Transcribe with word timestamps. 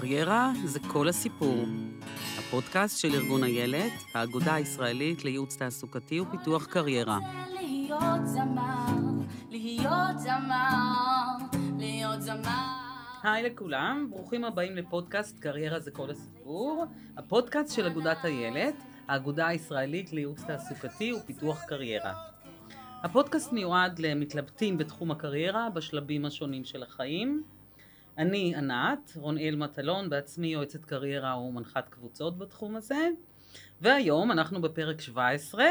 קריירה 0.00 0.52
זה 0.64 0.78
כל 0.92 1.08
הסיפור. 1.08 1.64
הפודקאסט 2.38 2.98
של 2.98 3.14
ארגון 3.14 3.44
איילת, 3.44 3.92
האגודה 4.14 4.54
הישראלית 4.54 5.24
לייעוץ 5.24 5.56
תעסוקתי 5.56 6.20
ופיתוח 6.20 6.66
קריירה. 6.66 7.18
להיות 7.54 8.26
זמר, 8.26 8.86
להיות 9.50 10.18
זמר, 10.18 11.26
להיות 11.78 12.22
זמר. 12.22 12.74
היי 13.22 13.42
לכולם, 13.42 14.06
ברוכים 14.10 14.44
הבאים 14.44 14.76
לפודקאסט 14.76 15.38
קריירה 15.38 15.80
זה 15.80 15.90
כל 15.90 16.10
הסיפור, 16.10 16.84
הפודקאסט 17.16 17.74
של 17.74 17.86
אגודת 17.86 18.18
איילת, 18.24 18.74
האגודה 19.08 19.46
הישראלית 19.46 20.12
לייעוץ 20.12 20.42
תעסוקתי 20.42 21.12
ופיתוח 21.12 21.62
קריירה. 21.68 22.12
הפודקאסט 23.02 23.52
מיועד 23.52 23.98
למתלבטים 23.98 24.78
בתחום 24.78 25.10
הקריירה 25.10 25.70
בשלבים 25.70 26.24
השונים 26.24 26.64
של 26.64 26.82
החיים. 26.82 27.42
אני 28.18 28.54
ענת, 28.56 29.12
רונאל 29.16 29.56
מטלון, 29.56 30.10
בעצמי 30.10 30.46
יועצת 30.46 30.84
קריירה 30.84 31.38
ומנחת 31.38 31.88
קבוצות 31.88 32.38
בתחום 32.38 32.76
הזה, 32.76 33.08
והיום 33.80 34.32
אנחנו 34.32 34.62
בפרק 34.62 35.00
17, 35.00 35.64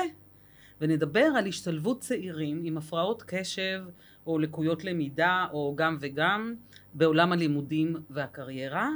ונדבר 0.81 1.27
על 1.38 1.47
השתלבות 1.47 1.99
צעירים 1.99 2.61
עם 2.63 2.77
הפרעות 2.77 3.23
קשב 3.27 3.83
או 4.27 4.39
לקויות 4.39 4.83
למידה 4.83 5.47
או 5.53 5.73
גם 5.77 5.97
וגם 5.99 6.55
בעולם 6.93 7.31
הלימודים 7.31 7.95
והקריירה. 8.09 8.89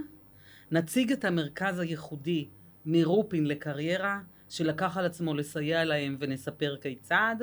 נציג 0.72 1.12
את 1.12 1.26
המרכז 1.26 1.80
הייחודי 1.80 2.48
מרופין 2.86 3.46
לקריירה, 3.46 4.20
שלקח 4.50 4.98
על 4.98 5.06
עצמו 5.06 5.34
לסייע 5.34 5.86
להם 5.86 6.18
ונספר 6.20 6.76
כיצד, 6.82 7.36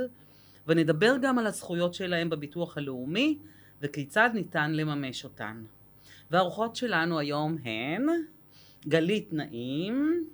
ונדבר 0.66 1.16
גם 1.22 1.38
על 1.38 1.46
הזכויות 1.46 1.94
שלהם 1.94 2.30
בביטוח 2.30 2.78
הלאומי 2.78 3.38
וכיצד 3.82 4.30
ניתן 4.34 4.72
לממש 4.72 5.24
אותן. 5.24 5.62
והאורחות 6.34 6.76
שלנו 6.76 7.18
היום 7.18 7.56
הן 7.64 8.06
גלית 8.88 9.32
נעים, 9.32 10.24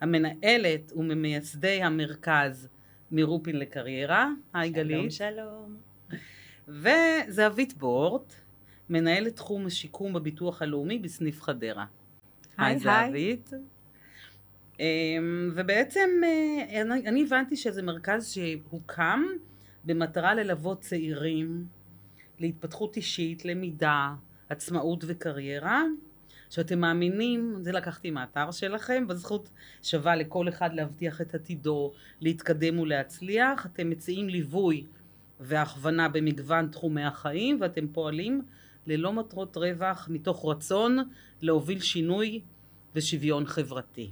המנהלת 0.00 0.92
וממייסדי 0.96 1.82
המרכז 1.82 2.68
מרופין 3.12 3.58
לקריירה. 3.58 4.30
היי 4.54 4.70
גלית. 4.70 5.12
שלום. 5.12 5.76
וזהבית 6.68 7.74
בורט, 7.78 8.32
מנהלת 8.90 9.36
תחום 9.36 9.66
השיקום 9.66 10.12
בביטוח 10.12 10.62
הלאומי 10.62 10.98
בסניף 10.98 11.42
חדרה. 11.42 11.86
היי, 12.58 12.68
היי 12.68 12.78
זהבית. 12.78 13.50
אמ, 14.80 15.52
ובעצם 15.54 16.10
אה, 16.24 16.82
אני 16.82 17.08
אני 17.08 17.22
הבנתי 17.22 17.56
שזה 17.56 17.82
מרכז 17.82 18.32
שהוקם 18.32 19.22
במטרה 19.84 20.34
ללוות 20.34 20.80
צעירים 20.80 21.66
להתפתחות 22.38 22.96
אישית, 22.96 23.44
למידה, 23.44 24.14
עצמאות 24.48 25.04
וקריירה, 25.06 25.82
שאתם 26.50 26.78
מאמינים, 26.78 27.56
זה 27.60 27.72
לקחתי 27.72 28.10
מהאתר 28.10 28.50
שלכם, 28.50 29.06
בזכות 29.06 29.50
שווה 29.82 30.16
לכל 30.16 30.48
אחד 30.48 30.74
להבטיח 30.74 31.20
את 31.20 31.34
עתידו, 31.34 31.92
להתקדם 32.20 32.78
ולהצליח. 32.78 33.66
אתם 33.66 33.90
מציעים 33.90 34.28
ליווי 34.28 34.84
והכוונה 35.40 36.08
במגוון 36.08 36.68
תחומי 36.68 37.04
החיים, 37.04 37.58
ואתם 37.60 37.88
פועלים 37.88 38.42
ללא 38.86 39.12
מטרות 39.12 39.56
רווח, 39.56 40.08
מתוך 40.10 40.44
רצון 40.44 40.98
להוביל 41.42 41.80
שינוי 41.80 42.40
ושוויון 42.94 43.46
חברתי. 43.46 44.10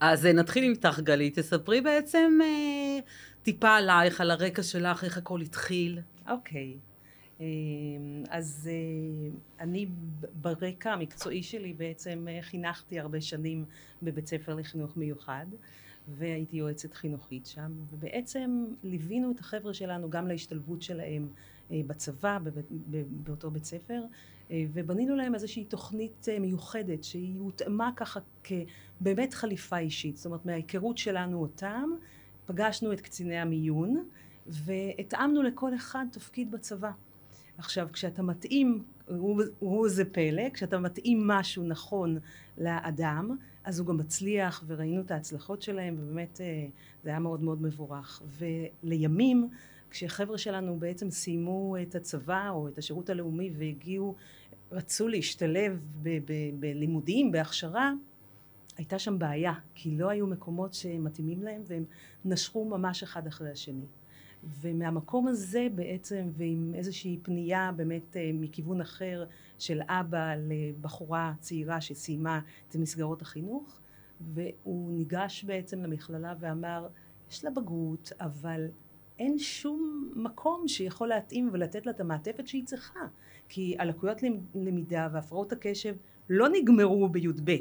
אז 0.00 0.26
אה, 0.26 0.32
נתחיל 0.32 0.64
איתך 0.64 1.00
גלית, 1.00 1.38
תספרי 1.38 1.80
בעצם 1.80 2.38
אה, 2.42 2.98
טיפה 3.42 3.76
עלייך, 3.76 4.20
על 4.20 4.30
הרקע 4.30 4.62
שלך, 4.62 5.04
איך 5.04 5.18
הכל 5.18 5.40
התחיל. 5.40 5.98
אוקיי. 6.28 6.72
אה, 6.72 6.87
אז 8.30 8.70
אה, 8.72 9.30
אני 9.60 9.88
ברקע 10.40 10.92
המקצועי 10.92 11.42
שלי 11.42 11.72
בעצם 11.72 12.26
אה, 12.30 12.38
חינכתי 12.42 13.00
הרבה 13.00 13.20
שנים 13.20 13.64
בבית 14.02 14.26
ספר 14.26 14.54
לחינוך 14.54 14.96
מיוחד 14.96 15.46
והייתי 16.08 16.56
יועצת 16.56 16.94
חינוכית 16.94 17.46
שם 17.46 17.72
ובעצם 17.90 18.64
ליווינו 18.82 19.30
את 19.30 19.40
החבר'ה 19.40 19.74
שלנו 19.74 20.10
גם 20.10 20.28
להשתלבות 20.28 20.82
שלהם 20.82 21.28
אה, 21.70 21.80
בצבא 21.86 22.38
באותו 23.10 23.50
בית 23.50 23.64
ספר 23.64 24.02
ובנינו 24.50 25.16
להם 25.16 25.34
איזושהי 25.34 25.64
תוכנית 25.64 26.26
מיוחדת 26.40 27.04
שהיא 27.04 27.38
הותאמה 27.38 27.90
ככה 27.96 28.20
כבאמת 28.44 29.34
חליפה 29.34 29.78
אישית. 29.78 30.16
זאת 30.16 30.26
אומרת 30.26 30.46
מההיכרות 30.46 30.98
שלנו 30.98 31.40
אותם 31.40 31.90
פגשנו 32.46 32.92
את 32.92 33.00
קציני 33.00 33.38
המיון 33.38 34.08
והתאמנו 34.46 35.42
לכל 35.42 35.74
אחד 35.74 36.06
תפקיד 36.12 36.50
בצבא 36.50 36.90
עכשיו 37.58 37.88
כשאתה 37.92 38.22
מתאים, 38.22 38.84
הוא, 39.06 39.42
הוא 39.58 39.88
זה 39.88 40.04
פלא, 40.04 40.48
כשאתה 40.54 40.78
מתאים 40.78 41.26
משהו 41.26 41.64
נכון 41.64 42.18
לאדם 42.58 43.36
אז 43.64 43.78
הוא 43.78 43.86
גם 43.86 43.96
מצליח 43.96 44.64
וראינו 44.66 45.00
את 45.00 45.10
ההצלחות 45.10 45.62
שלהם 45.62 45.96
ובאמת 45.98 46.40
אה, 46.40 46.66
זה 47.04 47.10
היה 47.10 47.18
מאוד 47.18 47.42
מאוד 47.42 47.62
מבורך. 47.62 48.22
ולימים 48.38 49.48
כשחבר'ה 49.90 50.38
שלנו 50.38 50.78
בעצם 50.78 51.10
סיימו 51.10 51.76
את 51.82 51.94
הצבא 51.94 52.48
או 52.50 52.68
את 52.68 52.78
השירות 52.78 53.10
הלאומי 53.10 53.50
והגיעו 53.56 54.14
רצו 54.72 55.08
להשתלב 55.08 55.80
בלימודים 56.60 57.32
בהכשרה 57.32 57.92
הייתה 58.76 58.98
שם 58.98 59.18
בעיה 59.18 59.52
כי 59.74 59.96
לא 59.96 60.08
היו 60.08 60.26
מקומות 60.26 60.74
שמתאימים 60.74 61.42
להם 61.42 61.62
והם 61.66 61.84
נשכו 62.24 62.64
ממש 62.64 63.02
אחד 63.02 63.26
אחרי 63.26 63.50
השני 63.50 63.86
ומהמקום 64.60 65.28
הזה 65.28 65.66
בעצם 65.74 66.30
ועם 66.32 66.72
איזושהי 66.74 67.18
פנייה 67.22 67.72
באמת 67.76 68.16
אה, 68.16 68.30
מכיוון 68.34 68.80
אחר 68.80 69.24
של 69.58 69.80
אבא 69.88 70.34
לבחורה 70.36 71.32
צעירה 71.40 71.80
שסיימה 71.80 72.40
את 72.68 72.76
מסגרות 72.76 73.22
החינוך 73.22 73.80
והוא 74.20 74.92
ניגש 74.92 75.44
בעצם 75.44 75.82
למכללה 75.82 76.34
ואמר 76.40 76.88
יש 77.30 77.44
לה 77.44 77.50
בגרות 77.50 78.12
אבל 78.20 78.66
אין 79.18 79.38
שום 79.38 80.12
מקום 80.16 80.68
שיכול 80.68 81.08
להתאים 81.08 81.50
ולתת 81.52 81.86
לה 81.86 81.92
את 81.92 82.00
המעטפת 82.00 82.46
שהיא 82.46 82.64
צריכה 82.64 83.00
כי 83.48 83.76
הלקויות 83.78 84.22
למידה 84.54 85.08
והפרעות 85.12 85.52
הקשב 85.52 85.96
לא 86.28 86.48
נגמרו 86.48 87.08
בי"ב 87.08 87.56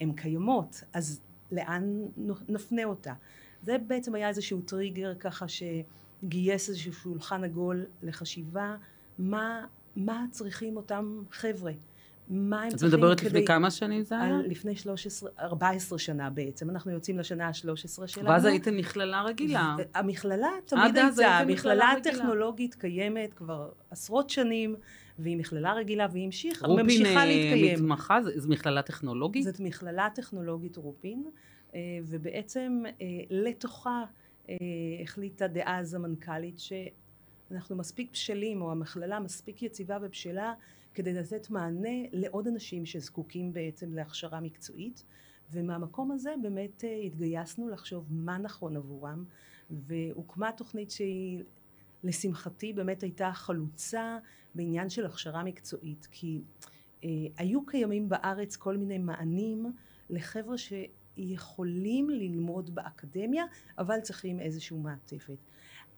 הן 0.00 0.12
קיימות 0.12 0.82
אז 0.92 1.20
לאן 1.52 2.06
נפנה 2.48 2.84
אותה? 2.84 3.14
זה 3.62 3.78
בעצם 3.78 4.14
היה 4.14 4.28
איזשהו 4.28 4.60
טריגר 4.60 5.14
ככה 5.14 5.48
שגייס 6.22 6.68
איזשהו 6.68 6.92
שולחן 6.92 7.44
עגול 7.44 7.84
לחשיבה 8.02 8.76
מה, 9.18 9.64
מה 9.96 10.24
צריכים 10.30 10.76
אותם 10.76 11.22
חבר'ה 11.30 11.72
מה 12.30 12.62
הם 12.62 12.68
את 12.68 12.76
צריכים 12.76 12.98
מדברת 12.98 13.20
כדי... 13.20 13.28
לפני 13.28 13.46
כמה 13.46 13.70
שנים 13.70 14.02
זה 14.02 14.20
היה? 14.20 14.36
על 14.36 14.46
לפני 14.46 14.76
13, 14.76 15.30
14 15.38 15.98
שנה 15.98 16.30
בעצם, 16.30 16.70
אנחנו 16.70 16.90
יוצאים 16.90 17.18
לשנה 17.18 17.48
ה-13 17.48 18.06
שלנו. 18.06 18.28
ואז 18.28 18.44
הייתם 18.44 18.76
מכללה 18.76 19.22
רגילה. 19.22 19.76
המכללה 19.94 20.48
תמיד 20.64 20.96
הייתה, 20.96 21.38
המכללה. 21.38 21.92
הטכנולוגית 21.92 22.74
קיימת 22.74 23.34
כבר 23.34 23.70
עשרות 23.90 24.30
שנים, 24.30 24.76
והיא 25.18 25.36
מכללה 25.36 25.72
רגילה 25.72 26.06
והיא 26.12 26.24
המשיכה, 26.24 26.66
רופין 26.66 26.86
ממשיכה 26.86 27.20
אה, 27.20 27.24
להתקיים. 27.24 27.74
מתמחה, 27.74 28.18
זו 28.36 28.48
מכללה 28.48 28.82
טכנולוגית? 28.82 29.44
זאת 29.44 29.60
מכללה 29.60 30.08
טכנולוגית 30.14 30.76
רופין, 30.76 31.24
אה, 31.74 31.80
ובעצם 32.08 32.82
אה, 33.00 33.06
לתוכה 33.30 34.04
החליטה 35.02 35.48
דאז 35.48 35.94
המנכ"לית 35.94 36.58
שאנחנו 36.58 37.76
מספיק 37.76 38.12
בשלים, 38.12 38.62
או 38.62 38.70
המכללה 38.70 39.20
מספיק 39.20 39.62
יציבה 39.62 39.98
ובשלה, 40.02 40.54
כדי 40.94 41.12
לתת 41.12 41.50
מענה 41.50 41.98
לעוד 42.12 42.48
אנשים 42.48 42.86
שזקוקים 42.86 43.52
בעצם 43.52 43.94
להכשרה 43.94 44.40
מקצועית, 44.40 45.04
ומהמקום 45.52 46.10
הזה 46.10 46.34
באמת 46.42 46.84
אה, 46.84 46.96
התגייסנו 46.96 47.68
לחשוב 47.68 48.06
מה 48.10 48.38
נכון 48.38 48.76
עבורם, 48.76 49.24
והוקמה 49.70 50.52
תוכנית 50.52 50.90
שהיא 50.90 51.42
לשמחתי 52.04 52.72
באמת 52.72 53.02
הייתה 53.02 53.32
חלוצה 53.32 54.18
בעניין 54.54 54.90
של 54.90 55.06
הכשרה 55.06 55.44
מקצועית, 55.44 56.08
כי 56.10 56.40
אה, 57.04 57.08
היו 57.36 57.66
קיימים 57.66 58.08
בארץ 58.08 58.56
כל 58.56 58.76
מיני 58.76 58.98
מענים 58.98 59.66
לחבר'ה 60.10 60.58
שיכולים 61.14 62.10
ללמוד 62.10 62.74
באקדמיה, 62.74 63.44
אבל 63.78 64.00
צריכים 64.00 64.40
איזושהי 64.40 64.76
מעטפת. 64.76 65.38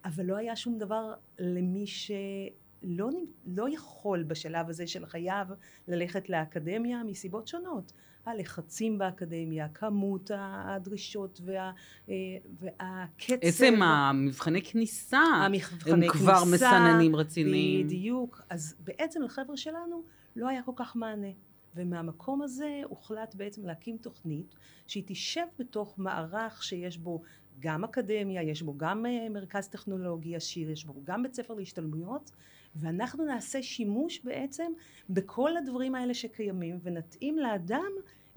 אבל 0.05 0.25
לא 0.25 0.37
היה 0.37 0.56
שום 0.56 0.79
דבר 0.79 1.14
למי 1.38 1.87
שלא 1.87 3.11
לא 3.47 3.75
יכול 3.75 4.23
בשלב 4.23 4.69
הזה 4.69 4.87
של 4.87 5.06
חייו 5.06 5.47
ללכת 5.88 6.29
לאקדמיה 6.29 7.05
מסיבות 7.05 7.49
שונות. 7.49 7.93
הלחצים 8.26 8.99
באקדמיה, 8.99 9.69
כמות 9.69 10.31
הדרישות 10.35 11.41
וה, 11.44 11.73
אה, 12.09 12.14
והקצב. 12.61 13.35
עצם 13.41 13.82
המבחני 13.82 14.62
כניסה, 14.62 15.19
המבחני 15.19 16.06
הם 16.06 16.12
כבר 16.12 16.35
כניסה, 16.35 16.67
מסננים 16.67 17.17
רציניים. 17.17 17.87
בדיוק. 17.87 18.43
אז 18.50 18.75
בעצם 18.81 19.23
לחבר'ה 19.23 19.56
שלנו 19.56 20.03
לא 20.37 20.49
היה 20.49 20.62
כל 20.62 20.73
כך 20.76 20.97
מענה. 20.97 21.29
ומהמקום 21.74 22.42
הזה 22.42 22.80
הוחלט 22.84 23.34
בעצם 23.34 23.66
להקים 23.66 23.96
תוכנית 23.96 24.54
שהיא 24.86 25.04
תשב 25.06 25.46
בתוך 25.58 25.98
מערך 25.98 26.62
שיש 26.62 26.98
בו 26.98 27.22
גם 27.58 27.84
אקדמיה, 27.84 28.42
יש 28.42 28.62
בו 28.62 28.74
גם 28.76 29.06
אה, 29.06 29.28
מרכז 29.28 29.69
טכנולוגי 29.69 30.36
עשיר, 30.36 30.70
יש 30.70 30.84
בו 30.84 30.94
גם 31.04 31.22
בית 31.22 31.34
ספר 31.34 31.54
להשתלמויות 31.54 32.30
ואנחנו 32.76 33.24
נעשה 33.24 33.62
שימוש 33.62 34.20
בעצם 34.24 34.72
בכל 35.10 35.56
הדברים 35.56 35.94
האלה 35.94 36.14
שקיימים 36.14 36.78
ונתאים 36.82 37.38
לאדם 37.38 37.90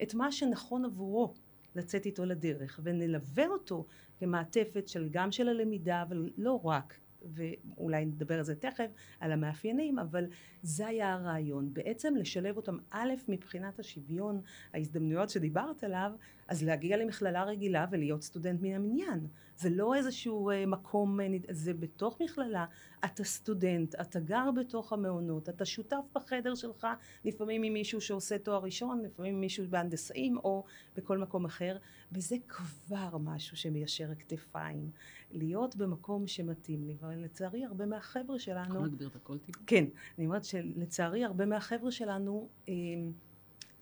את 0.04 0.14
מה 0.14 0.32
שנכון 0.32 0.86
עבורו 0.86 1.34
לצאת 1.76 2.06
איתו 2.06 2.26
לדרך 2.26 2.80
ונלווה 2.84 3.48
אותו 3.48 3.86
כמעטפת 4.20 4.88
של 4.88 5.10
גם 5.12 5.32
של 5.32 5.50
הלמידה 5.50 6.02
אבל 6.02 6.30
לא 6.38 6.62
רק 6.64 7.00
ואולי 7.34 8.06
נדבר 8.06 8.38
על 8.38 8.44
זה 8.44 8.56
תכף, 8.56 8.92
על 9.20 9.32
המאפיינים, 9.32 10.00
אבל 10.00 10.26
זה 10.62 10.88
היה 10.88 11.14
הרעיון, 11.14 11.74
בעצם 11.74 12.16
לשלב 12.16 12.58
אותם 12.58 12.78
א' 12.92 13.14
מבחינת 13.28 13.80
השוויון, 13.80 14.42
ההזדמנויות 14.74 15.30
שדיברת 15.30 15.84
עליו, 15.84 16.12
אז 16.48 16.64
להגיע 16.64 16.98
למכללה 16.98 17.44
רגילה 17.44 17.86
ולהיות 17.92 18.24
סטודנט 18.24 18.62
מן 18.62 18.74
המניין, 18.74 19.28
זה 19.58 19.70
לא 19.70 19.96
איזשהו 19.96 20.50
אה, 20.50 20.66
מקום, 20.66 21.20
אה, 21.20 21.28
זה 21.50 21.74
בתוך 21.74 22.22
מכללה, 22.22 22.66
אתה 23.06 23.24
סטודנט, 23.24 23.96
אתה 23.96 24.20
גר 24.20 24.52
בתוך 24.52 24.94
המעונות, 24.94 25.50
אתה 25.50 25.66
שותף 25.66 26.04
בחדר 26.16 26.56
שלך, 26.56 26.88
לפעמים 27.26 27.64
עם 27.64 27.74
מישהו 27.74 28.02
שעושה 28.02 28.38
תואר 28.38 28.64
ראשון, 28.64 29.02
לפעמים 29.02 29.34
עם 29.34 29.42
מישהו 29.42 29.66
בהנדסאים 29.70 30.38
או 30.38 30.64
בכל 30.96 31.18
מקום 31.18 31.46
אחר, 31.46 31.78
וזה 32.12 32.36
כבר 32.48 33.18
משהו 33.18 33.58
שמיישר 33.58 34.16
כתפיים. 34.20 34.92
להיות 35.32 35.76
במקום 35.76 36.28
שמתאים 36.28 36.84
לי, 36.84 36.96
ולצערי 37.02 37.66
הרבה 37.66 37.86
מהחבר'ה 37.86 38.40
שלנו... 38.40 38.66
יכולה 38.66 38.82
להגביר 38.82 39.08
את 39.08 39.16
הכל 39.16 39.38
טיפה? 39.38 39.60
כן, 39.68 39.86
אני 40.18 40.26
אומרת 40.26 40.46
שלצערי 40.46 41.24
הרבה 41.24 41.46
מהחבר'ה 41.46 41.92
שלנו 41.92 42.50
אה, 42.70 42.74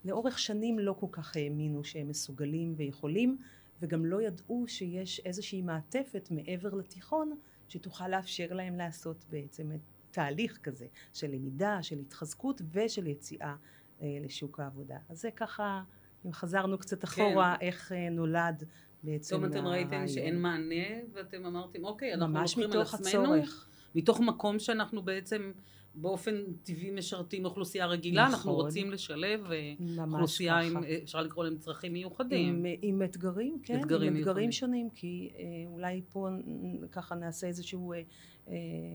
לאורך 0.05 0.39
שנים 0.39 0.79
לא 0.79 0.93
כל 0.99 1.07
כך 1.11 1.35
האמינו 1.35 1.83
שהם 1.83 2.07
מסוגלים 2.07 2.73
ויכולים, 2.77 3.37
וגם 3.81 4.05
לא 4.05 4.21
ידעו 4.21 4.65
שיש 4.67 5.19
איזושהי 5.19 5.61
מעטפת 5.61 6.27
מעבר 6.31 6.73
לתיכון 6.73 7.35
שתוכל 7.67 8.07
לאפשר 8.07 8.53
להם 8.53 8.75
לעשות 8.75 9.25
בעצם 9.29 9.71
תהליך 10.11 10.59
כזה 10.63 10.85
של 11.13 11.31
למידה, 11.31 11.83
של 11.83 11.99
התחזקות 11.99 12.61
ושל 12.71 13.07
יציאה 13.07 13.55
אה, 14.01 14.17
לשוק 14.21 14.59
העבודה. 14.59 14.97
אז 15.09 15.21
זה 15.21 15.31
ככה, 15.31 15.83
אם 16.25 16.33
חזרנו 16.33 16.77
קצת 16.77 17.03
אחורה, 17.03 17.55
כן. 17.59 17.65
איך 17.65 17.91
אה, 17.91 18.09
נולד 18.09 18.63
בעצם 19.03 19.37
פתאום 19.37 19.51
אתם 19.51 19.67
ראיתם 19.67 20.07
שאין 20.07 20.41
מענה, 20.41 20.85
ואתם 21.13 21.45
אמרתם, 21.45 21.85
אוקיי, 21.85 22.13
אנחנו 22.13 22.39
לוקחים 22.39 22.71
על 22.71 22.81
עצמנו, 22.81 23.35
הצורך. 23.35 23.69
מתוך 23.95 24.19
מקום 24.19 24.59
שאנחנו 24.59 25.01
בעצם 25.01 25.51
באופן 25.95 26.43
טבעי 26.63 26.91
משרתים 26.91 27.45
אוכלוסייה 27.45 27.85
רגילה, 27.85 28.23
נכון. 28.23 28.33
אנחנו 28.33 28.53
רוצים 28.53 28.91
לשלב 28.91 29.51
אה, 29.51 29.73
אוכלוסייה 29.97 30.53
ככה. 30.53 30.67
עם, 30.67 30.83
אה, 30.83 30.97
אפשר 31.03 31.21
לקרוא 31.21 31.43
להם 31.45 31.57
צרכים 31.57 31.93
מיוחדים. 31.93 32.55
עם, 32.55 32.65
עם 32.81 33.01
אתגרים, 33.03 33.59
כן, 33.63 33.79
אתגרים 33.79 34.13
עם 34.13 34.19
אתגרים 34.19 34.35
מיוחדים. 34.35 34.51
שונים, 34.51 34.89
כי 34.89 35.31
אה, 35.37 35.43
אולי 35.67 36.01
פה 36.09 36.27
ככה 36.91 37.15
נעשה 37.15 37.47
איזשהו 37.47 37.93
אה, 37.93 38.01
אה, 38.47 38.53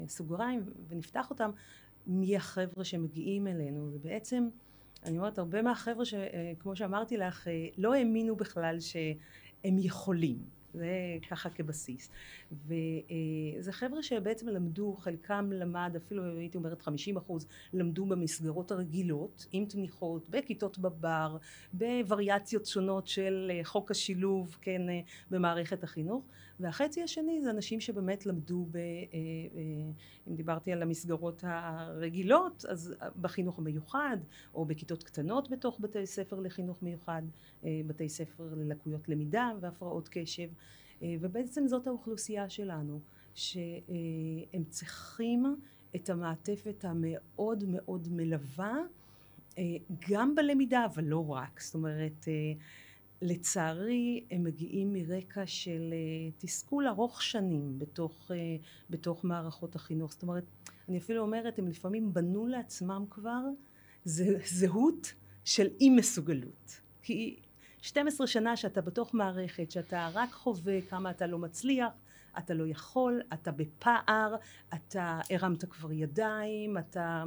סוגריים 0.08 0.64
ונפתח 0.88 1.30
אותם, 1.30 1.50
מי 2.06 2.36
החבר'ה 2.36 2.84
שמגיעים 2.84 3.46
אלינו, 3.46 3.90
ובעצם, 3.92 4.48
אני 5.04 5.18
אומרת, 5.18 5.38
הרבה 5.38 5.62
מהחבר'ה 5.62 6.04
שכמו 6.04 6.76
שאמרתי 6.76 7.16
לך, 7.16 7.48
אה, 7.48 7.66
לא 7.78 7.94
האמינו 7.94 8.36
בכלל 8.36 8.80
שהם 8.80 9.78
יכולים. 9.78 10.57
זה 10.78 10.88
ככה 11.30 11.50
כבסיס. 11.50 12.10
וזה 12.52 13.72
חבר'ה 13.72 14.02
שבעצם 14.02 14.48
למדו, 14.48 14.96
חלקם 14.98 15.50
למד, 15.52 15.92
אפילו 15.96 16.24
הייתי 16.24 16.58
אומרת 16.58 16.82
50 16.82 17.16
אחוז, 17.16 17.46
למדו 17.72 18.06
במסגרות 18.06 18.70
הרגילות, 18.70 19.46
עם 19.52 19.64
תמיכות, 19.64 20.28
בכיתות 20.28 20.78
בבר, 20.78 21.36
בווריאציות 21.72 22.66
שונות 22.66 23.06
של 23.06 23.50
אה, 23.54 23.60
חוק 23.64 23.90
השילוב, 23.90 24.58
כן, 24.60 24.88
אה, 24.88 25.00
במערכת 25.30 25.84
החינוך. 25.84 26.24
והחצי 26.60 27.02
השני 27.02 27.42
זה 27.42 27.50
אנשים 27.50 27.80
שבאמת 27.80 28.26
למדו, 28.26 28.66
ב, 28.70 28.76
אה, 28.76 28.82
אה, 28.82 29.20
אם 30.28 30.34
דיברתי 30.34 30.72
על 30.72 30.82
המסגרות 30.82 31.44
הרגילות, 31.46 32.64
אז 32.68 32.94
בחינוך 33.20 33.58
המיוחד, 33.58 34.16
או 34.54 34.64
בכיתות 34.64 35.02
קטנות 35.02 35.50
בתוך 35.50 35.80
בתי 35.80 36.06
ספר 36.06 36.40
לחינוך 36.40 36.82
מיוחד, 36.82 37.22
אה, 37.64 37.80
בתי 37.86 38.08
ספר 38.08 38.54
ללקויות 38.56 39.08
למידה 39.08 39.50
והפרעות 39.60 40.08
קשב. 40.12 40.48
אה, 41.02 41.14
ובעצם 41.20 41.66
זאת 41.66 41.86
האוכלוסייה 41.86 42.48
שלנו, 42.48 43.00
שהם 43.34 44.64
צריכים 44.68 45.56
את 45.96 46.10
המעטפת 46.10 46.84
המאוד 46.84 47.64
מאוד 47.66 48.08
מלווה, 48.10 48.76
אה, 49.58 49.64
גם 50.10 50.34
בלמידה, 50.34 50.84
אבל 50.84 51.04
לא 51.04 51.30
רק. 51.30 51.60
זאת 51.60 51.74
אומרת, 51.74 52.28
אה, 52.28 52.52
לצערי 53.22 54.24
הם 54.30 54.44
מגיעים 54.44 54.92
מרקע 54.92 55.46
של 55.46 55.92
אה, 55.92 56.30
תסכול 56.38 56.86
ארוך 56.88 57.22
שנים 57.22 57.78
בתוך, 57.78 58.30
אה, 58.30 58.36
בתוך 58.90 59.24
מערכות 59.24 59.76
החינוך. 59.76 60.12
זאת 60.12 60.22
אומרת, 60.22 60.44
אני 60.88 60.98
אפילו 60.98 61.22
אומרת, 61.22 61.58
הם 61.58 61.68
לפעמים 61.68 62.14
בנו 62.14 62.46
לעצמם 62.46 63.04
כבר 63.10 63.40
זה- 64.04 64.38
זהות 64.46 65.14
של 65.44 65.66
אי 65.80 65.90
מסוגלות. 65.90 66.80
כי 67.02 67.36
12 67.82 68.26
שנה 68.26 68.56
שאתה 68.56 68.80
בתוך 68.80 69.14
מערכת, 69.14 69.70
שאתה 69.70 70.10
רק 70.14 70.30
חווה 70.32 70.80
כמה 70.82 71.10
אתה 71.10 71.26
לא 71.26 71.38
מצליח, 71.38 71.92
אתה 72.38 72.54
לא 72.54 72.66
יכול, 72.66 73.20
אתה 73.32 73.52
בפער, 73.52 74.34
אתה 74.74 75.20
הרמת 75.30 75.64
כבר 75.64 75.92
ידיים, 75.92 76.78
אתה... 76.78 77.24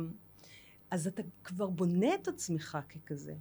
אז 0.91 1.07
אתה 1.07 1.21
כבר 1.43 1.67
בונה 1.69 2.15
את 2.15 2.27
עצמך 2.27 2.77
ככזה. 2.89 3.33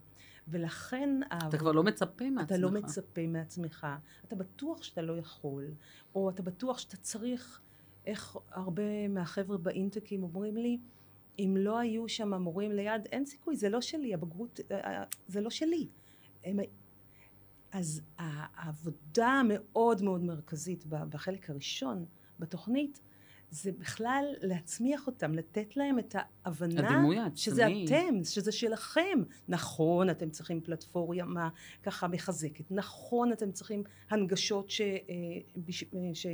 ולכן... 0.49 1.21
אתה 1.49 1.59
כבר 1.59 1.73
לא 1.73 1.83
מצפה 1.83 2.31
מעצמך. 2.31 2.47
אתה 2.47 2.59
לא 2.59 2.71
מצפה 2.71 3.27
מעצמך. 3.27 3.87
אתה 4.25 4.37
בטוח 4.37 4.83
שאתה 4.83 5.03
לא 5.03 5.19
יכול, 5.19 5.75
או 6.15 6.31
אתה 6.31 6.43
בטוח 6.43 6.79
שאתה 6.79 6.97
צריך, 6.97 7.61
איך 8.07 8.37
הרבה 8.51 9.09
מהחבר'ה 9.09 9.59
באינטקים 9.59 10.23
אומרים 10.23 10.57
לי, 10.57 10.79
אם 11.39 11.57
לא 11.59 11.79
היו 11.79 12.09
שם 12.09 12.35
המורים 12.35 12.73
ליד, 12.73 13.07
אין 13.13 13.27
סיכוי, 13.27 13.57
זה 13.57 13.69
לא 13.69 13.81
שלי, 13.81 14.15
הבגרות, 14.15 14.61
אה, 14.71 15.05
זה 15.29 15.41
לא 15.41 15.51
שלי. 15.51 15.89
הם, 16.45 16.59
אז 17.73 18.03
העבודה 18.19 19.29
המאוד 19.29 20.03
מאוד 20.03 20.23
מרכזית 20.23 20.87
בחלק 20.87 21.51
הראשון 21.51 22.05
בתוכנית, 22.39 23.01
זה 23.51 23.73
בכלל 23.73 24.25
להצמיח 24.41 25.07
אותם, 25.07 25.35
לתת 25.35 25.77
להם 25.77 25.99
את 25.99 26.15
ההבנה 26.45 26.89
הדימוי 26.89 27.19
העצמי. 27.19 27.37
שזה 27.37 27.67
אתם, 27.67 28.25
שזה 28.25 28.53
שלכם. 28.53 29.23
נכון, 29.49 30.11
אתם 30.11 30.31
צריכים 30.31 30.61
פלטפורמה 30.61 31.49
ככה 31.83 32.09
מחזקת. 32.09 32.65
נכון, 32.71 33.33
אתם 33.33 33.53
צריכים 33.53 33.85
הנגשות 34.11 34.71
ש, 34.71 34.81
אה, 34.81 34.87
בש, 35.57 35.83
אה, 35.83 35.89
ש, 36.15 36.27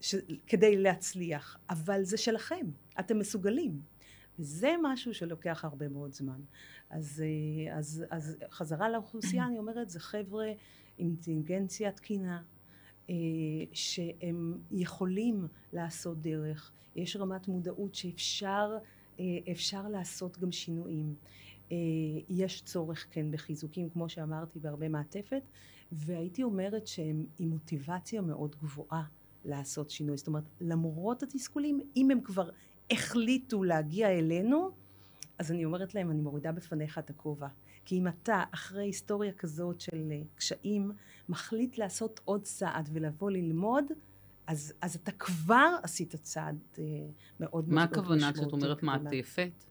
ש, 0.00 0.14
כדי 0.46 0.76
להצליח, 0.76 1.58
אבל 1.70 2.04
זה 2.04 2.16
שלכם. 2.16 2.66
אתם 3.00 3.18
מסוגלים. 3.18 3.80
וזה 4.38 4.74
משהו 4.82 5.14
שלוקח 5.14 5.64
הרבה 5.64 5.88
מאוד 5.88 6.12
זמן. 6.12 6.40
אז, 6.90 7.22
אה, 7.24 7.78
אז, 7.78 8.04
אז 8.10 8.36
חזרה 8.50 8.90
לאוכלוסייה, 8.90 9.46
אני 9.46 9.58
אומרת, 9.58 9.90
זה 9.90 10.00
חבר'ה 10.00 10.46
עם 10.46 10.54
אינטליגנציה 10.98 11.92
תקינה, 11.92 12.42
שהם 13.72 14.58
יכולים 14.70 15.46
לעשות 15.72 16.20
דרך. 16.20 16.72
יש 16.96 17.16
רמת 17.16 17.48
מודעות 17.48 17.94
שאפשר 17.94 18.78
אה, 19.20 19.52
אפשר 19.52 19.88
לעשות 19.88 20.38
גם 20.38 20.52
שינויים. 20.52 21.14
אה, 21.72 21.76
יש 22.28 22.62
צורך 22.62 23.06
כן 23.10 23.30
בחיזוקים, 23.30 23.90
כמו 23.90 24.08
שאמרתי, 24.08 24.58
בהרבה 24.60 24.88
מעטפת, 24.88 25.42
והייתי 25.92 26.42
אומרת 26.42 26.86
שהם 26.86 27.26
עם 27.38 27.48
מוטיבציה 27.48 28.20
מאוד 28.20 28.56
גבוהה 28.56 29.04
לעשות 29.44 29.90
שינוי. 29.90 30.16
זאת 30.16 30.26
אומרת, 30.26 30.44
למרות 30.60 31.22
התסכולים, 31.22 31.80
אם 31.96 32.10
הם 32.10 32.20
כבר 32.20 32.50
החליטו 32.90 33.62
להגיע 33.62 34.08
אלינו, 34.08 34.70
אז 35.38 35.52
אני 35.52 35.64
אומרת 35.64 35.94
להם, 35.94 36.10
אני 36.10 36.20
מורידה 36.20 36.52
בפניך 36.52 36.98
את 36.98 37.10
הכובע. 37.10 37.48
כי 37.84 37.98
אם 37.98 38.08
אתה, 38.08 38.44
אחרי 38.50 38.84
היסטוריה 38.84 39.32
כזאת 39.32 39.80
של 39.80 40.08
אה, 40.10 40.20
קשיים, 40.34 40.92
מחליט 41.28 41.78
לעשות 41.78 42.20
עוד 42.24 42.42
צעד 42.42 42.88
ולבוא 42.92 43.30
ללמוד, 43.30 43.84
אז, 44.46 44.72
אז 44.80 44.94
אתה 44.94 45.12
כבר 45.12 45.70
עשית 45.82 46.16
צעד 46.16 46.56
אה, 46.78 46.84
מאוד 47.40 47.68
מה 47.68 47.74
מאוד 47.74 47.88
הכוונה 47.92 48.32
כשאת 48.32 48.44
משמעותי 48.44 48.66
אומרת. 48.66 48.82
מעטפת? 48.82 49.64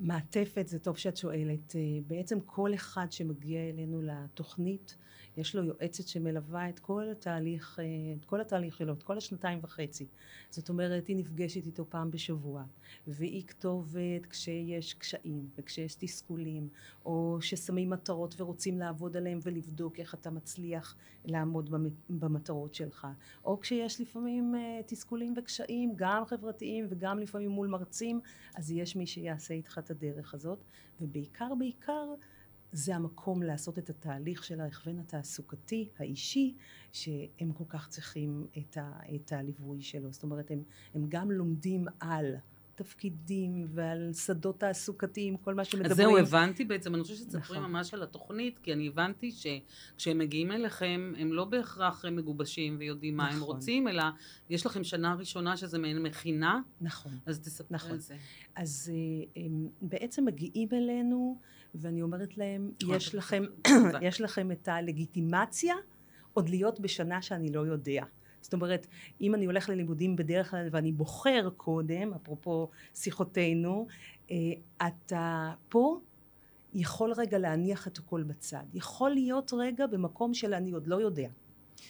מעטפת, 0.00 0.68
זה 0.68 0.78
טוב 0.78 0.96
שאת 0.96 1.16
שואלת. 1.16 1.76
אה, 1.76 1.80
בעצם 2.06 2.40
כל 2.40 2.74
אחד 2.74 3.06
שמגיע 3.12 3.60
אלינו 3.68 4.02
לתוכנית, 4.02 4.96
יש 5.36 5.54
לו 5.56 5.64
יועצת 5.64 6.08
שמלווה 6.08 6.68
את 6.68 6.78
כל 6.78 7.08
התהליך, 7.12 7.78
אה, 7.78 7.84
את 8.18 8.24
כל 8.24 8.40
התהליך 8.40 8.76
שלו, 8.76 8.92
את 8.92 9.02
כל 9.02 9.18
השנתיים 9.18 9.58
וחצי. 9.62 10.06
זאת 10.50 10.68
אומרת, 10.68 11.06
היא 11.06 11.16
נפגשת 11.16 11.66
איתו 11.66 11.84
פעם 11.88 12.10
בשבוע, 12.10 12.64
והיא 13.06 13.46
כתובת 13.46 14.26
כשיש 14.30 14.94
קשיים, 14.94 15.48
וכשיש 15.56 15.94
תסכולים, 15.94 16.68
או 17.04 17.38
ששמים 17.40 17.90
מטרות 17.90 18.40
ורוצים 18.40 18.78
לעבוד 18.78 19.16
עליהם 19.16 19.38
ולבדוק 19.42 19.98
איך 19.98 20.14
אתה 20.14 20.30
מצליח 20.30 20.96
לעמוד 21.24 21.70
במ- 21.70 22.20
במטרות 22.20 22.74
שלך. 22.74 23.06
או 23.44 23.60
כשיש 23.60 24.00
לפעמים 24.00 24.54
אה, 24.54 24.80
תסכולים 24.86 25.34
וקשיים, 25.36 25.92
גם 25.96 26.24
חברתיים 26.24 26.86
וגם 26.88 27.18
לפעמים 27.18 27.50
מול 27.50 27.68
מרצים, 27.68 28.20
אז 28.54 28.70
יש 28.70 28.96
מי 28.96 29.06
שיעשה 29.06 29.54
איתך 29.54 29.78
את 29.78 29.89
הדרך 29.90 30.34
הזאת, 30.34 30.64
ובעיקר 31.00 31.54
בעיקר 31.58 32.14
זה 32.72 32.96
המקום 32.96 33.42
לעשות 33.42 33.78
את 33.78 33.90
התהליך 33.90 34.44
של 34.44 34.60
ההכוון 34.60 34.98
התעסוקתי 34.98 35.88
האישי 35.98 36.54
שהם 36.92 37.52
כל 37.52 37.64
כך 37.68 37.88
צריכים 37.88 38.46
את, 38.58 38.76
ה, 38.76 38.92
את 39.14 39.32
הליווי 39.32 39.82
שלו. 39.82 40.12
זאת 40.12 40.22
אומרת, 40.22 40.50
הם, 40.50 40.62
הם 40.94 41.04
גם 41.08 41.30
לומדים 41.30 41.86
על 42.00 42.34
תפקידים 42.80 43.66
ועל 43.74 44.10
שדות 44.12 44.60
תעסוקתיים, 44.60 45.36
כל 45.36 45.54
מה 45.54 45.64
שמדברים. 45.64 45.90
אז 45.90 45.96
זהו, 45.96 46.18
הבנתי 46.18 46.64
בעצם, 46.64 46.94
אני 46.94 47.02
חושבת 47.02 47.18
שתספרי 47.18 47.58
נכון. 47.58 47.70
ממש 47.70 47.94
על 47.94 48.02
התוכנית, 48.02 48.58
כי 48.58 48.72
אני 48.72 48.88
הבנתי 48.88 49.30
שכשהם 49.30 50.18
מגיעים 50.18 50.52
אליכם, 50.52 51.12
הם 51.18 51.32
לא 51.32 51.44
בהכרח 51.44 52.04
מגובשים 52.04 52.76
ויודעים 52.78 53.16
מה 53.16 53.28
הם 53.28 53.36
נכון. 53.36 53.56
רוצים, 53.56 53.88
אלא 53.88 54.02
יש 54.50 54.66
לכם 54.66 54.84
שנה 54.84 55.14
ראשונה 55.14 55.56
שזה 55.56 55.78
מעין 55.78 56.02
מכינה, 56.02 56.60
נכון. 56.80 57.12
אז 57.26 57.40
תספרי 57.40 57.66
נכון. 57.70 57.90
על 57.90 57.98
זה. 57.98 58.16
אז 58.56 58.92
אה, 58.94 59.42
הם 59.44 59.68
בעצם 59.82 60.24
מגיעים 60.24 60.68
אלינו, 60.72 61.38
ואני 61.74 62.02
אומרת 62.02 62.38
להם, 62.38 62.70
נכון, 62.82 62.96
יש 62.96 63.14
לכם. 63.14 63.44
יש 64.02 64.20
לכם 64.20 64.52
את 64.52 64.68
הלגיטימציה 64.68 65.74
עוד 66.32 66.48
להיות 66.48 66.80
בשנה 66.80 67.22
שאני 67.22 67.52
לא 67.52 67.66
יודע. 67.66 68.04
זאת 68.40 68.52
אומרת, 68.52 68.86
אם 69.20 69.34
אני 69.34 69.44
הולך 69.44 69.68
ללימודים 69.68 70.16
בדרך 70.16 70.50
כלל 70.50 70.68
ואני 70.72 70.92
בוחר 70.92 71.48
קודם, 71.56 72.14
אפרופו 72.14 72.68
שיחותינו, 72.94 73.86
אה, 74.30 74.36
אתה 74.86 75.52
פה 75.68 76.00
יכול 76.74 77.12
רגע 77.12 77.38
להניח 77.38 77.86
את 77.86 77.98
הכל 77.98 78.22
בצד. 78.22 78.64
יכול 78.74 79.10
להיות 79.10 79.52
רגע 79.58 79.86
במקום 79.86 80.34
של 80.34 80.54
אני 80.54 80.70
עוד 80.70 80.86
לא 80.86 80.96
יודע. 80.96 81.28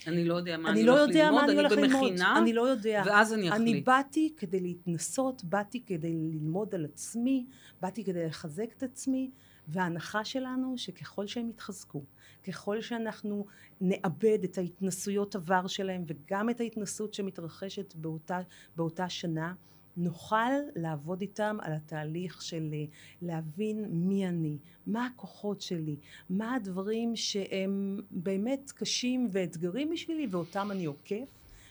אני 0.07 0.25
לא 0.25 0.35
יודע 0.35 0.57
מה 0.59 0.71
אני 0.71 0.80
אני 0.80 0.87
לא 0.87 0.92
הולך 0.92 1.09
יודע 1.09 1.25
ללמוד, 1.25 1.40
מה 1.40 1.45
אני 1.45 1.57
הולך 1.57 1.73
אני 1.73 1.83
ללמוד. 1.83 2.02
במכינה, 2.02 2.38
אני 2.38 2.52
לא 2.52 2.62
יודע. 2.69 3.02
ואז 3.07 3.33
אני 3.33 3.50
אני 3.50 3.71
אחליט. 3.71 3.87
באתי 3.87 4.33
כדי 4.37 4.61
להתנסות, 4.61 5.45
באתי 5.45 5.83
כדי 5.87 6.12
ללמוד 6.12 6.75
על 6.75 6.85
עצמי, 6.85 7.47
באתי 7.80 8.04
כדי 8.04 8.26
לחזק 8.26 8.69
את 8.76 8.83
עצמי, 8.83 9.30
וההנחה 9.70 10.24
שלנו 10.24 10.78
שככל 10.78 11.26
שהם 11.26 11.48
יתחזקו, 11.50 12.04
ככל 12.46 12.80
שאנחנו 12.80 13.46
נאבד 13.80 14.38
את 14.44 14.58
ההתנסויות 14.58 15.34
עבר 15.34 15.66
שלהם 15.66 16.04
וגם 16.06 16.50
את 16.50 16.60
ההתנסות 16.60 17.14
שמתרחשת 17.14 17.94
באותה, 17.94 18.40
באותה 18.76 19.08
שנה, 19.08 19.54
נוכל 19.96 20.50
לעבוד 20.76 21.20
איתם 21.20 21.56
על 21.60 21.72
התהליך 21.72 22.42
של 22.42 22.70
אה, 22.72 22.84
להבין 23.22 23.84
מי 23.90 24.28
אני, 24.28 24.58
מה 24.86 25.06
הכוחות 25.06 25.60
שלי, 25.60 25.96
מה 26.30 26.54
הדברים 26.54 27.16
שהם 27.16 28.00
באמת 28.10 28.70
קשים 28.70 29.28
ואתגרים 29.32 29.90
בשבילי 29.90 30.26
ואותם 30.30 30.70
אני 30.70 30.84
עוקף, 30.84 31.28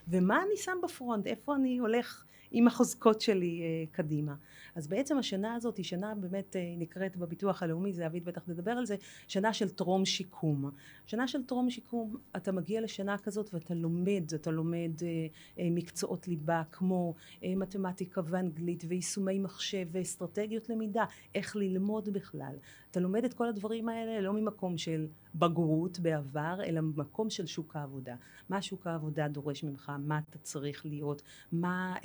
ומה 0.08 0.44
אני 0.44 0.58
שם 0.58 0.78
בפרונט, 0.84 1.28
איפה 1.28 1.56
אני 1.56 1.78
הולך 1.78 2.26
עם 2.52 2.68
החוזקות 2.68 3.22
שלי 3.22 3.62
אה, 3.62 3.86
קדימה. 3.92 4.36
אז 4.76 4.88
בעצם 4.88 5.18
השנה 5.18 5.56
הזאת 5.56 5.78
היא 5.78 5.86
שנה 5.86 6.16
באמת 6.16 6.56
אה, 6.56 6.74
נקראת 6.78 7.18
בביטוח 7.18 7.64
הלאומי, 7.64 7.94
זה 7.94 8.06
אביב 8.06 8.26
בטח 8.26 8.42
תדבר 8.44 8.72
על 8.72 8.86
זה, 8.86 8.96
שנה 9.28 9.54
של 9.54 9.70
טרום 9.70 10.06
שיקום. 10.06 10.72
שנה 11.06 11.28
של 11.28 11.44
טרום 11.44 11.70
שיקום, 11.70 12.16
אתה 12.36 12.52
מגיע 12.52 12.82
לשנה 12.82 13.18
כזאת 13.18 13.54
ואתה 13.54 13.74
לומד, 13.74 14.24
אתה 14.36 14.52
לומד 14.52 14.92
אה, 15.04 15.68
מקצועות 15.72 16.28
ליבה 16.28 16.64
כמו 16.72 17.14
מתמטיקה 17.44 18.22
ואנגלית 18.26 18.84
ויישומי 18.88 19.40
מחשב 19.40 19.88
ואסטרטגיות 19.92 20.70
למידה, 20.70 21.06
איך 21.36 21.56
ללמוד 21.56 22.10
בכלל. 22.10 22.56
אתה 22.92 23.00
לומד 23.00 23.24
את 23.24 23.34
כל 23.34 23.48
הדברים 23.48 23.90
האלה 23.90 24.22
לא 24.22 24.34
ממקום 24.34 24.78
של 24.78 25.08
בגרות 25.36 26.00
בעבר, 26.00 26.60
אלא 26.64 26.82
ממקום 26.82 27.30
של 27.30 27.46
שוק 27.46 27.76
העבודה. 27.76 28.16
מה 28.50 28.62
שוק 28.62 28.88
העבודה 28.88 29.28
דורש 29.28 29.64
ממך, 29.64 29.92
מה 30.00 30.20
אתה 30.30 30.38
צריך 30.38 30.86
להיות, 30.86 31.22
מה, 31.52 31.96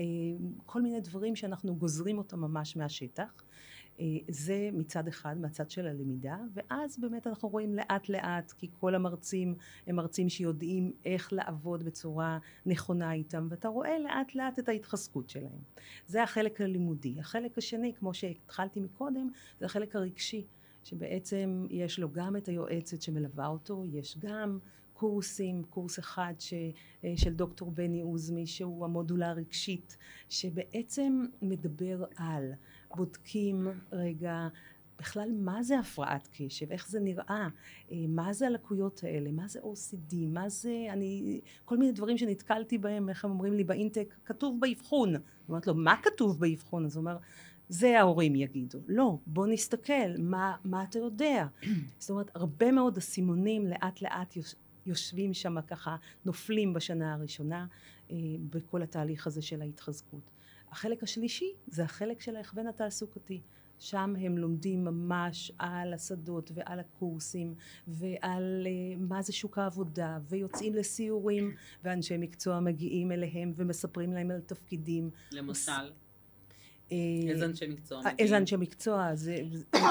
כל 0.67 0.83
מיני 0.83 1.01
דברים 1.01 1.37
שאנחנו 1.37 1.77
גוזרים 1.77 2.19
אותם 2.19 2.41
ממש 2.41 2.77
מהשטח. 2.77 3.45
אה, 4.01 4.07
זה 4.29 4.71
מצד 4.73 5.09
אחד, 5.09 5.37
מהצד 5.39 5.71
של 5.71 5.87
הלמידה, 5.87 6.37
ואז 6.55 6.99
באמת 6.99 7.27
אנחנו 7.27 7.49
רואים 7.49 7.75
לאט 7.75 8.09
לאט, 8.09 8.53
כי 8.53 8.69
כל 8.81 8.95
המרצים 8.95 9.55
הם 9.87 9.97
מרצים 9.97 10.29
שיודעים 10.29 10.93
איך 11.05 11.33
לעבוד 11.33 11.83
בצורה 11.83 12.39
נכונה 12.67 13.13
איתם, 13.13 13.47
ואתה 13.51 13.69
רואה 13.69 13.99
לאט 13.99 14.35
לאט 14.35 14.59
את 14.59 14.69
ההתחזקות 14.69 15.31
שלהם. 15.31 15.61
זה 16.07 16.23
החלק 16.23 16.61
הלימודי. 16.61 17.21
החלק 17.21 17.59
השני, 17.59 17.93
כמו 17.95 18.15
שהתחלתי 18.15 18.81
מקודם, 18.81 19.29
זה 19.61 19.67
החלק 19.67 19.97
הרגשי, 19.97 20.47
שבעצם 20.85 21.67
יש 21.71 21.99
לו 21.99 22.13
גם 22.13 22.37
את 22.37 22.49
היועצת 22.49 23.03
שמלווה 23.03 23.47
אותו, 23.47 23.85
יש 23.85 24.19
גם 24.19 24.59
קורסים, 24.95 25.63
קורס 25.71 25.99
אחד 25.99 26.35
ש, 26.39 26.55
אה, 27.05 27.13
של 27.17 27.35
דוקטור 27.35 27.71
בני 27.71 28.01
עוזמי 28.01 28.47
שהוא 28.47 28.85
המודולה 28.85 29.31
הרגשית 29.31 29.97
שבעצם 30.29 31.25
מדבר 31.43 32.05
על 32.17 32.53
בודקים 32.97 33.69
רגע 33.93 34.49
בכלל 34.99 35.29
מה 35.33 35.63
זה 35.63 35.79
הפרעת 35.79 36.29
קשב, 36.33 36.71
איך 36.71 36.89
זה 36.89 37.01
נראה, 37.01 37.49
אה, 37.93 37.97
מה 38.09 38.33
זה 38.33 38.47
הלקויות 38.47 39.05
האלה, 39.05 39.33
מה 39.33 39.49
זה 39.49 39.61
OCD, 39.61 40.15
מה 40.29 40.49
זה, 40.49 40.87
אני, 40.91 41.41
כל 41.65 41.77
מיני 41.77 41.93
דברים 41.93 42.19
שנתקלתי 42.19 42.79
בהם, 42.79 43.09
איך 43.09 43.25
הם 43.25 43.31
אומרים 43.31 43.53
לי 43.53 43.65
באינטק, 43.65 44.15
כתוב 44.25 44.61
באבחון. 44.61 45.09
אני 45.09 45.19
אומרת 45.49 45.67
לו, 45.67 45.75
מה 45.75 45.95
כתוב 46.03 46.41
באבחון? 46.41 46.85
אז 46.85 46.97
הוא 46.97 47.01
אומר, 47.01 47.17
זה 47.69 48.01
ההורים 48.01 48.35
יגידו. 48.35 48.79
לא, 48.89 49.19
בוא 49.27 49.47
נסתכל, 49.47 50.19
מה, 50.19 50.57
מה 50.65 50.83
אתה 50.83 50.99
יודע? 50.99 51.47
זאת 51.99 52.11
אומרת, 52.11 52.31
הרבה 52.35 52.73
מאוד 52.73 52.97
אסימונים 52.97 53.67
לאט 53.67 54.03
לאט 54.03 54.37
יושבים 54.87 55.35
שם 55.35 55.61
ככה, 55.61 55.97
נופלים 56.25 56.73
בשנה 56.73 57.15
הראשונה 57.15 57.67
אה, 58.11 58.17
בכל 58.51 58.83
התהליך 58.83 59.27
הזה 59.27 59.43
של 59.43 59.63
ההתחזקות. 59.63 60.31
החלק 60.71 61.03
השלישי 61.03 61.53
זה 61.67 61.85
החלק 61.85 62.21
של 62.21 62.37
ההכוון 62.37 62.67
התעסוקתי. 62.67 63.41
שם 63.79 64.15
הם 64.21 64.39
לומדים 64.39 64.85
ממש 64.85 65.53
על 65.59 65.95
השדות 65.95 66.51
ועל 66.55 66.81
הקורסים 66.81 67.55
ועל 67.89 68.67
אה, 68.67 68.97
מה 68.99 69.23
זה 69.23 69.33
שוק 69.33 69.59
העבודה 69.59 70.19
ויוצאים 70.29 70.75
לסיורים 70.75 71.55
ואנשי 71.85 72.17
מקצוע 72.17 72.61
מגיעים 72.61 73.13
אליהם 73.13 73.53
ומספרים 73.57 74.13
להם 74.13 74.31
על 74.31 74.41
תפקידים. 74.41 75.11
למשל, 75.33 75.73
איזה 76.91 77.45
אנשי 77.45 77.67
מקצוע 77.67 78.01
אה? 78.07 78.11
איזה 78.19 78.37
אנשי 78.37 78.57
מקצוע, 78.57 79.15
זה 79.15 79.43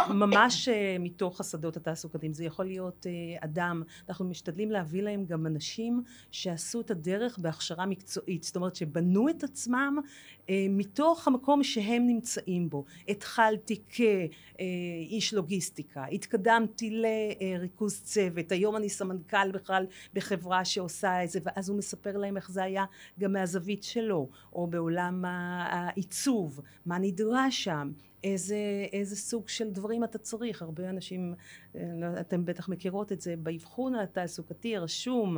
ממש 0.09 0.69
אה, 0.69 0.97
מתוך 0.99 1.39
השדות 1.39 1.77
התעסוקתיים, 1.77 2.33
זה 2.33 2.45
יכול 2.45 2.65
להיות 2.65 3.07
אה, 3.07 3.11
אדם, 3.39 3.83
אנחנו 4.09 4.25
משתדלים 4.25 4.71
להביא 4.71 5.01
להם 5.01 5.25
גם 5.25 5.45
אנשים 5.45 6.03
שעשו 6.31 6.81
את 6.81 6.91
הדרך 6.91 7.39
בהכשרה 7.39 7.85
מקצועית, 7.85 8.43
זאת 8.43 8.55
אומרת 8.55 8.75
שבנו 8.75 9.29
את 9.29 9.43
עצמם 9.43 9.97
אה, 10.42 10.42
מתוך 10.51 11.27
המקום 11.27 11.63
שהם 11.63 12.07
נמצאים 12.07 12.69
בו. 12.69 12.85
התחלתי 13.07 13.81
כאיש 13.89 15.33
לוגיסטיקה, 15.33 16.05
התקדמתי 16.05 17.01
לריכוז 17.41 18.01
צוות, 18.01 18.51
היום 18.51 18.75
אני 18.75 18.89
סמנכ"ל 18.89 19.51
בכלל 19.51 19.85
בחברה 20.13 20.65
שעושה 20.65 21.23
את 21.23 21.29
זה, 21.29 21.39
ואז 21.43 21.69
הוא 21.69 21.77
מספר 21.77 22.17
להם 22.17 22.37
איך 22.37 22.51
זה 22.51 22.63
היה 22.63 22.85
גם 23.19 23.33
מהזווית 23.33 23.83
שלו, 23.83 24.29
או 24.53 24.67
בעולם 24.67 25.25
העיצוב, 25.27 26.59
מה 26.85 26.97
נדרש 26.97 27.63
שם, 27.63 27.91
איזה, 28.23 28.57
איזה 28.93 29.15
סוג 29.15 29.47
של 29.49 29.69
דברים 29.69 30.03
אתה 30.03 30.17
צריך. 30.17 30.61
הרבה 30.61 30.89
אנשים, 30.89 31.33
אה, 31.75 31.81
לא- 31.95 32.19
אתם 32.19 32.45
בטח 32.45 32.69
מכירות 32.69 33.11
את 33.11 33.21
זה, 33.21 33.35
באבחון 33.37 33.95
התעסוקתי 33.95 34.77
רשום 34.77 35.37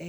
אה, 0.00 0.06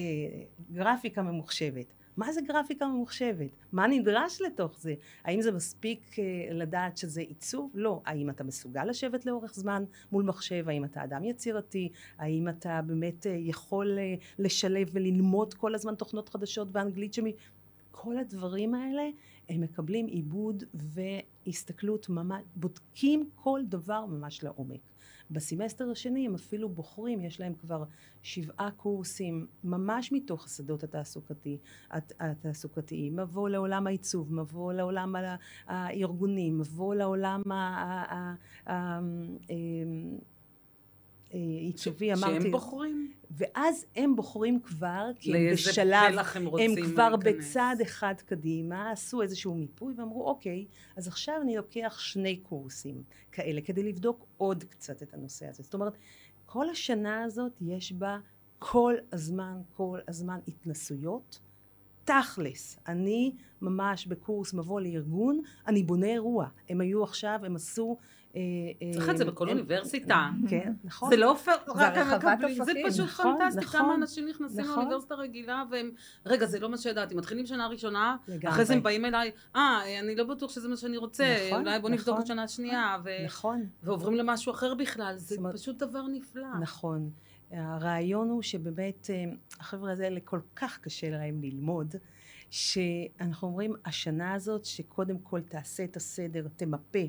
גרפיקה 0.72 1.22
ממוחשבת. 1.22 1.94
מה 2.17 2.34
זה 2.34 2.41
גרפיקה 2.41 2.88
ממוחשבת? 2.88 3.50
מה 3.72 3.88
נדרש 3.88 4.41
לתוך 4.41 4.79
זה? 4.79 4.93
האם 5.24 5.41
זה 5.41 5.51
מספיק 5.51 6.20
אה, 6.20 6.24
לדעת 6.51 6.98
שזה 6.98 7.22
עיצוב? 7.22 7.72
לא. 7.74 8.01
האם 8.05 8.29
אתה 8.29 8.43
מסוגל 8.43 8.86
לשבת 8.86 9.25
לאורך 9.25 9.53
זמן 9.53 9.84
מול 10.12 10.24
מחשב? 10.24 10.70
האם 10.70 10.86
אתה 10.86 11.03
אדם 11.03 11.24
יצירתי? 11.24 11.89
האם 12.17 12.50
אתה 12.50 12.82
באמת 12.86 13.27
אה, 13.27 13.36
יכול 13.39 14.00
אה, 14.00 14.15
לשלב 14.39 14.88
וללמוד 14.91 15.53
כל 15.53 15.75
הזמן 15.75 15.96
תוכנות 15.96 16.29
חדשות 16.29 16.72
באנגלית 16.72 17.13
שמי... 17.13 17.34
כל 17.96 18.17
הדברים 18.17 18.74
האלה 18.74 19.10
הם 19.50 19.62
מקבלים 19.62 20.08
עיבוד 20.08 20.63
והסתכלות 20.74 22.10
ממש, 22.10 22.43
בודקים 22.55 23.29
כל 23.36 23.62
דבר 23.65 24.05
ממש 24.05 24.43
לעומק. 24.43 24.92
בסמסטר 25.34 25.92
השני 25.92 26.25
הם 26.28 26.36
אפילו 26.36 26.70
בוחרים, 26.70 27.22
יש 27.22 27.40
להם 27.40 27.54
כבר 27.54 27.84
שבעה 28.22 28.70
קורסים 28.72 29.48
ממש 29.63 30.12
מתוך 30.12 30.46
השדות 30.46 30.84
התעסוקתי, 30.84 31.58
הת- 31.92 32.13
התעסוקתיים, 32.20 33.16
מבוא 33.16 33.50
לעולם 33.50 33.88
העיצוב, 33.88 34.34
מבוא 34.34 34.74
לעולם 34.74 35.16
ה- 35.16 35.36
הארגוני, 35.68 36.52
מבוא 36.52 36.96
לעולם 36.96 37.42
ה- 37.52 37.56
ה- 37.56 38.13
ה- 38.16 38.36
ה- 38.74 39.00
אמ, 39.00 40.18
אה, 41.34 41.38
אמרתי, 42.13 42.34
שהם 42.42 42.52
בוחרים? 42.52 43.12
ואז 43.38 43.86
הם 43.96 44.16
בוחרים 44.16 44.60
כבר, 44.60 45.12
כי 45.20 45.38
הם 45.38 45.54
בשלב, 45.54 46.20
הם 46.36 46.48
הם 46.60 46.75
כבר 46.94 47.16
להיכנס. 47.24 47.50
בצד 47.50 47.75
אחד 47.82 48.13
קדימה, 48.25 48.92
עשו 48.92 49.22
איזשהו 49.22 49.56
מיפוי 49.56 49.94
ואמרו 49.98 50.28
אוקיי, 50.28 50.66
אז 50.96 51.08
עכשיו 51.08 51.36
אני 51.42 51.56
לוקח 51.56 52.00
שני 52.00 52.38
קורסים 52.38 53.04
כאלה 53.32 53.62
כדי 53.62 53.84
לבדוק 53.84 54.25
עוד 54.38 54.63
קצת 54.63 55.04
את 55.04 55.13
הנושא 55.13 55.48
הזה. 55.48 55.63
זאת 55.63 55.74
אומרת, 55.74 55.98
כל 56.46 56.70
השנה 56.70 57.24
הזאת 57.24 57.52
יש 57.62 57.92
בה 57.92 58.20
כל 58.60 58.94
הזמן, 59.12 59.62
כל 59.75 60.00
הזמן 60.08 60.40
התנסויות 60.48 61.40
תכלס, 62.06 62.80
אני 62.88 63.36
ממש 63.62 64.08
בקורס 64.08 64.54
מבוא 64.54 64.82
לארגון, 64.82 65.42
אני 65.68 65.84
בונה 65.84 66.08
אירוע. 66.08 66.48
הם 66.70 66.82
היו 66.82 67.04
עכשיו, 67.04 67.40
הם 67.44 67.56
עשו... 67.56 67.98
אה, 68.36 68.42
צריך 68.94 69.10
את 69.10 69.18
זה 69.18 69.24
אה, 69.24 69.32
בכל 69.32 69.50
אוניברסיטה. 69.50 70.30
כן, 70.50 70.74
נכון. 70.84 71.10
זה 71.10 71.18
לא 71.18 71.38
רק 71.68 71.98
הם 71.98 72.08
הרחבת 72.08 72.38
מקבלים, 72.40 72.63
זה. 72.63 72.74
פשוט 72.88 73.06
נכון, 73.06 73.36
פנטסטי, 73.40 73.66
נכון, 73.66 73.80
כמה 73.80 73.96
אנשים 73.96 74.28
נכנסים 74.28 74.60
נכון. 74.60 74.75
לאוניברסיטה 74.75 75.16
רגילה 75.16 75.63
והם, 75.72 75.92
רגע 76.25 76.46
זה 76.46 76.60
לא 76.60 76.70
מה 76.70 76.78
שידעתי, 76.78 77.16
מתחילים 77.16 77.46
שנה 77.46 77.68
ראשונה. 77.68 78.16
אחרי 78.48 78.66
זה 78.66 78.74
הם 78.74 78.84
באים 78.84 79.06
אליי, 79.06 79.32
אה, 79.56 80.00
אני 80.00 80.16
לא 80.16 80.24
בטוח 80.24 80.52
שזה 80.52 80.68
מה 80.68 80.78
שאני 80.78 80.98
רוצה, 80.98 81.36
נכון, 81.48 81.62
אולי 81.62 81.80
בוא 81.80 81.90
נבדוק 81.90 82.08
נכון. 82.08 82.22
את 82.22 82.50
שנה 82.50 82.98
נכון. 83.25 83.66
ועוברים 83.84 84.16
למשהו 84.16 84.52
אחר 84.52 84.74
בכלל, 84.74 85.13
זה 85.18 85.36
פשוט 85.54 85.78
דבר 85.78 86.08
נפלא. 86.08 86.60
נכון. 86.62 87.10
הרעיון 87.52 88.30
הוא 88.30 88.42
שבאמת 88.42 89.10
אה, 89.10 89.24
החבר'ה 89.60 89.92
האלה 89.92 90.20
כל 90.25 90.40
כך 90.56 90.80
קשה 90.82 91.10
להם 91.10 91.42
ללמוד, 91.42 91.96
שאנחנו 92.53 93.48
אומרים 93.48 93.74
השנה 93.86 94.33
הזאת 94.33 94.65
שקודם 94.65 95.17
כל 95.24 95.41
תעשה 95.41 95.83
את 95.83 95.95
הסדר, 95.95 96.48
תמפה, 96.55 97.00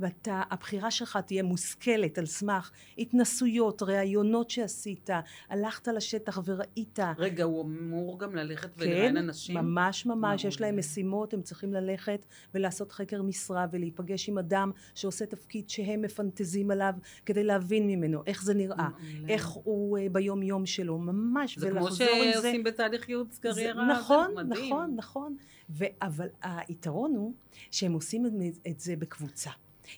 ואתה, 0.00 0.42
הבחירה 0.50 0.90
שלך 0.90 1.18
תהיה 1.26 1.42
מושכלת 1.42 2.18
על 2.18 2.26
סמך 2.26 2.70
התנסויות, 2.98 3.82
ראיונות 3.82 4.50
שעשית, 4.50 5.10
הלכת 5.48 5.88
לשטח 5.88 6.38
וראית. 6.44 6.98
רגע, 7.18 7.44
הוא 7.44 7.62
אמור 7.64 8.18
גם 8.18 8.34
ללכת 8.36 8.74
כן, 8.76 8.82
ולראיין 8.82 9.16
אנשים? 9.16 9.56
ממש 9.56 10.06
ממש, 10.06 10.44
יש 10.44 10.60
להם. 10.60 10.78
משימות, 10.78 11.34
הם 11.34 11.42
צריכים 11.42 11.72
ללכת 11.72 12.26
ולעשות 12.54 12.92
חקר 12.92 13.22
משרה 13.22 13.66
ולהיפגש 13.72 14.28
עם 14.28 14.38
אדם 14.38 14.70
שעושה 14.94 15.26
תפקיד 15.26 15.70
שהם 15.70 16.02
מפנטזים 16.02 16.70
עליו 16.70 16.94
כדי 17.26 17.44
להבין 17.44 17.86
ממנו 17.86 18.22
איך 18.26 18.42
זה 18.44 18.54
נראה. 18.54 18.88
איך 19.28 19.46
הוא 19.48 19.98
אה, 19.98 20.06
ביום 20.12 20.42
יום 20.42 20.66
שלו, 20.66 20.98
ממש, 20.98 21.58
זה 21.58 21.70
כמו 21.70 21.80
ולחזור 21.82 22.06
עם 22.08 22.24
זה. 22.24 22.32
שעושים 22.32 22.64
בתהליך 22.64 23.08
ייעוץ 23.08 23.34
זה- 23.34 23.40
קריירה, 23.42 23.88
נכון, 23.88 24.26
זה 24.36 24.42
מדהים. 24.44 24.93
נכון, 24.96 25.22
נכון. 25.32 25.36
ו- 25.70 25.84
אבל 26.02 26.28
היתרון 26.42 27.14
הוא 27.16 27.32
שהם 27.70 27.92
עושים 27.92 28.26
את- 28.70 28.80
זה 28.80 28.96
בקבוצה, 28.96 29.50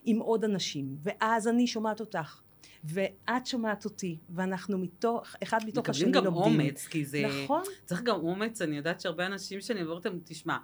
עם 0.05 0.19
עוד 0.19 0.45
אנשים, 0.45 0.97
ואז 1.03 1.49
אני 1.49 1.67
שומעת 1.67 2.01
אותך. 2.01 2.41
ואת 2.85 3.47
שומעת 3.47 3.85
אותי, 3.85 4.19
ואנחנו 4.31 4.79
מתוך, 4.79 5.35
אחד 5.43 5.59
מתוך 5.67 5.89
השני 5.89 6.09
מקבלים 6.11 6.25
לומדים. 6.35 6.53
גם 6.53 6.61
אומץ, 6.61 6.87
כי 6.87 7.05
זה... 7.05 7.23
נכון, 7.45 7.63
צריך 7.85 8.03
גם 8.03 8.17
אומץ, 8.17 8.63
אני 8.63 8.77
יודעת 8.77 9.01
שהרבה 9.01 9.27
אנשים 9.27 9.61
שאני 9.61 9.81
עוברת 9.81 10.07
תשמע, 10.25 10.57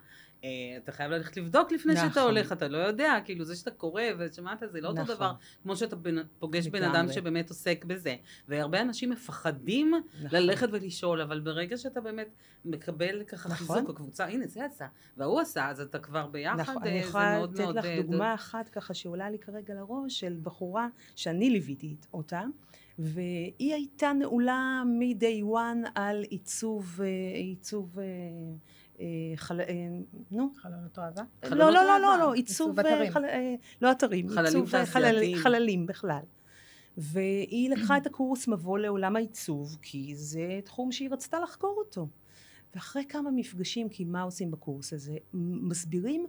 אתה 0.85 0.93
חייב 0.93 1.11
ללכת 1.11 1.37
לבדוק 1.37 1.73
לפני 1.73 1.95
נכון. 1.95 2.09
שאתה 2.09 2.21
הולך, 2.21 2.53
אתה 2.53 2.69
לא 2.69 2.79
יודע, 2.79 3.19
כאילו 3.25 3.45
זה 3.45 3.57
שאתה 3.57 3.71
קורא 3.71 4.03
ושמעת 4.19 4.63
זה 4.73 4.81
לא 4.81 4.89
אותו 4.89 5.03
נכון. 5.03 5.15
דבר, 5.15 5.33
כמו 5.63 5.77
שאתה 5.77 5.97
בן- 5.97 6.23
פוגש 6.39 6.67
בן. 6.67 6.83
אדם 6.83 7.13
שבאמת 7.13 7.49
עוסק 7.49 7.85
בזה. 7.85 8.17
והרבה 8.49 8.81
אנשים 8.81 9.11
מפחדים 9.11 9.95
נכון. 10.25 10.39
ללכת 10.41 10.69
ולשאול, 10.73 11.21
אבל 11.21 11.41
ברגע 11.41 11.77
שאתה 11.77 12.01
באמת 12.01 12.29
מקבל 12.65 13.23
ככה 13.25 13.49
נכון. 13.49 13.77
חיזוק, 13.77 13.91
הקבוצה, 13.91 14.25
הנה 14.27 14.47
זה 14.47 14.65
עשה, 14.65 14.87
והוא 15.17 15.41
עשה, 15.41 15.69
אז 15.69 15.81
אתה 15.81 15.99
כבר 15.99 16.27
ביחד, 16.27 16.61
נכון, 16.61 16.83
אה, 16.83 16.89
אני 16.91 17.03
זה 17.03 17.09
יכולה 17.09 17.39
מאוד 17.39 17.53
לתת 17.53 17.61
מאוד... 17.61 17.77
לך 17.77 17.85
אה, 17.85 18.03
דוגמה 18.03 18.35
אחת 18.35 18.69
ככה 18.69 18.95
שעולה 18.95 19.31
לי 19.31 19.39
כרגע 19.39 19.75
לראש 19.75 20.21
של 20.21 20.37
בחורה 20.43 20.89
שאני 21.17 21.51
ליוויתי 21.51 21.97
אותה 22.15 22.43
והיא 22.99 23.75
הייתה 23.75 24.13
נעולה 24.13 24.83
מ-day 24.87 25.45
one 25.45 25.89
על 25.95 26.23
עיצוב, 26.23 27.01
אה, 27.03 27.07
עיצוב, 27.39 27.99
אה, 27.99 28.05
אה, 28.05 28.09
חל... 29.37 29.61
אה, 29.61 29.67
נו, 30.31 30.53
חלונות 30.55 30.99
אוהבה? 30.99 31.23
חלונות 31.45 31.75
לא, 31.75 31.83
לא, 31.83 31.85
לא, 31.85 32.01
לא. 32.01 32.19
לא, 32.19 32.33
עיצוב, 32.33 32.81
אה, 32.81 32.95
אתרים. 32.95 33.13
חל... 33.13 33.25
אה, 33.25 33.55
לא 33.83 33.93
אתרים, 33.93 34.27
עיצוב 34.39 34.75
אה. 34.75 34.87
חללים 35.37 35.87
בכלל. 35.87 36.23
והיא 36.97 37.71
לקחה 37.71 37.97
את 37.97 38.07
הקורס 38.07 38.49
מבוא 38.49 38.79
לעולם 38.79 39.17
העיצוב, 39.17 39.79
כי 39.83 40.17
זה 40.17 40.61
תחום 40.65 40.93
שהיא 40.93 41.11
רצתה 41.11 41.41
לחקור 41.41 41.75
אותו. 41.79 42.09
ואחרי 42.75 43.05
כמה 43.09 43.31
מפגשים, 43.31 43.89
כי 43.89 44.05
מה 44.05 44.23
עושים 44.23 44.51
בקורס 44.51 44.93
הזה? 44.93 45.17
מסבירים 45.35 46.27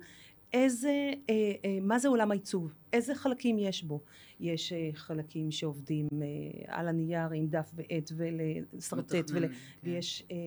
איזה, 0.54 1.12
אה, 1.30 1.34
אה, 1.66 1.78
מה 1.82 2.00
זה 2.00 2.08
עולם 2.08 2.32
העיצוב, 2.32 2.74
איזה 2.94 3.16
חלקים 3.16 3.60
יש 3.60 3.84
בו. 3.84 4.02
יש 4.40 4.74
אה, 4.74 4.90
חלקים 4.94 5.52
שעובדים 5.52 6.08
אה, 6.22 6.28
על 6.68 6.88
הנייר 6.88 7.30
עם 7.36 7.48
דף 7.48 7.72
ועט 7.74 8.12
ולשרטט, 8.16 9.32
ול... 9.34 9.48
כן. 9.48 9.54
ויש 9.84 10.24
אה, 10.32 10.36
אה, 10.36 10.40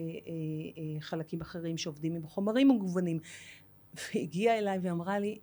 אה, 0.79 1.01
חלקים 1.01 1.41
אחרים 1.41 1.77
שעובדים 1.77 2.17
עם 2.17 2.27
חומרים 2.27 2.69
מגוונים. 2.69 3.19
והגיעה 4.15 4.59
אליי 4.59 4.79
ואמרה 4.83 5.19
לי, 5.19 5.39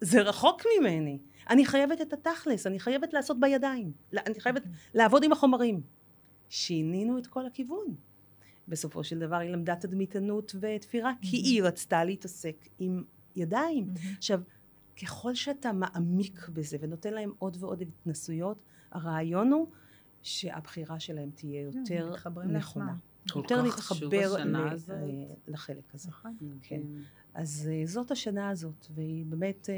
זה 0.00 0.22
רחוק 0.22 0.62
ממני, 0.80 1.18
אני 1.50 1.66
חייבת 1.66 2.00
את 2.00 2.12
התכלס, 2.12 2.66
אני 2.66 2.80
חייבת 2.80 3.12
לעשות 3.12 3.40
בידיים, 3.40 3.92
אני 4.12 4.40
חייבת 4.40 4.62
לעבוד 4.94 5.24
עם 5.24 5.32
החומרים. 5.32 5.80
שינינו 6.48 7.18
את 7.18 7.26
כל 7.26 7.46
הכיוון. 7.46 7.94
בסופו 8.68 9.04
של 9.04 9.18
דבר 9.18 9.36
היא 9.36 9.50
למדה 9.50 9.76
תדמיתנות 9.76 10.54
ותפירה, 10.60 11.12
כי 11.22 11.36
היא 11.36 11.62
רצתה 11.62 12.04
להתעסק 12.04 12.68
עם 12.78 13.04
ידיים. 13.36 13.94
עכשיו, 14.16 14.40
ככל 15.02 15.34
שאתה 15.34 15.72
מעמיק 15.72 16.48
בזה 16.48 16.76
ונותן 16.80 17.14
להם 17.14 17.32
עוד 17.38 17.56
ועוד 17.60 17.82
התנסויות, 17.82 18.62
הרעיון 18.90 19.52
הוא 19.52 19.66
שהבחירה 20.22 21.00
שלהם 21.00 21.30
תהיה 21.34 21.60
יותר 21.60 22.10
מתחברים 22.10 22.50
נכונה. 22.50 22.94
יותר 23.36 23.70
כך 23.70 23.80
חשוב 23.80 24.14
להתחבר. 24.14 24.36
אה, 24.90 25.34
לחלק 25.48 25.94
הזה. 25.94 26.08
נכון. 26.08 26.36
כן. 26.62 26.80
אז 27.34 27.70
אה, 27.72 27.86
זאת 27.86 28.10
השנה 28.10 28.50
הזאת, 28.50 28.86
והיא 28.94 29.26
באמת, 29.26 29.68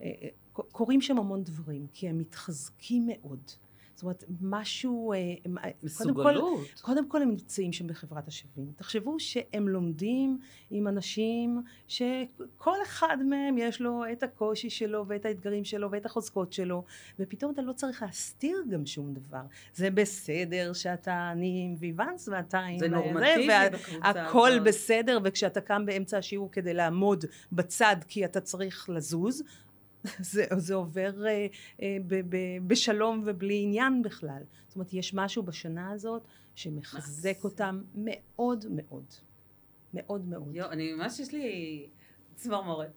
אה, 0.00 0.08
קורים 0.52 1.00
שם 1.00 1.18
המון 1.18 1.44
דברים, 1.44 1.86
כי 1.92 2.08
הם 2.08 2.18
מתחזקים 2.18 3.06
מאוד. 3.06 3.50
זאת 3.94 4.02
אומרת, 4.02 4.24
משהו, 4.40 5.12
אה, 5.12 5.18
אה, 5.18 5.34
קודם 5.44 5.64
כל, 5.64 5.86
מסוגלות. 5.86 6.66
קודם 6.82 7.08
כל 7.08 7.22
הם 7.22 7.28
נמצאים 7.28 7.72
שם 7.72 7.86
בחברת 7.86 8.28
השווים. 8.28 8.72
תחשבו 8.76 9.20
שהם 9.20 9.68
לומדים 9.68 10.38
עם 10.70 10.88
אנשים 10.88 11.62
שכל 11.88 12.82
אחד 12.82 13.16
מהם 13.28 13.58
יש 13.58 13.80
לו 13.80 14.02
את 14.12 14.22
הקושי 14.22 14.70
שלו 14.70 15.04
ואת 15.08 15.24
האתגרים 15.24 15.64
שלו 15.64 15.90
ואת 15.90 16.06
החוזקות 16.06 16.52
שלו, 16.52 16.84
ופתאום 17.18 17.52
אתה 17.52 17.62
לא 17.62 17.72
צריך 17.72 18.02
להסתיר 18.02 18.64
גם 18.70 18.86
שום 18.86 19.14
דבר. 19.14 19.42
זה 19.74 19.90
בסדר 19.90 20.72
שאתה, 20.72 21.30
אני 21.32 21.62
עם 21.64 21.74
ויוונס 21.78 22.28
ואתה 22.28 22.58
עם... 22.58 22.78
זה 22.78 22.88
נורמטיבי 22.88 23.48
וה- 23.48 23.70
בקבוצה 23.70 24.08
הכל 24.08 24.50
הזאת. 24.50 24.62
בסדר, 24.62 25.18
וכשאתה 25.24 25.60
קם 25.60 25.86
באמצע 25.86 26.18
השיעור 26.18 26.50
כדי 26.52 26.74
לעמוד 26.74 27.24
בצד 27.52 27.96
כי 28.08 28.24
אתה 28.24 28.40
צריך 28.40 28.90
לזוז, 28.90 29.42
זה, 30.20 30.44
זה 30.56 30.74
עובר 30.74 31.26
אה, 31.26 31.46
אה, 31.82 31.96
ב, 32.06 32.14
ב, 32.28 32.36
בשלום 32.66 33.22
ובלי 33.26 33.62
עניין 33.62 34.02
בכלל. 34.02 34.42
זאת 34.66 34.76
אומרת, 34.76 34.92
יש 34.92 35.14
משהו 35.14 35.42
בשנה 35.42 35.90
הזאת 35.90 36.22
שמחזק 36.54 37.30
מקסים. 37.30 37.50
אותם 37.50 37.82
מאוד 37.94 38.64
מאוד. 38.70 39.04
מאוד 39.94 40.28
מאוד. 40.28 40.54
יו, 40.54 40.70
אני 40.70 40.92
ממש, 40.92 41.20
יש 41.20 41.32
לי 41.32 41.88
צמרמורת. 42.34 42.90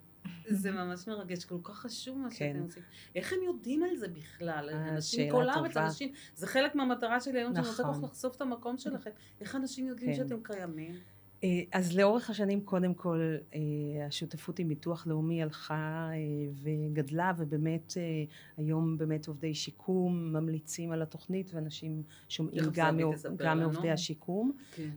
זה 0.49 0.71
ממש 0.71 1.07
מרגש, 1.07 1.45
כל 1.45 1.57
כך 1.63 1.75
חשוב 1.79 2.17
מה 2.17 2.29
כן. 2.29 2.35
שאתם 2.35 2.63
עושים. 2.63 2.83
איך 3.15 3.33
הם 3.33 3.39
יודעים 3.45 3.83
על 3.83 3.95
זה 3.95 4.07
בכלל? 4.07 4.69
אה, 4.69 4.89
אנשים 4.89 5.27
מכל 5.29 5.49
הארץ. 5.49 5.77
אנשים, 5.77 6.13
זה 6.35 6.47
חלק 6.47 6.75
מהמטרה 6.75 7.19
שלי 7.19 7.39
היום, 7.39 7.55
שאני 7.55 7.67
רוצה 7.67 7.83
נכון. 7.83 7.95
כל 7.95 7.99
כך 7.99 8.11
לחשוף 8.11 8.35
את 8.35 8.41
המקום 8.41 8.77
שלכם. 8.77 9.09
איך 9.41 9.55
אנשים 9.55 9.87
יודעים 9.87 10.11
כן. 10.11 10.17
שאתם 10.17 10.43
קיימים? 10.43 10.95
אה, 11.43 11.61
אז 11.71 11.97
לאורך 11.97 12.29
השנים 12.29 12.61
קודם 12.61 12.93
כל 12.93 13.35
אה, 13.53 13.59
השותפות 14.07 14.59
עם 14.59 14.67
ביטוח 14.67 15.07
לאומי 15.07 15.43
הלכה 15.43 16.09
אה, 16.11 16.17
וגדלה 16.63 17.33
ובאמת 17.37 17.93
היום 18.57 18.97
באמת 18.97 19.27
עובדי 19.27 19.55
שיקום 19.55 20.33
ממליצים 20.33 20.91
על 20.91 21.01
התוכנית 21.01 21.53
ואנשים 21.53 22.03
שומעים 22.29 22.63
גם, 22.73 22.99
גם. 23.37 23.59
מעובדי 23.59 23.91
השיקום. 23.91 24.51
כן. 24.75 24.89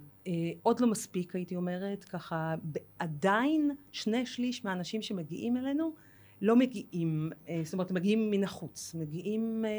עוד 0.62 0.81
לא 0.81 0.87
מספיק 0.90 1.35
הייתי 1.37 1.57
אומרת, 1.57 2.05
ככה 2.05 2.55
עדיין 2.98 3.70
שני 3.92 4.26
שליש 4.26 4.64
מהאנשים 4.64 5.03
שמגיעים 5.03 5.57
אלינו 5.57 5.94
לא 6.42 6.57
מגיעים, 6.57 7.31
אה, 7.48 7.61
זאת 7.64 7.72
אומרת 7.72 7.90
מגיעים 7.90 8.31
מן 8.31 8.44
החוץ, 8.44 8.94
מגיעים 8.94 9.64
אה, 9.64 9.70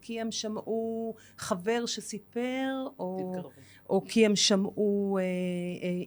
כי 0.00 0.20
הם 0.20 0.30
שמעו 0.30 1.14
חבר 1.38 1.86
שסיפר 1.86 2.86
או. 2.98 3.32
או 3.90 4.04
כי 4.08 4.26
הם 4.26 4.36
שמעו 4.36 5.18
אה, 5.18 5.24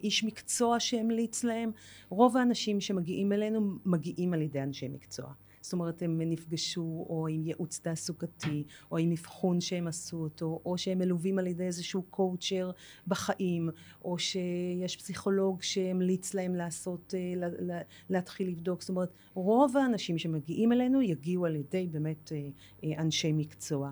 איש 0.02 0.24
מקצוע 0.24 0.80
שהמליץ 0.80 1.44
להם. 1.44 1.70
רוב 2.08 2.36
האנשים 2.36 2.80
שמגיעים 2.80 3.32
אלינו 3.32 3.60
מגיעים 3.84 4.34
על 4.34 4.42
ידי 4.42 4.62
אנשי 4.62 4.88
מקצוע. 4.88 5.32
זאת 5.64 5.72
אומרת 5.72 6.02
הם 6.02 6.20
נפגשו 6.24 7.06
או 7.08 7.26
עם 7.28 7.46
ייעוץ 7.46 7.78
תעסוקתי 7.78 8.64
או 8.90 8.96
עם 8.98 9.10
אבחון 9.12 9.60
שהם 9.60 9.86
עשו 9.86 10.16
אותו 10.16 10.60
או 10.64 10.78
שהם 10.78 10.98
מלווים 10.98 11.38
על 11.38 11.46
ידי 11.46 11.62
איזשהו 11.64 12.02
קואוצ'ר 12.02 12.70
בחיים 13.06 13.68
או 14.04 14.18
שיש 14.18 14.96
פסיכולוג 14.96 15.62
שהמליץ 15.62 16.34
להם 16.34 16.54
לעשות, 16.54 17.14
אה, 17.16 17.32
לה- 17.36 17.48
לה- 17.58 17.80
להתחיל 18.10 18.48
לבדוק. 18.48 18.80
זאת 18.80 18.88
אומרת 18.88 19.12
רוב 19.34 19.76
האנשים 19.76 20.18
שמגיעים 20.18 20.72
אלינו 20.72 21.02
יגיעו 21.02 21.46
על 21.46 21.56
ידי 21.56 21.88
באמת 21.90 22.32
אה, 22.32 22.48
אה, 22.84 23.02
אנשי 23.02 23.32
מקצוע. 23.32 23.90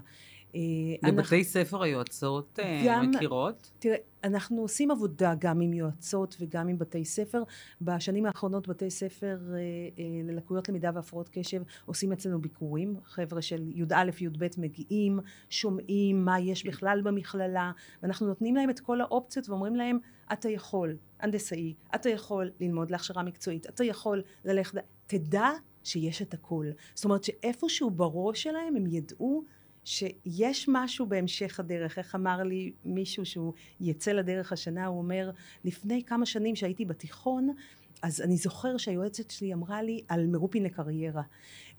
אה, 0.54 0.60
אנחנו- 1.04 1.16
בבתי 1.16 1.44
ספר 1.44 1.82
היועצות 1.82 2.58
אה, 2.62 2.82
גם- 2.86 3.10
מכירות? 3.10 3.70
תראה, 3.78 3.96
אנחנו 4.24 4.62
עושים 4.62 4.90
עבודה 4.90 5.34
גם 5.38 5.60
עם 5.60 5.72
יועצות 5.72 6.36
וגם 6.40 6.68
עם 6.68 6.78
בתי 6.78 7.04
ספר. 7.04 7.42
בשנים 7.80 8.26
האחרונות 8.26 8.68
בתי 8.68 8.90
ספר 8.90 9.38
אה, 9.54 9.58
אה, 9.58 10.04
ללקויות 10.32 10.68
למידה 10.68 10.90
והפרעות 10.94 11.28
קשב 11.32 11.62
עושים 11.86 12.12
אצלנו 12.12 12.40
ביקורים. 12.40 12.96
חבר'ה 13.04 13.42
של 13.42 13.62
י"א, 13.74 14.10
י"ב 14.20 14.46
מגיעים, 14.58 15.20
שומעים 15.50 16.24
מה 16.24 16.40
יש 16.40 16.66
בכלל 16.66 17.00
במכללה, 17.04 17.72
ואנחנו 18.02 18.26
נותנים 18.26 18.56
להם 18.56 18.70
את 18.70 18.80
כל 18.80 19.00
האופציות 19.00 19.48
ואומרים 19.48 19.76
להם, 19.76 19.98
אתה 20.32 20.48
יכול, 20.48 20.96
הנדסאי, 21.20 21.74
אתה 21.94 22.08
יכול 22.10 22.50
ללמוד 22.60 22.90
להכשרה 22.90 23.22
מקצועית, 23.22 23.66
אתה 23.66 23.84
יכול 23.84 24.22
ללכת, 24.44 24.78
תדע 25.06 25.48
שיש 25.84 26.22
את 26.22 26.34
הכל. 26.34 26.66
זאת 26.94 27.04
אומרת 27.04 27.24
שאיפשהו 27.24 27.90
בראש 27.90 28.42
שלהם 28.42 28.76
הם 28.76 28.86
ידעו 28.86 29.44
שיש 29.84 30.66
משהו 30.68 31.06
בהמשך 31.06 31.60
הדרך. 31.60 31.98
איך 31.98 32.14
אמר 32.14 32.42
לי 32.42 32.72
מישהו 32.84 33.26
שהוא 33.26 33.52
יצא 33.80 34.12
לדרך 34.12 34.52
השנה, 34.52 34.86
הוא 34.86 34.98
אומר, 34.98 35.30
לפני 35.64 36.02
כמה 36.04 36.26
שנים 36.26 36.56
שהייתי 36.56 36.84
בתיכון, 36.84 37.54
אז 38.02 38.20
אני 38.20 38.36
זוכר 38.36 38.76
שהיועצת 38.76 39.30
שלי 39.30 39.52
אמרה 39.54 39.82
לי 39.82 40.04
על 40.08 40.26
מרופין 40.26 40.62
לקריירה. 40.62 41.22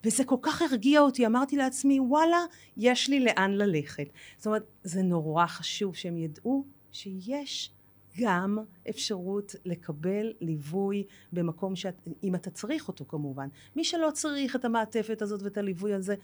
וזה 0.03 0.23
כל 0.23 0.35
כך 0.41 0.61
הרגיע 0.61 0.99
אותי, 0.99 1.25
אמרתי 1.25 1.55
לעצמי, 1.55 1.99
וואלה, 1.99 2.45
יש 2.77 3.09
לי 3.09 3.19
לאן 3.19 3.51
ללכת. 3.51 4.07
זאת 4.37 4.45
אומרת, 4.45 4.63
זה 4.83 5.01
נורא 5.01 5.45
חשוב 5.45 5.95
שהם 5.95 6.17
ידעו 6.17 6.65
שיש 6.91 7.71
גם 8.19 8.57
אפשרות 8.89 9.55
לקבל 9.65 10.33
ליווי 10.41 11.03
במקום 11.33 11.75
שאת, 11.75 12.07
אם 12.23 12.35
אתה 12.35 12.49
צריך 12.49 12.87
אותו 12.87 13.05
כמובן. 13.07 13.47
מי 13.75 13.83
שלא 13.83 14.09
צריך 14.13 14.55
את 14.55 14.65
המעטפת 14.65 15.21
הזאת 15.21 15.41
ואת 15.41 15.57
הליווי 15.57 15.93
הזה, 15.93 16.15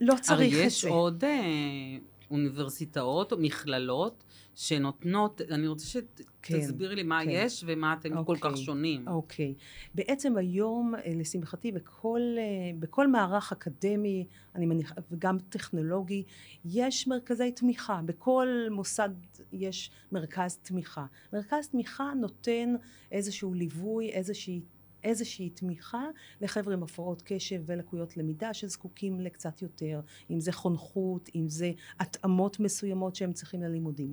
לא 0.00 0.14
צריך 0.20 0.30
הרי 0.30 0.46
את 0.46 0.52
זה. 0.52 0.62
יש 0.62 0.84
עוד 0.84 1.24
אה, 1.24 1.96
אוניברסיטאות 2.30 3.32
או 3.32 3.38
מכללות 3.38 4.24
שנותנות, 4.54 5.40
אני 5.50 5.68
רוצה 5.68 5.86
שתסבירי 5.86 6.94
לי 6.94 7.02
מה 7.02 7.20
כן. 7.24 7.30
יש 7.32 7.64
ומה 7.66 7.92
אתם 8.00 8.10
כל 8.10 8.16
אוקיי. 8.18 8.50
כך 8.50 8.56
שונים. 8.56 9.08
אוקיי. 9.08 9.54
בעצם 9.94 10.36
היום, 10.36 10.94
אה, 10.94 11.00
לשמחתי, 11.14 11.72
בכל, 11.72 12.20
אה, 12.38 12.44
בכל 12.78 13.08
מערך 13.08 13.52
אקדמי, 13.52 14.26
אני 14.54 14.66
מניחה, 14.66 14.94
וגם 15.10 15.38
טכנולוגי, 15.48 16.22
יש 16.64 17.08
מרכזי 17.08 17.52
תמיכה. 17.52 18.00
בכל 18.04 18.48
מוסד 18.70 19.10
יש 19.52 19.90
מרכז 20.12 20.56
תמיכה. 20.62 21.06
מרכז 21.32 21.68
תמיכה 21.68 22.12
נותן 22.20 22.74
איזשהו 23.12 23.54
ליווי, 23.54 24.10
איזושהי 24.10 24.60
איזושהי 25.06 25.50
תמיכה 25.50 26.04
לחבר'ה 26.40 26.74
עם 26.74 26.82
הפרעות 26.82 27.22
קשב 27.24 27.62
ולקויות 27.66 28.16
למידה 28.16 28.54
שזקוקים 28.54 29.20
לקצת 29.20 29.62
יותר, 29.62 30.00
אם 30.30 30.40
זה 30.40 30.52
חונכות, 30.52 31.30
אם 31.34 31.48
זה 31.48 31.72
התאמות 32.00 32.60
מסוימות 32.60 33.14
שהם 33.14 33.32
צריכים 33.32 33.62
ללימודים. 33.62 34.12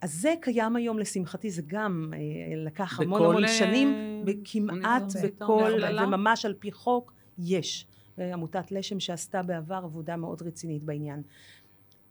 אז 0.00 0.14
זה 0.14 0.34
קיים 0.40 0.76
היום 0.76 0.98
לשמחתי, 0.98 1.50
זה 1.50 1.62
גם 1.66 2.12
אה, 2.16 2.56
לקח 2.56 3.00
המון 3.00 3.22
המון 3.22 3.44
אה, 3.44 3.48
שנים, 3.48 4.24
כמעט 4.44 5.02
בכל? 5.24 5.72
וממש 6.04 6.44
על 6.44 6.54
פי 6.58 6.72
חוק, 6.72 7.12
יש. 7.38 7.86
אה, 8.18 8.32
עמותת 8.32 8.72
לשם 8.72 9.00
שעשתה 9.00 9.42
בעבר 9.42 9.80
עבודה 9.84 10.16
מאוד 10.16 10.42
רצינית 10.42 10.82
בעניין. 10.82 11.22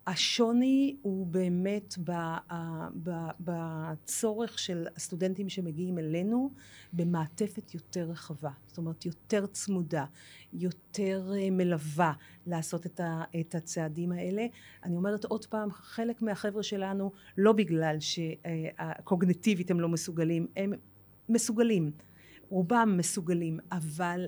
השוני 0.08 0.96
הוא 1.02 1.28
באמת 1.28 1.96
בצורך 3.40 4.60
של 4.60 4.88
הסטודנטים 4.96 5.50
שמגיעים 5.50 5.98
אלינו 5.98 6.52
במעטפת 6.94 7.74
יותר 7.74 8.04
רחבה, 8.10 8.50
זאת 8.68 8.78
אומרת 8.78 9.06
יותר 9.06 9.46
צמודה, 9.46 10.06
יותר 10.54 11.32
אה, 11.36 11.50
מלווה 11.52 12.14
לעשות 12.48 12.86
את, 13.40 13.56
הצעדים 13.56 14.12
האלה. 14.12 14.46
אני 14.84 14.96
אומרת 14.96 15.26
עוד 15.26 15.46
פעם, 15.46 15.72
חלק 15.72 16.22
מהחבר'ה 16.22 16.64
שלנו, 16.64 17.12
לא 17.38 17.54
בגלל 17.54 17.98
שקוגנטיבית 18.00 19.72
הם 19.72 19.80
לא 19.80 19.90
מסוגלים, 19.90 20.48
הם 20.56 20.74
מסוגלים, 21.30 21.92
רובם 22.50 22.94
מסוגלים, 22.98 23.60
אבל 23.72 24.28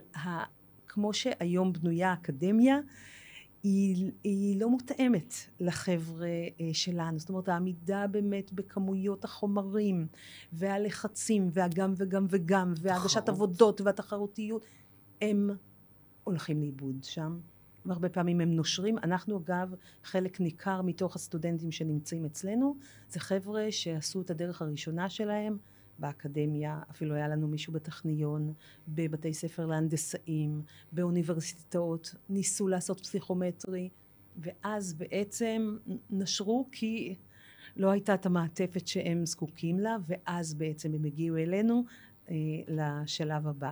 כמו 0.88 1.14
שהיום 1.14 1.74
בנויה 1.74 2.10
האקדמיה, 2.10 2.80
היא, 3.64 4.12
היא 4.24 4.60
לא 4.60 4.70
מותאמת 4.70 5.34
לחבר'ה 5.60 6.28
אה, 6.28 6.70
שלנו. 6.74 7.20
זאת 7.20 7.30
אומרת, 7.30 7.50
העמידה 7.50 8.08
באמת 8.08 8.54
בכמויות 8.54 9.24
החומרים 9.24 10.08
והלחצים 10.54 11.50
והגם 11.52 11.94
וגם 11.98 12.26
וגם 12.30 12.74
והגשת. 12.78 13.30
עבודות 13.30 13.82
והתחרותיות, 13.82 14.66
הם 15.22 15.50
הולכים 16.24 16.62
לאיבוד 16.62 17.04
שם. 17.04 17.40
והרבה 17.86 18.10
פעמים 18.10 18.42
הם 18.42 18.56
נושרים. 18.56 18.98
אנחנו 18.98 19.38
אגב, 19.38 19.74
חלק 20.04 20.40
ניכר 20.40 20.82
מתוך 20.82 21.16
הסטודנטים 21.16 21.72
שנמצאים 21.72 22.26
אצלנו, 22.26 22.76
זה 23.10 23.20
חבר'ה 23.20 23.72
שעשו 23.72 24.22
את 24.22 24.30
הדרך 24.30 24.62
הראשונה 24.62 25.10
שלהם 25.10 25.58
באקדמיה, 26.00 26.80
אפילו 26.92 27.16
היה 27.16 27.28
לנו 27.28 27.48
מישהו 27.48 27.74
בטכניון, 27.74 28.54
בבתי 28.88 29.34
ספר 29.34 29.66
להנדסאים, 29.66 30.62
באוניברסיטאות, 30.92 32.16
ניסו 32.30 32.68
לעשות 32.68 33.00
פסיכומטרי, 33.00 33.90
ואז 34.38 34.94
בעצם 34.94 35.78
נשרו 36.10 36.68
כי 36.72 37.16
לא 37.78 37.92
הייתה 37.92 38.14
את 38.14 38.26
המעטפת 38.26 38.88
שהם 38.88 39.26
זקוקים 39.26 39.80
לה, 39.80 39.98
ואז 40.08 40.54
בעצם 40.54 40.94
הם 40.94 41.04
הגיעו 41.04 41.38
אלינו 41.38 41.84
אה, 42.30 42.36
לשלב 42.68 43.48
הבא. 43.48 43.72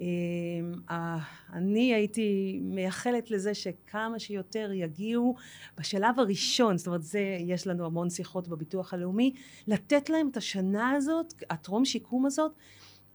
אה, 0.00 1.18
אני 1.52 1.94
הייתי 1.94 2.58
מייחלת 2.62 3.30
לזה 3.30 3.54
שכמה 3.54 4.18
שיותר 4.18 4.70
יגיעו 4.72 5.34
בשלב 5.78 6.20
הראשון, 6.20 6.78
זאת 6.78 6.86
אומרת 6.86 7.02
זה, 7.02 7.38
יש 7.40 7.66
לנו 7.66 7.86
המון 7.86 8.10
שיחות 8.10 8.48
בביטוח 8.48 8.94
הלאומי, 8.94 9.34
לתת 9.66 10.10
להם 10.10 10.28
את 10.28 10.36
השנה 10.36 10.90
הזאת, 10.90 11.34
הטרום 11.50 11.84
שיקום 11.84 12.26
הזאת, 12.26 12.52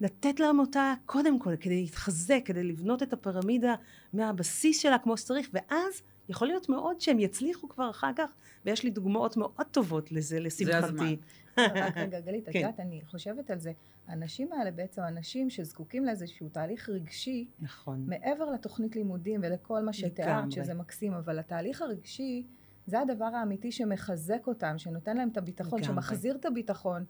לתת 0.01 0.39
להם 0.39 0.59
אותה 0.59 0.93
קודם 1.05 1.39
כל 1.39 1.55
כדי 1.55 1.81
להתחזק, 1.81 2.41
כדי 2.45 2.63
לבנות 2.63 3.03
את 3.03 3.13
הפירמידה 3.13 3.75
מהבסיס 4.13 4.79
שלה 4.79 4.97
כמו 4.97 5.17
שצריך, 5.17 5.49
ואז 5.53 6.01
יכול 6.29 6.47
להיות 6.47 6.69
מאוד 6.69 7.01
שהם 7.01 7.19
יצליחו 7.19 7.69
כבר 7.69 7.89
אחר 7.89 8.11
כך, 8.15 8.31
ויש 8.65 8.83
לי 8.83 8.89
דוגמאות 8.89 9.37
מאוד 9.37 9.67
טובות 9.71 10.11
לזה, 10.11 10.39
לשמחתי. 10.39 10.75
הזמן. 10.77 11.13
רק 11.57 11.97
רגע, 11.97 12.19
גלית, 12.19 12.49
את 12.49 12.53
כן. 12.53 12.59
יודעת, 12.59 12.79
אני 12.79 13.01
חושבת 13.05 13.51
על 13.51 13.59
זה. 13.59 13.71
האנשים 14.07 14.53
האלה 14.53 14.71
בעצם 14.71 15.01
אנשים 15.01 15.49
שזקוקים 15.49 16.05
לאיזשהו 16.05 16.49
תהליך 16.49 16.89
רגשי, 16.89 17.47
נכון. 17.59 18.03
מעבר 18.07 18.51
לתוכנית 18.51 18.95
לימודים 18.95 19.39
ולכל 19.43 19.81
מה 19.81 19.93
שתיארת. 19.93 20.51
שזה 20.51 20.73
מקסים, 20.73 21.13
אבל 21.13 21.39
התהליך 21.39 21.81
הרגשי 21.81 22.43
זה 22.85 22.99
הדבר 22.99 23.25
האמיתי 23.25 23.71
שמחזק 23.71 24.47
אותם, 24.47 24.77
שנותן 24.77 25.17
להם 25.17 25.29
את 25.29 25.37
הביטחון, 25.37 25.79
לגמרי. 25.79 25.93
שמחזיר 25.93 26.35
את 26.35 26.45
הביטחון 26.45 27.05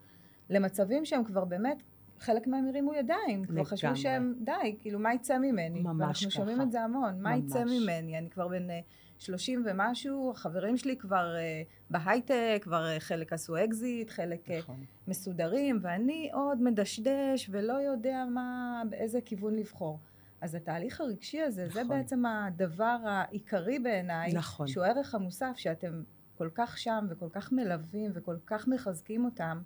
למצבים 0.49 1.05
שהם 1.05 1.23
כבר 1.23 1.45
באמת, 1.45 1.84
חלק 2.19 2.47
מהם 2.47 2.67
הרימו 2.67 2.93
ידיים, 2.93 3.45
כבר 3.45 3.63
חשבו. 3.63 3.95
שהם, 3.95 4.34
די, 4.41 4.75
כאילו, 4.79 4.99
מה 4.99 5.13
יצא 5.13 5.38
ממני? 5.38 5.82
ממש 5.82 6.01
ואנחנו 6.01 6.32
שומעים 6.32 6.58
ככה. 6.58 6.63
את 6.63 6.71
זה 6.71 6.82
המון, 6.82 7.21
מה 7.21 7.38
יצא. 7.38 7.63
ממני? 7.63 8.17
אני 8.17 8.29
כבר 8.29 8.47
בן 8.47 8.69
אה, 8.69 8.79
30 9.19 9.63
ומשהו, 9.65 10.32
החברים 10.32 10.77
שלי 10.77 10.97
כבר 10.97 11.36
אה, 11.36 11.62
בהייטק, 11.89 12.60
כבר 12.62 12.88
אה, 12.88 12.99
חלק 12.99 13.34
עשו 13.34 13.63
אקזיט, 13.63 14.10
חלק 14.10 14.51
אה, 14.51 14.60
נכון. 14.60 14.84
מסודרים, 15.08 15.79
ואני 15.82 16.29
עוד 16.34 16.62
מדשדש 16.62 17.49
ולא 17.51 17.73
יודע 17.73 18.25
מה, 18.29 18.82
באיזה 18.89 19.21
כיוון 19.21 19.55
לבחור. 19.55 19.99
אז 20.41 20.55
התהליך 20.55 21.01
הרגשי 21.01 21.41
הזה, 21.41 21.67
זה 21.69 21.84
נכון. 21.84 21.97
בעצם 21.97 22.25
הדבר 22.25 22.97
העיקרי 23.05 23.79
בעיניי, 23.79 24.34
נכון. 24.34 24.67
שהוא 24.67 24.84
הערך 24.84 25.15
המוסף, 25.15 25.53
שאתם 25.55 26.03
כל 26.38 26.49
כך 26.53 26.77
שם 26.77 27.05
וכל 27.10 27.29
כך 27.32 27.51
מלווים 27.51 28.12
וכל 28.13 28.36
כך 28.45 28.67
מחזקים 28.67 29.25
אותם. 29.25 29.62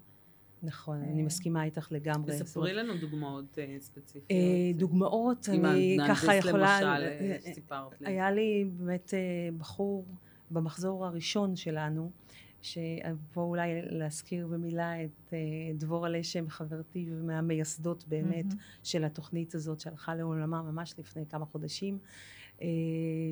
נכון, 0.64 1.02
אה, 1.02 1.08
אני 1.08 1.22
מסכימה 1.24 1.64
איתך 1.64 1.88
לגמרי. 1.92 2.40
תספרי 2.40 2.74
לנו 2.74 2.98
דוגמאות 2.98 3.60
אה, 3.60 3.76
ספציפיות. 3.80 4.32
אה, 4.32 4.72
דוגמאות, 4.76 5.50
עם 5.54 5.66
אני 5.66 5.98
ככה 6.08 6.36
יכולה... 6.36 6.82
למשל, 6.82 7.04
אה, 7.04 7.32
אה, 7.32 7.38
שסיפרת 7.42 8.02
לי. 8.02 8.08
היה 8.08 8.32
לי 8.32 8.66
באמת 8.78 9.14
אה, 9.14 9.20
בחור 9.58 10.06
במחזור 10.52 11.06
הראשון 11.06 11.56
שלנו, 11.56 12.12
שפה 12.62 13.42
אולי 13.42 13.70
להזכיר 13.86 14.48
במילה 14.48 15.04
את 15.04 15.34
אה, 15.34 15.38
דבורה 15.76 16.10
לשם, 16.10 16.50
חברתי 16.50 17.08
ומהמייסדות 17.12 18.06
באמת. 18.08 18.46
של 18.84 19.04
התוכנית 19.04 19.56
הזאת 19.56 19.80
שהלכה 19.80 20.16
לעולמה 20.16 20.62
ממש 20.62 20.96
לפני 21.00 21.26
כמה 21.30 21.46
חודשים, 21.46 21.94
אה, 21.94 22.10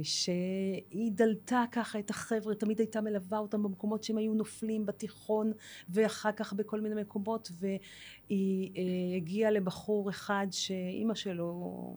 שהיא 0.03 1.11
דלתה 1.11 1.63
ככה 1.71 1.99
את 1.99 2.09
החבר'ה, 2.09 2.55
תמיד 2.55 2.79
הייתה 2.79 3.01
מלווה 3.01 3.37
אותם 3.37 3.63
במקומות 3.63 4.03
שהם 4.03 4.17
היו 4.17 4.33
נופלים 4.33 4.85
בתיכון 4.85 5.51
ואחר 5.89 6.31
כך 6.31 6.53
בכל 6.53 6.81
מיני 6.81 7.01
מקומות, 7.01 7.51
והיא 7.59 8.71
אה, 8.77 9.17
הגיעה 9.17 9.51
לבחור 9.51 10.09
אחד 10.09 10.47
שאימא 10.51 11.15
שלו 11.15 11.95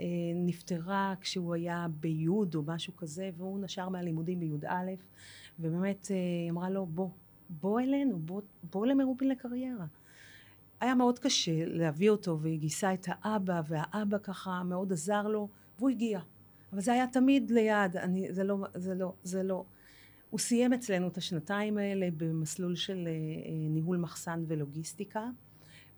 אה, 0.00 0.06
נפטרה 0.34 1.14
כשהוא 1.20 1.54
היה 1.54 1.86
בי' 2.00 2.28
או 2.28 2.44
משהו 2.66 2.96
כזה, 2.96 3.30
והוא 3.36 3.58
נשר 3.60 3.88
מהלימודים 3.88 4.40
בי"א, 4.40 4.90
ובאמת 5.60 6.08
אה, 6.10 6.16
היא 6.16 6.50
אמרה 6.50 6.70
לו, 6.70 6.86
בוא, 6.86 7.08
בוא 7.50 7.80
אלינו, 7.80 8.18
בוא, 8.18 8.40
בוא 8.72 8.86
למרופין 8.86 9.28
לקריירה. 9.28 9.86
היה 10.80 10.94
מאוד 10.94 11.18
קשה 11.18 11.64
להביא 11.66 12.10
אותו, 12.10 12.38
והיא 12.40 12.58
גייסה 12.58 12.94
את 12.94 13.06
האבא, 13.08 13.62
והאבא 13.68 14.18
ככה 14.22 14.62
מאוד 14.62 14.92
עזר 14.92 15.28
לו, 15.28 15.48
והוא 15.78 15.90
הגיע. 15.90 16.20
אבל 16.72 16.80
זה 16.80 16.92
היה 16.92 17.06
תמיד 17.06 17.50
ליד, 17.50 17.96
אני, 17.96 18.32
זה 18.32 18.44
לא, 18.44 18.56
זה 18.74 18.94
לא, 18.94 19.12
זה 19.22 19.42
לא. 19.42 19.64
הוא 20.30 20.40
סיים 20.40 20.72
אצלנו 20.72 21.08
את 21.08 21.16
השנתיים 21.16 21.78
האלה 21.78 22.08
במסלול 22.16 22.76
של 22.76 23.04
אה, 23.06 23.12
אה, 23.12 23.68
ניהול 23.70 23.96
מחסן 23.96 24.44
ולוגיסטיקה 24.46 25.30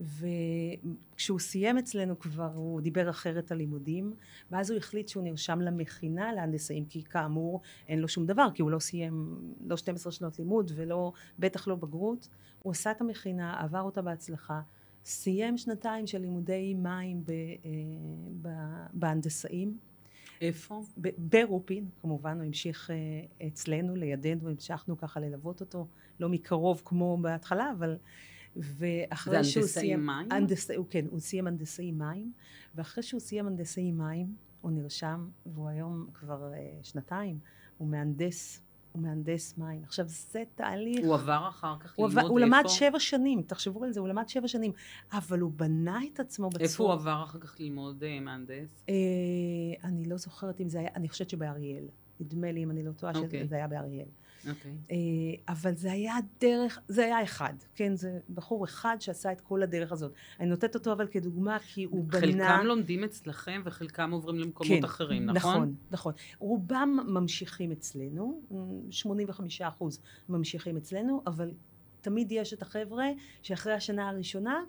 וכשהוא 0.01 1.39
סיים 1.39 1.79
אצלנו 1.79 2.19
כבר 2.19 2.51
הוא 2.55 2.81
דיבר 2.81 3.11
אחרת 3.11 3.53
על 3.53 3.59
לימודים 3.59 4.15
ואז 4.51 4.71
הוא 4.71 4.79
החליט 4.79 5.09
שהוא 5.09 5.25
נרשם 5.25 5.61
למכינה 5.61 6.33
להנדסאים 6.33 6.85
כי 6.85 7.03
כאמור 7.03 7.61
אין 7.89 7.99
לו 7.99 8.09
שום 8.09 8.27
דבר 8.27 8.47
כי 8.55 8.63
הוא 8.63 8.71
לא 8.71 8.79
סיים 8.79 9.39
לא 9.67 9.77
12 9.77 10.13
שנות 10.13 10.39
לימוד 10.39 10.73
ולא 10.75 11.13
בטח 11.39 11.69
לא 11.69 11.75
בגרות 11.75 12.29
הוא 12.63 12.71
עשה 12.71 12.91
את 12.91 13.01
המכינה 13.01 13.61
עבר 13.61 13.81
אותה 13.81 14.03
בהצלחה 14.03 14.61
סיים 15.05 15.59
שנתיים 15.59 16.07
של 16.07 16.19
לימודי 16.19 16.75
מים 16.75 17.25
ב, 17.25 17.31
אה, 17.31 17.37
ב, 18.43 18.49
בהנדסאים 18.93 19.79
איפה? 20.41 20.83
ברופין, 21.19 21.89
כמובן, 22.01 22.37
הוא 22.37 22.45
המשיך 22.45 22.91
אה, 22.91 23.47
אצלנו, 23.47 23.97
לידינו, 23.97 24.49
המשכנו 24.49 24.97
ככה 24.97 25.21
ללוות 25.21 25.61
אותו, 25.61 25.87
לא 26.21 26.29
מקרוב 26.29 26.83
כמו 26.85 27.19
בהתחלה, 27.21 27.73
אבל... 27.79 27.97
ואחרי 28.57 29.43
זה 29.43 29.51
שהוא 29.51 29.63
הנדסאי 29.63 29.81
סיים... 29.81 30.07
מים? 30.07 30.33
הנדסאי, 30.33 30.77
הוא 30.77 30.87
כן, 30.91 31.05
הוא 31.11 31.21
סיים 31.21 31.47
הנדסאי 31.47 31.93
מים, 31.93 32.33
ואחרי 32.75 33.03
שהוא 33.03 33.21
סיים 33.21 33.47
הנדסאי 33.47 33.93
מים, 33.93 34.35
הוא 34.61 34.71
נרשם, 34.71 35.29
והוא 35.47 35.69
היום 35.69 36.07
כבר 36.15 36.53
אה, 36.53 36.71
שנתיים, 36.83 37.39
הוא 37.79 37.89
מהנדס, 37.89 38.63
הוא 38.93 39.03
מהנדס 39.03 39.59
מים. 39.59 39.83
עכשיו, 39.85 40.05
זה 40.09 40.43
תהליך... 40.55 41.05
הוא 41.05 41.15
עבר 41.15 41.47
אחר 41.49 41.77
כך 41.81 41.95
הוא, 41.97 42.09
ללמוד 42.09 42.19
עבר, 42.19 42.29
הוא 42.29 42.41
למד 42.41 42.59
איפה? 42.65 42.69
שבע 42.69 43.01
שנים, 43.01 43.43
תחשבו 43.43 43.85
על 43.85 43.93
זה, 43.93 44.01
הוא 44.01 44.09
למד 44.09 44.29
שבע 44.29 44.49
שנים, 44.49 44.73
אבל 45.13 45.41
הוא 45.41 45.53
בנה 45.57 46.01
את 46.13 46.21
עצמו 46.21 46.49
בצורה... 46.49 46.65
איפה 46.65 46.85
הוא 46.85 46.93
עבר 46.93 47.23
אחר 47.25 47.39
כך 47.39 47.61
ללמוד 47.61 48.05
אה, 48.05 48.21
מהנדס? 48.21 48.85
אה, 48.89 48.95
אני 49.85 50.05
לא 50.05 50.17
זוכרת 50.17 50.61
אם 50.61 50.69
זה 50.69 50.79
היה, 50.79 50.89
אני 50.95 51.09
חושבת 51.09 51.31
שבאריאל. 51.31 51.85
נדמה 52.21 52.53
לי, 52.53 52.63
אם 52.63 52.71
אני 52.71 52.83
לא 52.83 52.93
טועה, 52.93 53.13
אוקיי. 53.17 53.45
שזה 53.45 53.57
היה 53.57 53.69
באריאל. 53.69 54.09
אוקיי. 54.49 54.73
אה, 54.91 54.97
אבל 55.49 55.75
זה 55.75 55.93
היה 55.93 56.15
דרך, 56.41 56.79
זה 56.89 57.05
היה 57.05 57.23
אחד, 57.23 57.55
כן? 57.75 57.97
זה 57.97 58.19
בחור 58.35 58.65
אחד 58.65 58.97
שעשה 59.01 59.33
את 59.33 59.41
כל 59.41 59.63
הדרך 59.63 59.93
הזאת. 59.93 60.13
אני 60.41 60.49
נותנת 60.49 60.75
אותו 60.75 60.93
אבל 60.93 61.07
כדוגמה, 61.07 61.59
כי 61.59 61.85
הוא 61.85 62.05
בנה... 62.05 62.21
חלקם 62.21 62.67
לומדים 62.67 63.05
אצלכם 63.05 63.63
וחלקם 63.65 64.11
עוברים 64.11 64.39
למקומות 64.39 64.85
אחרים, 64.85 65.27
נכון? 65.27 65.55
נכון, 65.55 65.75
נכון. 65.91 66.13
רובם 66.39 66.99
ממשיכים 67.09 67.73
אצלנו, 67.73 68.41
85 68.91 69.61
אחוז 69.61 70.01
ממשיכים 70.29 70.77
אצלנו, 70.77 71.23
אבל 71.27 71.51
תמיד 72.01 72.33
יש 72.33 72.53
את 72.53 72.63
החבר'ה 72.63 73.07
שאחרי 73.43 73.73
השנה 73.73 74.09
הראשונה 74.09 74.61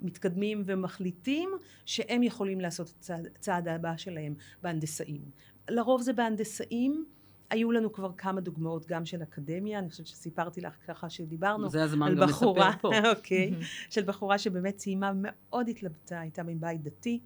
מתקדמים 0.00 0.62
ומחליטים 0.66 1.50
שהם 1.86 2.22
יכולים 2.22 2.60
לעשות 2.60 2.92
את 3.00 3.10
הצעד 3.36 3.68
הבא 3.68 3.96
שלהם 3.96 4.34
בהנדסאים. 4.62 5.22
לרוב 5.70 6.02
זה 6.02 6.12
בהנדסאים. 6.12 7.06
היו 7.50 7.72
לנו 7.72 7.92
כבר 7.92 8.12
כמה 8.18 8.40
דוגמאות 8.40 8.86
גם 8.86 9.06
של 9.06 9.22
אקדמיה, 9.22 9.78
אני 9.78 9.90
חושבת 9.90 10.06
שסיפרתי 10.06 10.60
לך 10.60 10.74
ככה 10.86 11.10
שדיברנו 11.10 11.68
זה 11.68 11.82
הזמן 11.82 12.14
גם 12.14 12.28
בחורה, 12.28 12.68
לספר 12.68 12.78
פה. 12.80 12.90
אוקיי, 13.16 13.54
של 13.90 14.02
בחורה 14.02 14.38
שבאמת 14.38 14.78
סיימה 14.78 15.12
מאוד 15.14 15.68
התלבטה, 15.68 16.20
הייתה 16.20 16.42
מבית 16.42 16.82
דתי, 16.82 17.20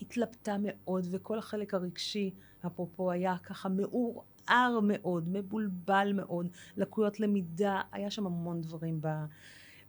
התלבטה 0.00 0.56
מאוד 0.60 1.06
וכל 1.10 1.38
החלק 1.38 1.74
הרגשי 1.74 2.30
אפרופו 2.66 3.10
היה 3.10 3.36
ככה 3.42 3.68
מעורער 3.68 4.78
מאוד, 4.82 5.28
מבולבל 5.28 6.12
מאוד, 6.14 6.48
לקויות 6.76 7.20
למידה, 7.20 7.80
היה 7.92 8.10
שם 8.10 8.26
המון 8.26 8.60
דברים 8.60 9.00
ב... 9.00 9.08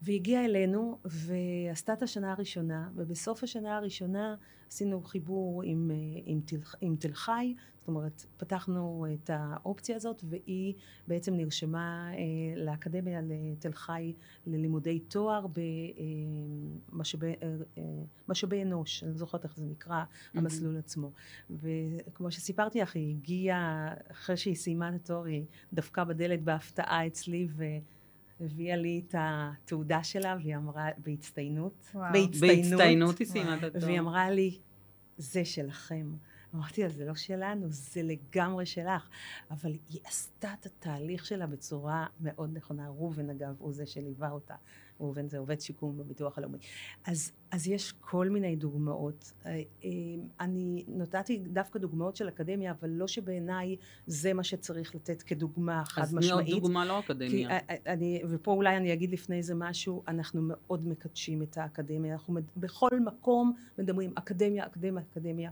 והיא 0.02 0.16
הגיעה 0.20 0.46
אלינו 0.46 0.98
ועשתה 1.06 1.94
את 1.94 2.02
השנה 2.02 2.32
הראשונה 2.32 2.90
ובסוף 2.96 3.44
השנה 3.44 3.78
הראשונה 3.78 4.36
עשינו 4.68 5.02
חיבור 5.02 5.64
עם, 5.64 5.92
אה, 5.92 6.22
עם, 6.26 6.42
תל, 6.46 6.58
עם 6.82 6.96
תל 6.96 7.14
חי. 7.14 7.56
זאת 7.82 7.88
אומרת 7.88 8.26
פתחנו 8.38 9.06
את 9.14 9.30
האופציה 9.34 9.96
הזאת 9.96 10.24
והיא 10.30 10.74
בעצם 11.08 11.34
נרשמה 11.34 12.12
אה, 12.14 12.64
לאקדמיה 12.64 13.22
לתל 13.22 13.74
חי 13.74 14.14
ללימודי 14.48 15.00
תואר 15.00 15.46
במשאבי 16.92 17.28
אה, 17.28 17.34
אה, 17.78 17.84
משאבי 18.28 18.64
אנוש 18.64 19.04
אני 19.04 19.12
לא 19.12 19.18
זוכרת 19.18 19.44
איך 19.44 19.58
זה 19.58 19.66
נקרא 19.66 20.04
המסלול 20.34 20.78
עצמו. 20.78 21.12
וכמו 21.50 22.32
שסיפרתי 22.32 22.82
לך 22.82 22.96
היא 22.96 23.16
הגיעה 23.16 23.94
אחרי 24.12 24.38
שהיא 24.38 24.56
סיימה 24.56 24.90
את 24.90 24.94
התואר 24.96 25.24
היא 25.24 25.46
דפקה 25.74 26.04
בדלת 26.04 26.44
בהפתעה 26.44 27.08
אצלי 27.08 27.48
ו... 27.50 27.64
הביאה 28.42 28.76
לי 28.76 29.02
את 29.08 29.16
התעודה 29.18 30.04
שלה, 30.04 30.36
והיא 30.40 30.56
אמרה, 30.56 30.88
בהצטיינות, 30.98 31.92
וואו. 31.96 32.14
בהצטיינות 32.40 33.20
היא 33.20 33.28
סיימה 33.28 33.58
את 33.58 33.64
התואר. 33.64 33.84
והיא 33.86 34.00
אמרה 34.00 34.30
לי, 34.30 34.60
זה 35.18 35.46
שלכם. 35.46 36.16
אמרתי 36.56 36.84
לה, 36.84 36.90
זה 36.90 37.06
לא 37.06 37.16
שלנו, 37.16 37.66
זה 37.70 38.04
לגמרי 38.04 38.66
שלך. 38.66 39.10
אבל 39.52 39.72
היא 39.90 40.00
עשתה 40.06 40.54
את 40.60 40.66
התהליך 40.66 41.26
שלה 41.26 41.48
בצורה 41.48 42.06
מאוד 42.20 42.50
נכונה. 42.54 42.88
ראובן, 42.88 43.30
אגב, 43.30 43.56
הוא 43.60 43.74
זה 43.74 43.86
שליווה 43.86 44.32
אותה. 44.32 44.56
ראובן 45.00 45.28
זה 45.30 45.38
עובד 45.38 45.62
שיקום 45.62 45.98
בביטוח 45.98 46.38
הלאומי. 46.38 46.58
אז, 47.06 47.32
אז 47.52 47.68
יש 47.68 47.92
כל 48.00 48.30
מיני 48.30 48.56
דוגמאות. 48.56 49.32
אה, 49.46 49.52
אה, 49.84 49.90
אני 50.40 50.86
נתתי 50.88 51.38
דווקא 51.38 51.80
דוגמאות 51.80 52.16
של 52.16 52.28
אקדמיה, 52.30 52.72
אבל 52.72 52.90
לא 52.90 53.08
שבעיניי 53.08 53.76
זה 54.08 54.34
מה 54.34 54.44
שצריך 54.44 54.96
לתת 54.96 55.22
כדוגמה 55.22 55.86
חד 55.86 56.02
אז 56.02 56.14
משמעית. 56.14 56.46
תני 56.46 56.54
עוד 56.54 56.62
דוגמה 56.64 56.86
לא 56.86 57.02
כי 57.02 57.14
אקדמיה. 57.14 57.58
א- 57.58 57.62
א- 57.68 57.90
אני, 57.90 58.22
ופה 58.30 58.52
אולי 58.52 58.78
אני 58.78 58.94
אגיד 58.94 59.12
לפני 59.12 59.44
זה 59.44 59.56
משהו, 59.56 60.04
אנחנו 60.08 60.42
מאוד 60.44 60.88
מקדשים 60.88 61.42
את 61.44 61.58
האקדמיה, 61.58 62.14
אנחנו 62.14 62.34
מד- 62.34 62.52
בכל 62.58 63.00
מקום 63.06 63.54
מדברים 63.78 64.12
אקדמיה, 64.16 64.66
אקדמיה, 64.66 65.04
אקדמיה, 65.12 65.52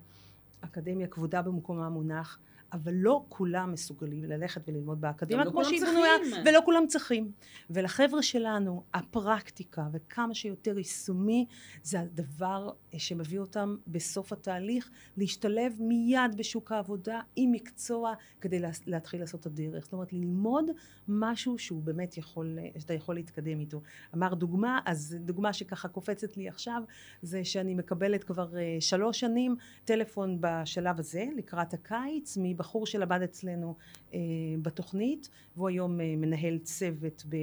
אקדמיה 0.61 1.07
כבודה 1.07 1.41
במקומה 1.41 1.89
מונח, 1.89 2.39
אבל 2.73 2.93
לא 2.93 3.25
כולם 3.29 3.71
מסוגלים 3.71 4.23
ללכת 4.23 4.61
וללמוד 4.67 5.01
באקדמיה, 5.01 5.45
לא 5.45 5.51
כמו 5.51 5.65
שהיא. 5.65 5.81
בנויה, 5.81 6.11
ולא 6.45 6.59
כולם 6.65 6.87
צריכים. 6.87 7.31
ולחבר'ה 7.69 8.21
שלנו, 8.21 8.83
הפרקטיקה 8.93 9.87
וכמה 9.93 10.35
שיותר 10.35 10.77
יישומי, 10.77 11.45
זה 11.83 11.99
הדבר 11.99 12.69
אה, 12.93 12.99
שמביא 12.99 13.39
אותם 13.39 13.75
בסוף 13.87 14.33
התהליך 14.33 14.89
להשתלב 15.17 15.73
מיד 15.79 16.37
בשוק 16.37 16.71
העבודה 16.71 17.21
עם 17.35 17.51
מקצוע 17.51 18.13
כדי 18.41 18.59
לה- 18.59 18.69
להתחיל 18.87 19.19
לעשות 19.19 19.39
את 19.41 19.45
הדרך. 19.45 19.83
זאת 19.83 19.93
אומרת, 19.93 20.13
ללמוד 20.13 20.65
משהו 21.07 21.57
שהוא 21.57 21.83
באמת 21.83 22.17
יכול, 22.17 22.59
אה, 22.61 22.79
שאתה 22.79 22.93
יכול 22.93 23.15
להתקדם 23.15 23.59
איתו. 23.59 23.81
אמר 24.15 24.33
דוגמה, 24.33 24.79
אז 24.85 25.17
דוגמה 25.19 25.53
שככה 25.53 25.87
קופצת 25.87 26.37
לי 26.37 26.47
עכשיו, 26.49 26.83
זה 27.21 27.45
שאני 27.45 27.75
מקבלת 27.75 28.23
כבר 28.23 28.57
אה, 28.57 28.77
שלוש 28.79 29.19
שנים 29.19 29.55
טלפון 29.85 30.37
בשלב 30.39 30.99
הזה, 30.99 31.25
לקראת 31.37 31.73
הקיץ, 31.73 32.37
מבחור 32.59 32.85
שלמד 32.85 33.21
אצלנו 33.21 33.75
אה, 34.13 34.19
בתוכנית, 34.61 35.29
והוא 35.55 35.69
היום 35.69 36.01
אה, 36.01 36.15
מנהל 36.17 36.57
צוות 36.57 37.23
ב, 37.29 37.35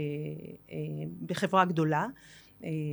אה, 0.70 0.76
בחברה 1.26 1.64
גדולה. 1.64 2.07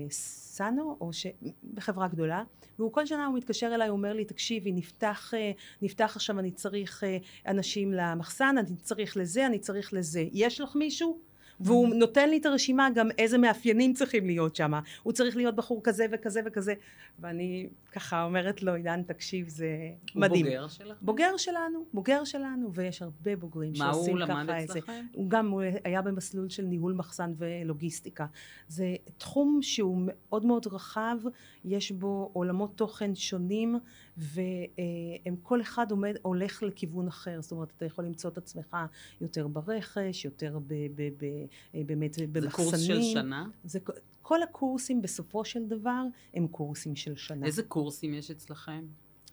סאנו, 0.09 0.97
או 1.01 1.13
ש... 1.13 1.27
בחברה 1.73 2.07
גדולה, 2.07 2.43
והוא 2.79 2.91
כל 2.91 3.05
שנה 3.05 3.25
הוא 3.25 3.37
מתקשר 3.37 3.71
אליי, 3.75 3.87
הוא 3.87 3.97
אומר 3.97 4.13
לי, 4.13 4.25
תקשיבי, 4.25 4.71
נפתח, 4.71 5.33
נפתח 5.81 6.11
עכשיו, 6.15 6.39
אני 6.39 6.51
צריך 6.51 7.03
אנשים 7.47 7.93
למחסן, 7.93 8.55
אני 8.57 8.75
צריך 8.81 9.17
לזה, 9.17 9.45
אני 9.45 9.59
צריך 9.59 9.93
לזה. 9.93 10.25
יש 10.31 10.61
לך 10.61 10.75
מישהו? 10.75 11.19
והוא 11.59 11.95
נותן 11.95 12.29
לי 12.29 12.37
את 12.37 12.45
הרשימה 12.45 12.89
גם 12.95 13.09
איזה 13.17 13.37
מאפיינים 13.37 13.93
צריכים 13.93 14.25
להיות 14.25 14.55
שם. 14.55 14.71
הוא 15.03 15.13
צריך 15.13 15.37
להיות 15.37 15.55
בחור 15.55 15.81
כזה 15.83 16.05
וכזה 16.11 16.41
וכזה. 16.45 16.73
ואני 17.19 17.67
ככה 17.93 18.23
אומרת 18.23 18.63
לו, 18.63 18.73
עידן, 18.73 19.03
תקשיב, 19.03 19.47
זה 19.47 19.67
הוא 20.13 20.21
מדהים. 20.21 20.45
בוגר 20.45 20.67
שלך? 20.67 20.97
בוגר 21.01 21.37
שלנו, 21.37 21.85
בוגר 21.93 22.23
שלנו, 22.23 22.73
ויש 22.73 23.01
הרבה 23.01 23.35
בוגרים 23.35 23.73
מה 23.77 23.85
הוא 23.85 23.93
שעושים 23.93 24.17
למד 24.17 24.45
ככה 24.45 24.63
את 24.63 24.67
זה. 24.67 24.73
אצלכם? 24.73 25.05
הוא 25.13 25.29
גם 25.29 25.49
הוא 25.49 25.61
היה 25.83 26.01
במסלול 26.01 26.49
של 26.49 26.63
ניהול 26.63 26.93
מחסן 26.93 27.33
ולוגיסטיקה. 27.37 28.25
זה 28.67 28.95
תחום 29.17 29.59
שהוא 29.61 30.01
מאוד 30.05 30.45
מאוד 30.45 30.67
רחב, 30.67 31.17
יש 31.65 31.91
בו 31.91 32.29
עולמות 32.33 32.77
תוכן 32.77 33.15
שונים, 33.15 33.79
והם 34.17 35.35
כל 35.43 35.61
אחד 35.61 35.91
עומד, 35.91 36.15
הולך 36.21 36.63
לכיוון 36.63 37.07
אחר. 37.07 37.41
זאת 37.41 37.51
אומרת, 37.51 37.73
אתה 37.77 37.85
יכול 37.85 38.05
למצוא 38.05 38.29
את 38.29 38.37
עצמך 38.37 38.77
יותר 39.21 39.47
ברכש, 39.47 40.25
יותר 40.25 40.59
ב, 40.67 40.73
ב, 40.95 41.09
ב, 41.17 41.25
באמת 41.85 42.13
זה 42.13 42.25
במחסנים. 42.31 42.69
קורס 42.69 42.81
של 42.81 43.01
שנה? 43.01 43.45
זה, 43.63 43.79
כל 44.23 44.43
הקורסים 44.43 45.01
בסופו 45.01 45.45
של 45.45 45.65
דבר 45.67 46.03
הם 46.33 46.47
קורסים 46.47 46.95
של 46.95 47.15
שנה. 47.15 47.45
איזה 47.45 47.63
קורסים 47.63 48.13
יש 48.13 48.31
אצלכם? 48.31 48.85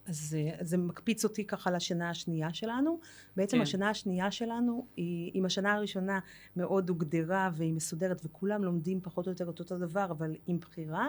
אז 0.07 0.37
אה, 0.39 0.65
זה 0.65 0.77
מקפיץ 0.77 1.25
אותי 1.25 1.45
ככה 1.45 1.71
לשנה 1.71 2.11
השנייה 2.11 2.55
שלנו. 2.55 3.01
בעצם 3.37 3.57
כן. 3.57 3.63
השנה 3.63 3.91
השנייה 3.91 4.31
שלנו 4.31 4.87
היא, 4.97 5.33
אם 5.35 5.45
השנה 5.45 5.73
הראשונה 5.73 6.19
מאוד 6.57 6.89
הוגדרה 6.89 7.51
והיא 7.55 7.73
מסודרת 7.73 8.21
וכולם 8.25 8.65
לומדים 8.65 9.01
פחות 9.01 9.27
או 9.27 9.33
יותר 9.33 9.51
את 9.51 9.59
אותו 9.59 9.79
דבר 9.79 10.07
אבל 10.11 10.35
עם 10.47 10.59
בחירה, 10.59 11.09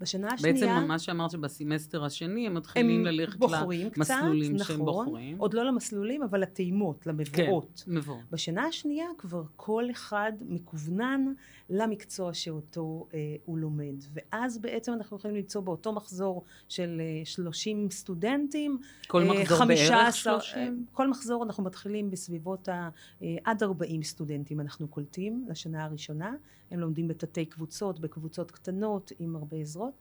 בשנה 0.00 0.32
השנייה... 0.32 0.54
בעצם 0.54 0.88
מה 0.88 0.98
שאמרת 0.98 1.30
שבסמסטר 1.30 2.04
השני 2.04 2.46
הם 2.46 2.54
מתחילים 2.54 3.00
הם 3.00 3.06
ללכת 3.06 3.38
בוחרים 3.38 3.90
קצת, 3.90 3.98
למסלולים 3.98 4.54
נכון, 4.54 4.66
שהם 4.66 4.84
בוחרים. 4.84 5.38
עוד 5.38 5.54
לא 5.54 5.64
למסלולים, 5.64 6.22
אבל 6.22 6.40
לטעימות, 6.40 7.06
למבואות. 7.06 7.82
כן, 7.86 7.94
מבוא. 7.94 8.16
בשנה 8.30 8.66
השנייה 8.66 9.06
כבר 9.18 9.42
כל 9.56 9.84
אחד 9.90 10.32
מקוונן 10.40 11.32
למקצוע 11.70 12.34
שאותו 12.34 13.06
אה, 13.14 13.18
הוא 13.44 13.58
לומד. 13.58 13.94
ואז 14.12 14.58
בעצם 14.58 14.92
אנחנו 14.92 15.16
יכולים 15.16 15.36
למצוא 15.36 15.60
באותו 15.60 15.92
מחזור 15.92 16.44
של 16.68 17.00
אה, 17.00 17.24
30 17.24 17.90
סטודנטים. 17.90 18.78
כל 19.06 19.22
אה, 19.22 19.24
מחזור 19.24 19.66
בערך 19.66 19.82
15, 19.88 20.40
30? 20.40 20.58
אה, 20.62 20.68
כל 20.92 21.08
מחזור 21.08 21.44
אנחנו 21.44 21.64
מתחילים 21.64 22.10
בסביבות 22.10 22.68
ה... 22.68 22.88
אה, 23.22 23.36
עד 23.44 23.62
40 23.62 24.02
סטודנטים 24.02 24.60
אנחנו 24.60 24.88
קולטים 24.88 25.46
לשנה 25.48 25.84
הראשונה. 25.84 26.34
הם 26.70 26.80
לומדים 26.80 27.08
בתתי 27.08 27.46
קבוצות, 27.46 28.00
בקבוצות 28.00 28.50
קטנות 28.50 29.12
עם 29.18 29.36
הרבה 29.36 29.56
עזרות. 29.56 29.94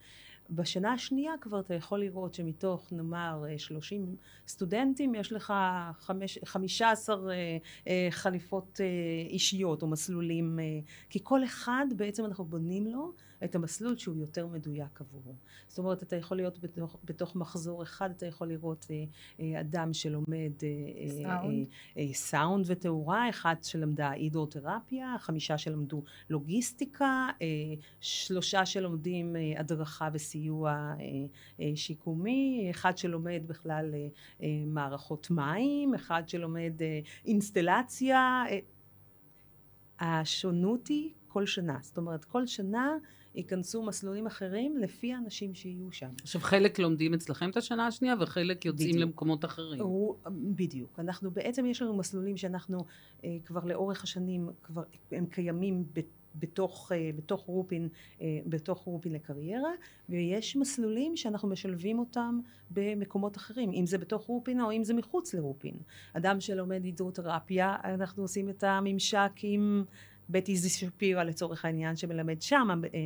בשנה 0.50 0.94
השנייה 0.94 1.34
כבר 1.42 1.60
אתה 1.60 1.74
יכול 1.74 2.00
לראות 2.00 2.34
שמתוך 2.34 2.88
נאמר 2.92 3.46
אה, 3.50 3.60
30 3.60 4.16
סטודנטים 4.48 5.16
יש 5.16 5.32
לך 5.32 5.54
חמש, 6.00 6.40
15 6.46 7.32
אה, 7.32 7.58
אה, 7.88 8.08
חליפות 8.12 8.82
אה, 8.82 8.86
אישיות 9.30 9.82
או 9.82 9.88
מסלולים 9.88 10.60
אה, 10.60 10.80
כי 11.10 11.20
כל 11.24 11.44
אחד 11.44 11.86
בעצם 11.96 12.26
אנחנו 12.26 12.46
בונים 12.46 12.88
לו 12.88 13.12
את 13.44 13.56
המסלול 13.56 13.98
שהוא 13.98 14.18
יותר 14.18 14.48
מדויק 14.48 15.02
עבורו. 15.02 15.36
זאת 15.68 15.78
אומרת 15.78 16.04
אתה 16.04 16.16
יכול 16.16 16.38
להיות 16.38 16.60
בתוך, 16.60 16.98
בתוך 17.04 17.36
מחזור 17.36 17.84
אחד 17.84 18.10
אתה 18.10 18.26
יכול 18.26 18.48
לראות 18.48 18.88
אה, 18.92 19.04
אה, 19.40 19.60
אדם 19.60 19.94
שלומד 19.94 20.52
אה, 20.64 20.68
אה, 20.68 21.24
סאונד. 21.24 21.68
אה, 21.98 22.02
אה, 22.02 22.14
סאונד 22.14 22.66
ותאורה, 22.68 23.30
אחד 23.30 23.56
שלמדה 23.62 24.10
הידרותרפיה, 24.10 25.16
חמישה 25.20 25.58
שלמדו 25.58 26.04
לוגיסטיקה, 26.30 27.30
אה, 27.42 27.48
שלושה 28.00 28.66
שלומדים 28.66 29.36
אה, 29.36 29.60
הדרכה 29.60 30.10
וסיוע 30.14 30.72
אה, 30.72 30.96
אה, 31.60 31.72
שיקומי, 31.76 32.68
אחד 32.72 32.98
שלומד 32.98 33.42
בכלל 33.48 33.94
אה, 33.94 34.08
אה, 34.44 34.48
מערכות 34.68 35.32
מים, 35.32 35.94
אחד 35.94 36.30
שלומד 36.30 36.74
אה, 36.82 37.00
אינסטלציה. 37.26 38.44
אה, 38.50 38.60
השונות 40.00 40.88
היא 40.88 41.10
כל 41.28 41.46
שנה, 41.46 41.78
זאת 41.82 41.98
אומרת 41.98 42.26
כל 42.26 42.48
שנה 42.48 42.98
ייכנסו 43.36 43.84
מסלולים 43.84 44.28
אחרים 44.28 44.78
לפי 44.78 45.14
האנשים 45.14 45.54
שיהיו 45.54 45.92
שם. 45.92 46.10
עכשיו 46.22 46.42
חלק 46.42 46.80
לומדים 46.80 47.14
אצלכם 47.14 47.50
את 47.50 47.58
השנה 47.58 47.88
השנייה 47.88 48.16
וחלק 48.20 48.66
יוצאים 48.66 48.90
בדיוק. 48.90 49.04
למקומות 49.04 49.46
אחרים. 49.46 49.82
הוא, 49.82 50.16
בדיוק. 50.32 51.00
אנחנו 51.00 51.32
בעצם 51.32 51.66
יש 51.66 51.82
לנו 51.82 51.98
מסלולים 51.98 52.38
שאנחנו 52.38 52.86
אה, 53.24 53.38
כבר 53.46 53.66
לאורך 53.66 54.04
השנים 54.04 54.50
כבר 54.64 54.84
הם 55.12 55.26
קיימים 55.26 55.84
ב, 55.94 56.00
בתוך, 56.36 56.92
אה, 56.92 57.10
בתוך 57.16 57.42
רופין, 57.42 57.90
אה, 58.22 58.40
בתוך 58.46 58.80
רופין 58.80 59.14
לקריירה 59.14 59.72
ויש 60.10 60.56
מסלולים 60.56 61.18
שאנחנו 61.18 61.50
משלבים 61.50 62.00
אותם 62.00 62.40
במקומות 62.72 63.38
אחרים 63.38 63.72
אם 63.74 63.86
זה 63.86 63.98
בתוך 63.98 64.26
רופין 64.26 64.62
או 64.62 64.72
אם 64.72 64.84
זה 64.84 64.94
מחוץ 64.94 65.34
לרופין. 65.34 65.76
אדם 66.14 66.42
שלומד 66.42 66.84
הידרותרפיה 66.84 67.76
אנחנו 67.84 68.24
עושים 68.24 68.50
את 68.50 68.64
הממשק 68.64 69.32
עם 69.42 69.84
בית 70.30 70.50
איזי 70.50 70.70
שפירא 70.70 71.24
לצורך 71.24 71.66
העניין 71.66 71.96
שמלמד 71.96 72.42
שם, 72.42 72.82
אה, 72.94 73.00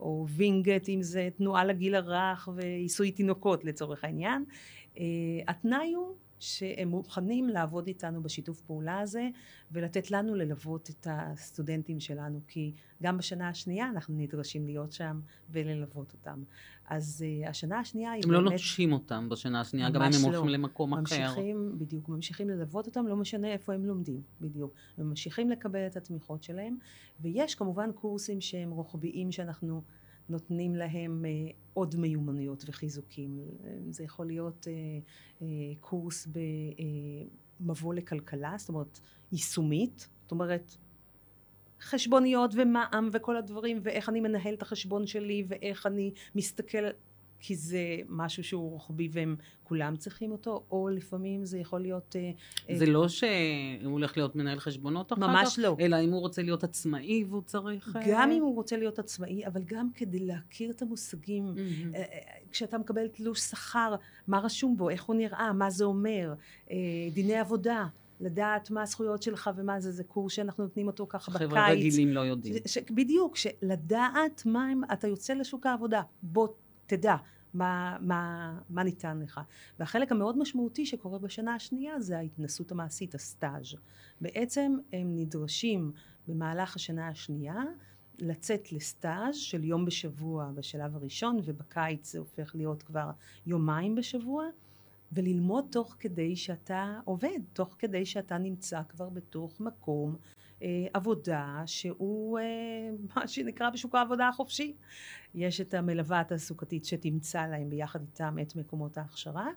או 0.00 0.26
וינגייט 0.28 0.88
אם 0.88 1.02
זה 1.02 1.28
תנועה 1.36 1.64
לגיל 1.64 1.94
הרך 1.94 2.48
ועיסוי 2.54 3.10
תינוקות 3.10 3.64
לצורך 3.64 4.04
העניין. 4.04 4.44
אה, 4.98 5.04
התנאי 5.48 5.92
הוא 5.92 6.14
שהם 6.40 6.88
מוכנים 6.88 7.48
לעבוד 7.48 7.86
איתנו 7.86 8.22
בשיתוף 8.22 8.60
פעולה 8.60 9.00
הזה 9.00 9.28
ולתת 9.72 10.10
לנו 10.10 10.34
ללוות 10.34 10.90
את 10.90 11.06
הסטודנטים 11.10 12.00
שלנו 12.00 12.40
כי 12.48 12.72
גם 13.02 13.18
בשנה 13.18 13.48
השנייה 13.48 13.88
אנחנו 13.88 14.14
נדרשים 14.14 14.66
להיות 14.66 14.92
שם 14.92 15.20
וללוות 15.50 16.12
אותם. 16.12 16.42
אז 16.88 17.24
uh, 17.44 17.48
השנה 17.48 17.78
השנייה 17.78 18.12
היא 18.12 18.22
הם 18.24 18.30
לא 18.30 18.38
באמת 18.38 18.52
נוטשים 18.52 18.92
אותם 18.92 19.28
בשנה 19.28 19.60
השנייה, 19.60 19.90
גם 19.90 20.02
אם 20.02 20.10
הם 20.14 20.32
לא. 20.32 20.36
הולכים 20.36 20.48
למקום 20.48 20.94
אחר. 20.94 21.00
ממשיכים, 21.00 21.74
בדיוק, 21.78 22.08
ממשיכים 22.08 22.48
ללוות 22.48 22.86
אותם, 22.86 23.06
לא 23.06 23.16
משנה 23.16 23.52
איפה 23.52 23.72
הם 23.74 23.84
לומדים, 23.84 24.22
בדיוק. 24.40 24.74
הם 24.98 25.08
ממשיכים 25.08 25.50
לקבל 25.50 25.86
את 25.86 25.96
התמיכות 25.96 26.42
שלהם, 26.42 26.76
ויש 27.20 27.54
כמובן 27.54 27.92
קורסים 27.92 28.40
שהם 28.40 28.70
רוחביים 28.70 29.32
שאנחנו 29.32 29.82
נותנים 30.28 30.74
להם 30.74 31.24
אה, 31.24 31.50
עוד 31.74 31.96
מיומנויות 31.96 32.64
וחיזוקים. 32.66 33.40
זה 33.90 34.04
יכול 34.04 34.26
להיות 34.26 34.66
אה, 34.68 34.72
אה, 35.42 35.46
קורס 35.80 36.28
במבוא 37.60 37.94
לכלכלה, 37.94 38.54
זאת 38.58 38.68
אומרת 38.68 39.00
יישומית, 39.32 40.08
זאת 40.22 40.30
אומרת 40.30 40.76
חשבוניות 41.80 42.50
ומע"מ 42.54 43.08
וכל 43.12 43.36
הדברים 43.36 43.80
ואיך 43.82 44.08
אני 44.08 44.20
מנהל 44.20 44.54
את 44.54 44.62
החשבון 44.62 45.06
שלי 45.06 45.44
ואיך 45.48 45.86
אני 45.86 46.12
מסתכל 46.34 46.84
כי 47.40 47.56
זה 47.56 47.96
משהו 48.08 48.44
שהוא 48.44 48.70
רוחבי 48.70 49.08
והם 49.12 49.36
כולם 49.62 49.96
צריכים 49.96 50.32
אותו 50.32 50.64
או 50.70 50.88
לפעמים 50.88 51.44
זה 51.44 51.58
יכול 51.58 51.80
להיות 51.80 52.16
אה, 52.68 52.76
זה 52.76 52.86
לא 52.86 53.08
שהוא 53.08 53.30
הולך 53.84 54.16
להיות 54.16 54.36
מנהל 54.36 54.58
חשבונות 54.58 55.12
אחר 55.12 55.20
כך, 55.20 55.28
ממש 55.28 55.58
לא. 55.58 55.76
אלא 55.80 55.96
אם 56.00 56.10
הוא 56.10 56.20
רוצה 56.20 56.42
להיות 56.42 56.64
עצמאי 56.64 57.24
והוא 57.24 57.42
צריך... 57.42 57.96
אה, 57.96 58.02
גם 58.08 58.30
אם 58.30 58.42
הוא 58.42 58.54
רוצה 58.54 58.76
להיות 58.76 58.98
עצמאי 58.98 59.46
אבל 59.46 59.62
גם 59.64 59.88
כדי 59.94 60.18
להכיר 60.18 60.70
את 60.70 60.82
המושגים 60.82 61.44
מהמם. 61.44 61.94
אה, 61.94 62.00
אה, 62.00 62.18
כשאתה 62.50 62.78
מקבל 62.78 63.08
תלוש 63.08 63.40
שכר 63.40 63.94
מה 64.28 64.38
רשום 64.38 64.76
בו 64.76 64.90
איך 64.90 65.04
הוא 65.04 65.16
נראה 65.16 65.52
מה 65.52 65.70
זה 65.70 65.84
אומר 65.84 66.34
אה, 66.70 66.76
דיני 67.12 67.36
עבודה 67.36 67.86
לדעת 68.20 68.70
מה 68.70 68.82
הזכויות 68.82 69.22
שלך 69.22 69.50
ומה 69.56 69.80
זה 69.80 69.92
זה 69.92 70.04
קורס 70.04 70.32
שאנחנו 70.32 70.64
נותנים 70.64 70.86
אותו 70.86 71.06
ככה 71.08 71.32
בקיץ 71.32 71.48
חבר'ה 71.48 71.70
רגילים 71.70 72.12
לא 72.12 72.20
יודעים. 72.20 72.54
ש, 72.66 72.74
ש, 72.74 72.78
בדיוק, 72.90 73.36
שלדעת 73.36 74.42
מה 74.46 74.68
הם, 74.68 74.80
אתה 74.92 75.08
יוצא 75.08 75.34
לשוק 75.34 75.66
העבודה, 75.66 76.02
בוא 76.22 76.48
תדע 76.88 77.16
מה, 77.54 77.96
מה, 78.00 78.52
מה 78.70 78.82
ניתן 78.82 79.18
לך. 79.18 79.40
והחלק 79.78 80.12
המאוד 80.12 80.38
משמעותי 80.38 80.86
שקורה 80.86 81.18
בשנה 81.18 81.54
השנייה 81.54 82.00
זה 82.00 82.18
ההתנסות 82.18 82.72
המעשית, 82.72 83.14
הסטאז'. 83.14 83.74
בעצם 84.20 84.76
הם 84.92 85.16
נדרשים 85.16 85.92
במהלך 86.28 86.76
השנה 86.76 87.08
השנייה 87.08 87.62
לצאת 88.18 88.72
לסטאז' 88.72 89.36
של 89.36 89.64
יום 89.64 89.84
בשבוע 89.84 90.50
בשלב 90.54 90.96
הראשון 90.96 91.40
ובקיץ 91.44 92.12
זה 92.12 92.18
הופך 92.18 92.54
להיות 92.54 92.82
כבר 92.82 93.10
יומיים 93.46 93.94
בשבוע 93.94 94.44
וללמוד 95.12 95.64
תוך 95.70 95.96
כדי 95.98 96.36
שאתה 96.36 97.00
עובד, 97.04 97.38
תוך 97.52 97.76
כדי 97.78 98.06
שאתה 98.06 98.38
נמצא 98.38 98.82
כבר 98.88 99.08
בתוך 99.08 99.60
מקום 99.60 100.16
עבודה 100.94 101.62
שהוא 101.66 102.38
אה, 102.38 102.44
מה 103.16 103.28
שנקרא 103.28 103.70
בשוק 103.70 103.94
העבודה 103.94 104.28
החופשי. 104.28 104.74
יש 105.34 105.60
את 105.60 105.74
המלווה 105.74 106.20
התעסוקתית 106.20 106.84
שתמצא 106.84 107.46
להם 107.46 107.70
ביחד 107.70 108.00
איתם 108.00 108.36
את 108.42 108.56
מקומות 108.56 108.98
ההכשרה 108.98 109.48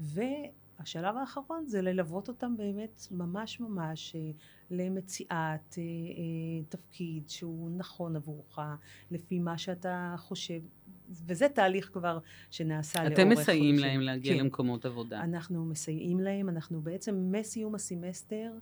והשלב 0.00 1.16
האחרון 1.16 1.66
זה 1.66 1.82
ללוות 1.82 2.28
אותם 2.28 2.56
באמת 2.56 3.06
ממש 3.10 3.60
ממש 3.60 4.16
אה, 4.16 4.30
למציאת 4.70 5.30
אה, 5.78 5.82
אה, 5.82 6.64
תפקיד 6.68 7.28
שהוא 7.28 7.70
נכון 7.76 8.16
עבורך 8.16 8.58
לפי 9.10 9.38
מה 9.38 9.58
שאתה 9.58 10.14
חושב 10.18 10.60
וזה 11.26 11.48
תהליך 11.48 11.90
כבר 11.92 12.18
שנעשה 12.50 13.02
לאורך 13.02 13.12
אתם 13.12 13.28
מסייעים 13.28 13.74
חודשים. 13.74 13.90
להם 13.90 14.00
להגיע 14.00 14.34
כן. 14.34 14.38
למקומות 14.40 14.84
עבודה. 14.84 15.20
אנחנו 15.20 15.64
מסייעים 15.64 16.20
להם, 16.20 16.48
אנחנו 16.48 16.80
בעצם 16.80 17.28
מסיום 17.32 17.74
הסמסטר, 17.74 18.52
אה, 18.52 18.58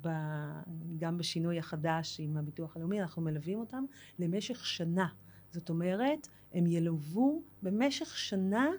ב- 0.00 0.60
גם 0.96 1.18
בשינוי 1.18 1.58
החדש 1.58 2.20
עם 2.20 2.36
הביטוח 2.36 2.76
הלאומי, 2.76 3.02
אנחנו 3.02 3.22
מלווים 3.22 3.58
אותם 3.58 3.84
למשך 4.18 4.66
שנה. 4.66 5.08
זאת 5.50 5.68
אומרת, 5.68 6.28
הם 6.52 6.66
ילוו 6.66 7.42
במשך 7.62 8.16
שנה 8.18 8.70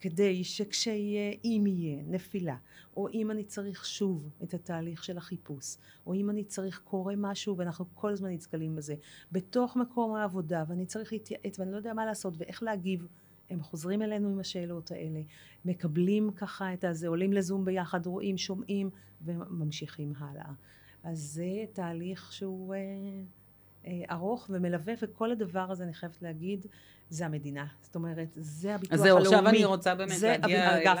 כדי 0.00 0.44
שכשיהיה, 0.44 1.32
אם 1.44 1.64
יהיה 1.66 2.02
נפילה, 2.06 2.56
או 2.96 3.08
אם 3.08 3.30
אני 3.30 3.44
צריך 3.44 3.86
שוב 3.86 4.30
את 4.42 4.54
התהליך 4.54 5.04
של 5.04 5.18
החיפוש, 5.18 5.76
או 6.06 6.14
אם 6.14 6.30
אני 6.30 6.44
צריך 6.44 6.80
קורה 6.84 7.14
משהו 7.16 7.56
ואנחנו 7.56 7.84
כל 7.94 8.12
הזמן 8.12 8.30
נתקלים 8.30 8.76
בזה, 8.76 8.94
בתוך 9.32 9.76
מקום 9.76 10.14
העבודה 10.14 10.64
ואני 10.68 10.86
צריך 10.86 11.12
להתייעץ 11.12 11.58
ואני 11.58 11.72
לא 11.72 11.76
יודע 11.76 11.94
מה 11.94 12.06
לעשות 12.06 12.34
ואיך 12.38 12.62
להגיב 12.62 13.06
הם 13.50 13.62
חוזרים 13.62 14.02
אלינו 14.02 14.28
עם 14.28 14.40
השאלות 14.40 14.90
האלה, 14.90 15.20
מקבלים 15.64 16.30
ככה 16.30 16.74
את 16.74 16.84
הזה, 16.84 17.08
עולים 17.08 17.32
לזום 17.32 17.64
ביחד, 17.64 18.06
רואים, 18.06 18.38
שומעים 18.38 18.90
וממשיכים 19.24 20.12
הלאה. 20.18 20.52
אז 21.02 21.18
זה 21.18 21.64
תהליך 21.72 22.32
שהוא 22.32 22.74
אה, 22.74 22.80
ארוך 24.10 24.46
ומלווה 24.52 24.94
וכל 25.02 25.30
הדבר 25.30 25.66
הזה 25.70 25.84
אני 25.84 25.94
חייבת 25.94 26.22
להגיד 26.22 26.66
זה 27.10 27.26
המדינה, 27.26 27.66
זאת 27.80 27.94
אומרת 27.94 28.28
זה 28.36 28.74
הביטוח 28.74 28.92
אז 28.94 29.00
זהו, 29.00 29.16
הלאומי. 29.18 29.36
עכשיו 29.36 29.48
אני 29.48 29.64
רוצה 29.64 29.94
באמת 29.94 30.16
זה 30.18 30.28
להגיע 30.28 30.70
אלייך 30.76 31.00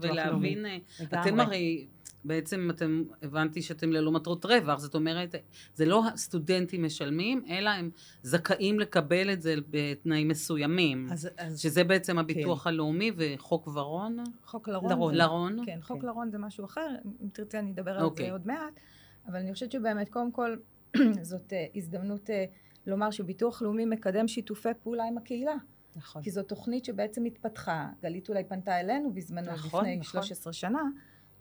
ולהבין, 0.00 0.58
לאומי. 0.58 0.80
אתם. 1.02 1.40
הרי, 1.40 1.86
בעצם 2.24 2.68
אתם, 2.70 3.02
הבנתי 3.22 3.62
שאתם 3.62 3.92
ללא 3.92 4.12
מטרות 4.12 4.44
רווח, 4.46 4.78
זאת 4.78 4.94
אומרת, 4.94 5.34
זה 5.74 5.84
לא 5.86 6.08
הסטודנטים 6.08 6.84
משלמים, 6.84 7.44
אלא 7.50 7.70
הם 7.70 7.90
זכאים 8.22 8.80
לקבל 8.80 9.32
את 9.32 9.42
זה 9.42 9.54
בתנאים 9.70 10.28
מסוימים, 10.28 11.08
אז, 11.12 11.28
אז 11.38 11.60
שזה 11.60 11.84
בעצם 11.84 12.18
הביטוח 12.18 12.66
הלאומי 12.66 13.10
וחוק 13.16 13.68
ורון, 13.74 14.16
חוק 14.44 14.68
לרון. 14.68 14.90
לרון. 14.90 15.12
זה- 15.12 15.18
לרון, 15.18 15.56
כן, 15.66 15.78
חוק 15.82 16.00
כן. 16.00 16.06
לרון 16.06 16.30
זה 16.30 16.38
משהו 16.38 16.64
אחר, 16.64 16.88
אם 17.22 17.28
תרצה 17.32 17.58
אני 17.58 17.70
אדבר 17.70 17.90
על 17.98 18.04
אוקיי. 18.04 18.26
זה 18.26 18.32
עוד 18.32 18.46
מעט, 18.46 18.80
אבל 19.26 19.36
אני 19.36 19.52
חושבת 19.52 19.72
שבאמת, 19.72 20.08
קודם 20.08 20.32
כל, 20.32 20.56
זאת 21.22 21.52
אה, 21.52 21.66
הזדמנות 21.74 22.30
אה, 22.30 22.44
לומר 22.86 23.10
שביטוח 23.10 23.62
לאומי 23.62 23.84
מקדם 23.84 24.28
שיתופי 24.28 24.68
פעולה 24.82 25.04
עם 25.04 25.18
הקהילה. 25.18 25.54
נכון. 25.96 26.22
כי 26.22 26.30
זו 26.30 26.42
תוכנית 26.42 26.84
שבעצם 26.84 27.24
התפתחה. 27.24 27.88
גלית 28.02 28.28
אולי 28.28 28.44
פנתה 28.44 28.80
אלינו 28.80 29.12
בזמנו, 29.12 29.52
נכון, 29.52 29.80
לפני 29.80 29.96
נכון. 29.96 30.22
13 30.22 30.52
שנה, 30.52 30.82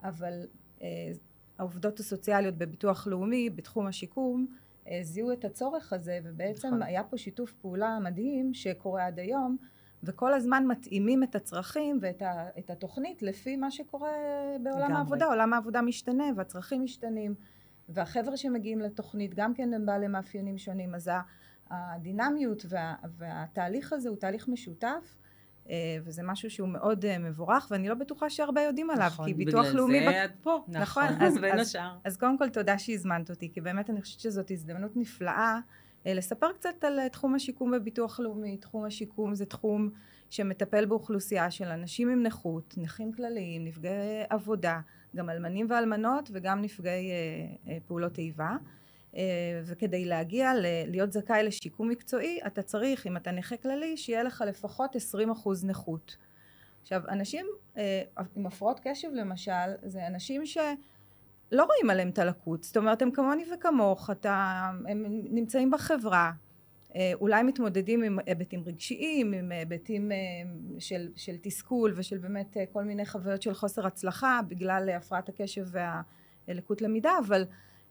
אבל 0.03 0.33
אה, 0.81 0.87
העובדות 1.57 1.99
הסוציאליות 1.99 2.57
בביטוח 2.57 3.07
לאומי, 3.07 3.49
בתחום 3.49 3.87
השיקום, 3.87 4.47
אה, 4.87 4.99
זיהו 5.03 5.31
את 5.31 5.45
הצורך 5.45 5.93
הזה, 5.93 6.19
ובעצם 6.23 6.67
נכון. 6.67 6.83
היה 6.83 7.03
פה 7.03 7.17
שיתוף 7.17 7.53
פעולה 7.53 7.99
מדהים 7.99 8.53
שקורה 8.53 9.05
עד 9.05 9.19
היום, 9.19 9.57
וכל 10.03 10.33
הזמן 10.33 10.67
מתאימים 10.67 11.23
את 11.23 11.35
הצרכים 11.35 11.99
ואת 12.01 12.21
ה, 12.21 12.49
את 12.59 12.69
התוכנית 12.69 13.21
לפי 13.21 13.55
מה 13.55 13.71
שקורה 13.71 14.11
בעולם 14.63 14.79
לגמרי. 14.79 14.97
העבודה. 14.97 15.25
עולם 15.25 15.53
העבודה 15.53 15.81
משתנה 15.81 16.23
והצרכים 16.35 16.83
משתנים, 16.83 17.35
והחבר'ה 17.89 18.37
שמגיעים 18.37 18.79
לתוכנית 18.79 19.33
גם 19.35 19.53
כן 19.53 19.73
הם 19.73 19.85
בעלי 19.85 20.07
מאפיינים 20.07 20.57
שונים, 20.57 20.95
אז 20.95 21.09
הדינמיות 21.69 22.65
וה, 22.69 22.95
והתהליך 23.17 23.93
הזה 23.93 24.09
הוא 24.09 24.17
תהליך 24.17 24.47
משותף. 24.47 25.17
אה, 25.69 25.75
וזה 26.03 26.21
משהו 26.23 26.49
שהוא 26.49 26.69
מאוד 26.69 27.05
אה, 27.05 27.17
מבורך, 27.19 27.67
ואני 27.71 27.89
לא 27.89 27.95
בטוחה 27.95 28.29
שהרבה 28.29 28.61
יודעים 28.61 28.89
עליו, 28.89 29.05
נכון, 29.07 29.25
כי 29.25 29.33
ביטוח 29.33 29.65
לאומי... 29.73 29.99
בגלל 29.99 30.09
בק- 30.09 30.13
זה 30.15 30.25
את 30.25 30.31
פה. 30.41 30.63
נכון, 30.67 31.03
נכון, 31.03 31.21
אז- 31.21 31.37
בין 31.37 31.59
אז- 31.59 31.67
השאר. 31.67 31.97
אז 32.03 32.17
קודם 32.17 32.37
כל 32.37 32.49
תודה 32.49 32.77
שהזמנת 32.77 33.29
אותי, 33.29 33.51
כי 33.53 33.61
באמת 33.61 33.89
אני 33.89 34.01
חושבת 34.01 34.19
שזאת 34.19 34.51
הזדמנות 34.51 34.97
נפלאה 34.97 35.59
אה, 36.07 36.13
לספר 36.13 36.51
קצת 36.53 36.83
על 36.83 37.07
תחום 37.07 37.35
השיקום 37.35 37.71
בביטוח 37.71 38.19
לאומי. 38.19 38.57
תחום 38.57 38.85
השיקום 38.85 39.35
זה 39.35 39.45
תחום 39.45 39.89
שמטפל 40.29 40.85
באוכלוסייה 40.85 41.51
של 41.51 41.67
אנשים 41.67 42.09
עם 42.09 42.23
נכות, 42.23 42.73
נכים 42.77 43.13
כלליים, 43.13 43.65
נפגעי 43.65 43.91
עבודה, 44.29 44.79
גם 45.15 45.29
אלמנים 45.29 45.67
ואלמנות 45.69 46.29
וגם 46.33 46.61
נפגעי 46.61 47.11
אה, 47.11 47.15
אה, 47.71 47.77
פעולות 47.87 48.17
איבה. 48.17 48.55
אה, 49.15 49.61
וכדי 49.65 50.05
להגיע 50.05 50.53
ל- 50.53 50.65
להיות 50.87 51.11
זכאי 51.11 51.43
לשיקום 51.43 51.89
מקצועי, 51.89 52.39
אתה 52.47 52.61
צריך, 52.61 53.07
אם 53.07 53.17
אתה 53.17 53.31
נכה 53.31 53.57
כללי, 53.57 53.97
שיהיה 53.97 54.23
לך 54.23 54.43
לפחות 54.47 54.95
20% 54.95 54.99
נכות. 55.63 56.17
עכשיו, 56.81 57.01
אנשים 57.09 57.45
אה, 57.77 58.01
עם 58.35 58.45
הפרעות 58.45 58.79
קשב 58.83 59.07
למשל, 59.13 59.51
זה 59.83 60.07
אנשים 60.07 60.45
ש... 60.45 60.57
לא 61.51 61.63
רואים 61.63 61.89
עליהם 61.89 62.09
את 62.09 62.19
הלקות, 62.19 62.63
זאת 62.63 62.77
אומרת 62.77 63.01
הם 63.01 63.11
כמוני 63.11 63.45
וכמוך, 63.53 64.09
אתה, 64.09 64.61
הם 64.87 65.05
נמצאים 65.09 65.71
בחברה, 65.71 66.31
אולי 67.13 67.43
מתמודדים 67.43 68.03
עם 68.03 68.19
היבטים 68.25 68.63
רגשיים, 68.65 69.33
עם 69.33 69.51
היבטים 69.51 70.11
אה, 70.11 70.17
של, 70.79 71.07
של 71.15 71.35
תסכול 71.41 71.93
ושל 71.95 72.17
באמת 72.17 72.57
אה, 72.57 72.63
כל 72.73 72.83
מיני 72.83 73.05
חוויות 73.05 73.41
של 73.41 73.53
חוסר 73.53 73.87
הצלחה 73.87 74.39
בגלל 74.47 74.89
אה, 74.89 74.97
הפרעת 74.97 75.29
הקשב 75.29 75.65
והלקות 76.47 76.81
למידה, 76.81 77.11
אבל 77.27 77.45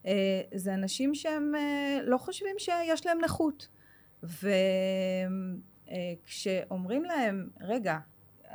אה, 0.06 0.40
זה 0.54 0.74
אנשים 0.74 1.14
שהם 1.14 1.54
אה, 1.54 1.98
לא 2.02 2.18
חושבים 2.18 2.56
שיש 2.58 3.06
להם 3.06 3.18
נכות. 3.24 3.68
וכשאומרים 6.22 7.04
להם, 7.04 7.48
רגע, 7.60 7.98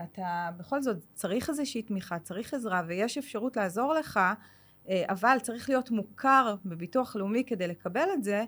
אתה 0.03 0.49
בכל 0.57 0.81
זאת 0.81 0.97
צריך 1.13 1.49
איזושהי 1.49 1.81
תמיכה, 1.81 2.19
צריך 2.19 2.53
עזרה 2.53 2.83
ויש 2.87 3.17
אפשרות 3.17 3.57
לעזור 3.57 3.93
לך, 3.93 4.19
אה, 4.89 5.03
אבל 5.09 5.37
צריך 5.41 5.69
להיות 5.69 5.91
מוכר 5.91 6.55
בביטוח 6.65 7.15
לאומי 7.15 7.43
כדי 7.47 7.67
לקבל 7.67 8.07
את 8.13 8.23
זה, 8.23 8.43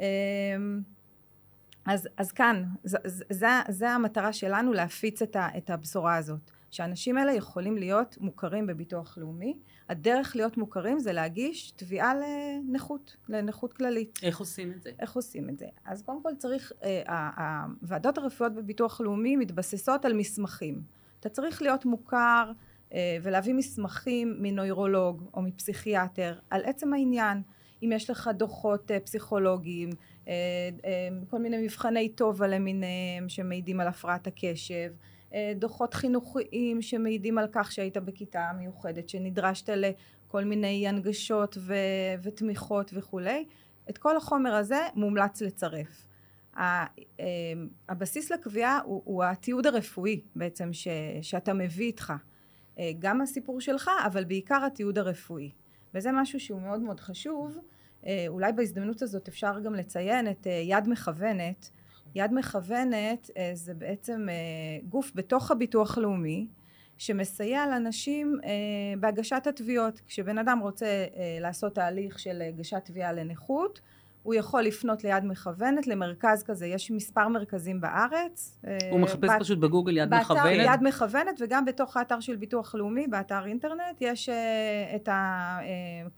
אה, 0.00 0.56
אז, 1.86 2.08
אז 2.16 2.32
כאן, 2.32 2.64
ז, 2.84 2.96
ז, 3.06 3.22
זה, 3.30 3.46
זה 3.68 3.90
המטרה 3.90 4.32
שלנו 4.32 4.72
להפיץ 4.72 5.22
את, 5.22 5.36
ה, 5.36 5.48
את 5.58 5.70
הבשורה 5.70 6.16
הזאת, 6.16 6.50
שהאנשים 6.70 7.18
האלה 7.18 7.32
יכולים 7.32 7.76
להיות 7.76 8.18
מוכרים 8.20 8.66
בביטוח 8.66 9.18
לאומי. 9.18 9.58
הדרך 9.88 10.36
להיות 10.36 10.56
מוכרים 10.56 10.98
זה 10.98 11.12
להגיש 11.12 11.70
תביעה 11.70 12.12
לנכות, 12.14 13.16
לנכות 13.28 13.72
כללית. 13.72 14.18
איך 14.22 14.38
עושים 14.38 14.72
את 14.72 14.82
זה? 14.82 14.90
איך 14.98 15.16
עושים 15.16 15.48
את 15.48 15.58
זה? 15.58 15.66
אז 15.84 16.02
קודם 16.02 16.22
כל 16.22 16.34
צריך, 16.38 16.72
אה, 16.82 17.30
הוועדות 17.82 18.18
הרפואיות 18.18 18.54
בביטוח 18.54 19.00
לאומי 19.00 19.36
מתבססות 19.36 20.04
על 20.04 20.12
מסמכים. 20.12 20.82
אתה 21.20 21.28
צריך 21.28 21.62
להיות 21.62 21.84
מוכר 21.84 22.52
אה, 22.92 23.18
ולהביא 23.22 23.54
מסמכים 23.54 24.36
מנוירולוג 24.38 25.24
או 25.34 25.42
מפסיכיאטר 25.42 26.38
על 26.50 26.64
עצם 26.64 26.92
העניין. 26.92 27.42
אם 27.82 27.92
יש 27.92 28.10
לך 28.10 28.30
דוחות 28.34 28.90
אה, 28.90 29.00
פסיכולוגיים, 29.00 29.90
כל 31.30 31.38
מיני 31.38 31.62
מבחני 31.62 32.08
טובה 32.08 32.46
למיניהם 32.46 33.28
שמעידים 33.28 33.80
על 33.80 33.88
הפרעת 33.88 34.26
הקשב, 34.26 34.92
אה, 35.34 35.52
דוחות 35.56 35.94
חינוכיים 35.94 36.82
שמעידים 36.82 37.38
על 37.38 37.46
כך 37.52 37.72
שהיית 37.72 37.96
בכיתה 37.96 38.50
מיוחדת, 38.58 39.08
שנדרשת 39.08 39.68
לכל 39.68 40.44
מיני 40.44 40.88
הנגשות 40.88 41.56
ו- 41.60 41.74
ותמיכות 42.22 42.90
וכולי. 42.94 43.44
את 43.90 43.98
כל 43.98 44.16
החומר 44.16 44.54
הזה 44.54 44.80
מומלץ 44.94 45.42
לצרף. 45.42 46.08
אה, 46.56 46.86
הבסיס 47.88 48.32
לקביעה 48.32 48.80
הוא, 48.84 49.02
הוא 49.04 49.24
התיעוד 49.24 49.66
הרפואי 49.66 50.20
בעצם 50.36 50.72
ש, 50.72 50.88
שאתה 51.22 51.54
מביא 51.54 51.86
איתך. 51.86 52.12
אה, 52.78 52.90
גם 52.98 53.20
הסיפור 53.20 53.60
שלך, 53.60 53.90
אבל 54.06 54.24
בעיקר 54.24 54.64
התיעוד 54.66 54.98
הרפואי. 54.98 55.50
וזה 55.94 56.12
משהו 56.12 56.40
שהוא 56.40 56.62
מאוד 56.62 56.80
מאוד 56.80 57.00
חשוב. 57.00 57.58
אה, 58.06 58.24
אולי 58.28 58.52
בהזדמנות 58.52 59.02
הזאת 59.02 59.28
אפשר 59.28 59.60
גם 59.60 59.74
לציין 59.74 60.30
את 60.30 60.46
אה, 60.46 60.52
יד 60.52 60.88
מכוונת. 60.88 61.70
יד 62.14 62.32
מכוונת 62.32 63.30
אה, 63.36 63.50
זה 63.54 63.74
בעצם 63.74 64.26
גוף 64.88 65.12
בתוך 65.14 65.50
הביטוח 65.50 65.98
הלאומי 65.98 66.46
שמסייע 66.98 67.66
לאנשים 67.66 68.38
בהגשת 69.00 69.46
התביעות. 69.46 70.00
כשבן 70.06 70.38
אדם 70.38 70.58
רוצה 70.58 70.86
לעשות 71.40 71.74
תהליך 71.74 72.18
של 72.18 72.42
הגשת 72.42 72.84
תביעה 72.84 73.12
לנכות, 73.12 73.80
הוא 74.26 74.34
יכול 74.34 74.62
לפנות 74.62 75.04
ליד 75.04 75.24
מכוונת, 75.24 75.86
למרכז 75.86 76.42
כזה, 76.42 76.66
יש 76.66 76.90
מספר 76.90 77.28
מרכזים 77.28 77.80
בארץ. 77.80 78.58
אה, 78.66 78.78
הוא 78.90 79.00
מחפש 79.00 79.18
בת- 79.30 79.40
פשוט 79.40 79.58
בגוגל 79.58 79.96
יד 79.96 80.10
באתר 80.10 80.22
מכוונת? 80.34 80.66
יד 80.74 80.82
מכוונת 80.82 81.40
וגם 81.40 81.64
בתוך 81.64 81.96
האתר 81.96 82.20
של 82.20 82.36
ביטוח 82.36 82.74
לאומי, 82.74 83.06
באתר 83.06 83.46
אינטרנט, 83.46 83.96
יש 84.00 84.28
אה, 84.28 84.34
את 84.96 85.08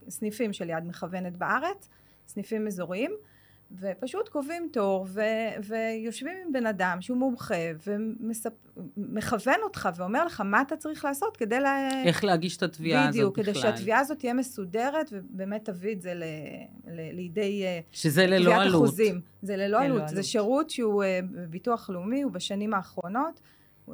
הסניפים 0.07 0.53
של 0.53 0.69
יד 0.69 0.83
מכוונת 0.85 1.37
בארץ, 1.37 1.89
סניפים 2.27 2.67
אזוריים, 2.67 3.11
ופשוט 3.79 4.29
קובעים 4.29 4.69
תור 4.73 5.05
ו- 5.09 5.21
ויושבים 5.67 6.33
עם 6.45 6.53
בן 6.53 6.65
אדם 6.65 6.97
שהוא 7.01 7.17
מומחה 7.17 7.55
ומכוון 8.97 9.55
אותך 9.63 9.89
ואומר 9.95 10.25
לך 10.25 10.41
מה 10.45 10.61
אתה 10.61 10.75
צריך 10.75 11.05
לעשות 11.05 11.37
כדי 11.37 11.59
ל... 11.59 11.65
איך 12.05 12.23
להגיש 12.23 12.57
את 12.57 12.63
התביעה 12.63 13.01
הזאת 13.03 13.13
בדיוק, 13.13 13.39
בכלל? 13.39 13.53
כדי 13.53 13.61
שהתביעה 13.61 13.99
הזאת 13.99 14.19
תהיה 14.19 14.33
מסודרת 14.33 15.09
ובאמת 15.11 15.65
תביא 15.65 15.93
את 15.95 16.01
זה 16.01 16.13
ל- 16.13 16.23
ל- 16.87 17.15
לידי 17.15 17.63
אה, 17.65 17.79
שזה 17.91 18.27
ללא 18.27 18.55
עלות. 18.55 18.75
אחוזים. 18.75 19.21
זה 19.41 19.55
ללא 19.55 19.65
ללא 19.67 19.79
עלות. 19.81 19.97
עלות. 20.01 20.15
זה 20.15 20.23
שירות 20.23 20.69
שהוא 20.69 21.03
אה, 21.03 21.19
בביטוח 21.31 21.89
לאומי, 21.89 22.21
הוא 22.21 22.31
בשנים 22.31 22.73
האחרונות. 22.73 23.39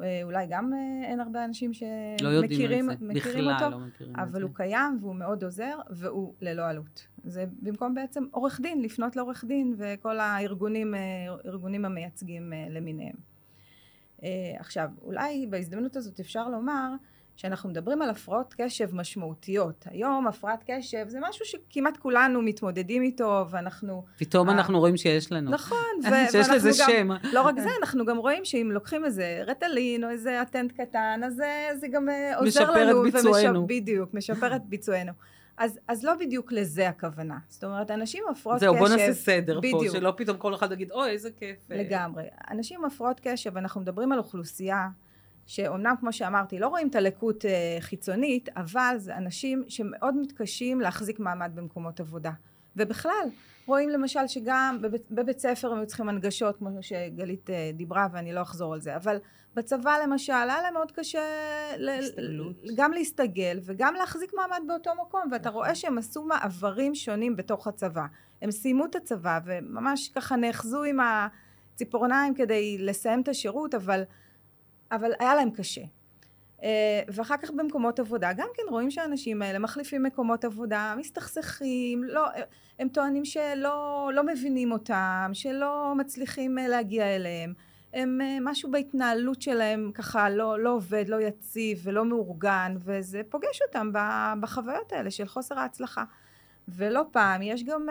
אה, 0.02 0.20
אולי 0.22 0.46
גם 0.50 0.72
אה, 0.74 1.08
אין 1.08 1.20
הרבה 1.20 1.44
אנשים 1.44 1.70
לא 1.70 1.76
שמכירים 1.76 2.86
זה. 2.90 2.96
מכירים 3.00 3.44
בכלל 3.44 3.52
אותו, 3.54 3.70
לא 3.70 3.86
מכירים 3.86 4.16
אבל. 4.16 4.42
הוא 4.42 4.50
קיים 4.54 4.98
והוא 5.00 5.14
מאוד 5.14 5.44
עוזר, 5.44 5.78
והוא 5.90 6.34
ללא 6.40 6.68
עלות. 6.68 7.06
זה 7.24 7.44
במקום 7.62 7.94
בעצם 7.94 8.24
עורך 8.30 8.60
דין, 8.60 8.82
לפנות 8.82 9.16
לעורך 9.16 9.44
דין 9.44 9.74
וכל 9.78 10.18
הארגונים 10.18 10.94
אה, 10.94 11.00
ארגונים 11.46 11.84
המייצגים 11.84 12.52
למיניהם. 12.70 13.36
עכשיו, 14.58 14.90
אולי 15.02 15.46
בהזדמנות 15.50 15.96
הזאת 15.96 16.20
אפשר 16.20 16.48
לומר 16.48 16.92
שאנחנו 17.36 17.68
מדברים 17.70 18.02
על 18.02 18.10
הפרעות 18.10 18.54
קשב 18.58 18.94
משמעותיות. 18.94 19.84
היום 19.90 20.26
הפרעת 20.26 20.64
קשב 20.66 21.04
זה 21.08 21.18
משהו 21.28 21.44
שכמעט 21.44 21.96
כולנו 21.96 22.42
מתמודדים 22.42 23.02
איתו, 23.02 23.44
ואנחנו... 23.50 24.04
פתאום 24.18 24.48
אה. 24.48 24.54
אנחנו 24.54 24.78
רואים 24.78 24.96
שיש 24.96 25.32
לנו. 25.32 25.50
נכון, 25.50 25.78
ו- 26.04 26.30
שיש 26.32 26.48
לזה 26.48 26.70
גם- 26.80 26.88
שם. 26.90 27.08
לא 27.32 27.42
רק 27.42 27.58
זה, 27.58 27.68
אנחנו 27.80 28.04
גם 28.06 28.16
רואים 28.16 28.44
שאם 28.44 28.70
לוקחים 28.72 29.04
איזה 29.04 29.42
רטלין 29.46 30.04
או 30.04 30.10
איזה 30.10 30.42
אטנט 30.42 30.72
קטן, 30.72 31.20
אז 31.26 31.34
זה, 31.34 31.46
זה 31.80 31.86
גם 31.88 32.08
אה, 32.08 32.36
עוזר 32.36 32.48
משפר 32.62 32.82
את 32.82 32.88
לנו. 32.88 33.02
ביצוענו. 33.02 33.60
ומשפ- 33.64 33.68
בדיוק, 33.68 34.14
משפר 34.14 34.56
את 34.56 34.62
ביצוענו. 34.70 35.12
אז, 35.58 35.78
אז 35.88 36.04
לא 36.04 36.14
בדיוק 36.14 36.52
לזה 36.52 36.88
הכוונה. 36.88 37.38
זאת 37.48 37.64
אומרת, 37.64 37.90
אנשים 37.90 38.24
עם 38.28 38.32
הפרעות 38.34 38.58
קשב... 38.58 38.66
זהו, 38.66 38.76
בוא 38.78 38.88
נעשה 38.88 39.12
סדר 39.12 39.54
פה, 39.54 39.60
בדיוק. 39.60 39.96
שלא 39.96 40.12
פתאום 40.16 40.36
כל 40.36 40.54
אחד 40.54 40.72
יגיד, 40.72 40.90
אוי, 40.92 41.10
איזה 41.10 41.30
כיף. 41.30 41.56
אה." 41.72 41.76
לגמרי. 41.76 42.22
אנשים 42.50 42.78
עם 42.80 42.84
הפרעות 42.84 43.20
קשב, 43.22 43.56
אנחנו 43.56 43.80
מדברים 43.80 44.12
על 44.12 44.18
אוכלוסייה 44.18 44.88
שאומנם, 45.46 45.94
כמו 46.00 46.12
שאמרתי, 46.12 46.58
לא 46.58 46.68
רואים 46.68 46.88
את 46.88 46.94
הלקות 46.94 47.44
אה, 47.44 47.76
חיצונית, 47.80 48.48
אבל 48.56 48.94
זה 48.98 49.16
אנשים 49.16 49.64
שמאוד 49.68 50.14
מתקשים 50.16 50.80
להחזיק 50.80 51.20
מעמד 51.20 51.52
במקומות 51.54 52.00
עבודה. 52.00 52.30
ובכלל, 52.76 53.28
רואים 53.66 53.88
למשל 53.88 54.26
שגם 54.26 54.78
בבית, 54.82 55.02
בבית 55.10 55.38
ספר 55.38 55.72
הם 55.72 55.78
היו 55.78 55.86
צריכים 55.86 56.08
הנגשות, 56.08 56.56
כמו 56.56 56.68
שגלית 56.80 57.50
אה, 57.50 57.70
דיברה, 57.74 58.06
ואני 58.12 58.32
לא 58.32 58.42
אחזור 58.42 58.74
על 58.74 58.80
זה, 58.80 58.96
אבל 58.96 59.18
בצבא 59.54 59.96
למשל, 60.04 60.32
היה 60.32 60.62
להם 60.62 60.74
מאוד 60.74 60.92
קשה 60.92 61.20
ל- 61.76 61.88
הסתגלות. 61.88 62.56
גם 62.76 62.92
להסתגל 62.92 63.58
וגם 63.62 63.94
להחזיק 63.94 64.32
מעמד 64.34 64.62
באותו 64.66 64.90
מקום, 65.06 65.22
ואתה 65.32 65.50
רואה 65.50 65.74
שהם 65.74 65.98
עשו 65.98 66.24
מעברים 66.24 66.94
שונים 66.94 67.36
בתוך 67.36 67.66
הצבא. 67.66 68.06
הם 68.42 68.50
סיימו 68.50 68.84
את 68.84 68.94
הצבא, 68.94 69.38
וממש 69.44 70.08
ככה 70.08 70.36
נאחזו 70.36 70.84
עם 70.84 70.98
הציפורניים 71.00 72.34
כדי 72.34 72.76
לסיים 72.78 73.20
את 73.20 73.28
השירות, 73.28 73.74
אבל, 73.74 74.02
אבל 74.92 75.10
היה 75.20 75.34
להם 75.34 75.50
קשה. 75.50 75.82
אה, 76.62 77.02
ואחר 77.08 77.36
כך 77.42 77.50
במקומות 77.50 77.98
עבודה, 77.98 78.32
גם 78.32 78.48
כן 78.54 78.62
רואים 78.70 78.90
שהאנשים 78.90 79.42
האלה 79.42 79.58
מחליפים 79.58 80.02
מקומות 80.02 80.44
עבודה, 80.44 80.94
מסתכסכים, 80.98 82.04
לא, 82.04 82.26
הם 82.78 82.88
טוענים 82.88 83.24
שלא 83.24 84.10
לא 84.14 84.26
מבינים 84.26 84.72
אותם, 84.72 85.30
שלא 85.32 85.94
מצליחים 85.96 86.58
אה, 86.58 86.68
להגיע 86.68 87.16
אליהם. 87.16 87.54
הם, 87.94 88.20
אה, 88.20 88.38
משהו 88.40 88.70
בהתנהלות 88.70 89.42
שלהם 89.42 89.90
ככה 89.94 90.30
לא, 90.30 90.58
לא 90.60 90.70
עובד, 90.70 91.04
לא 91.08 91.20
יציב 91.20 91.80
ולא 91.84 92.04
מאורגן, 92.04 92.76
וזה 92.84 93.20
פוגש 93.28 93.62
אותם 93.68 93.92
בחוויות 94.40 94.92
האלה 94.92 95.10
של 95.10 95.26
חוסר 95.26 95.58
ההצלחה. 95.58 96.04
ולא 96.68 97.02
פעם 97.10 97.42
יש 97.42 97.64
גם 97.64 97.88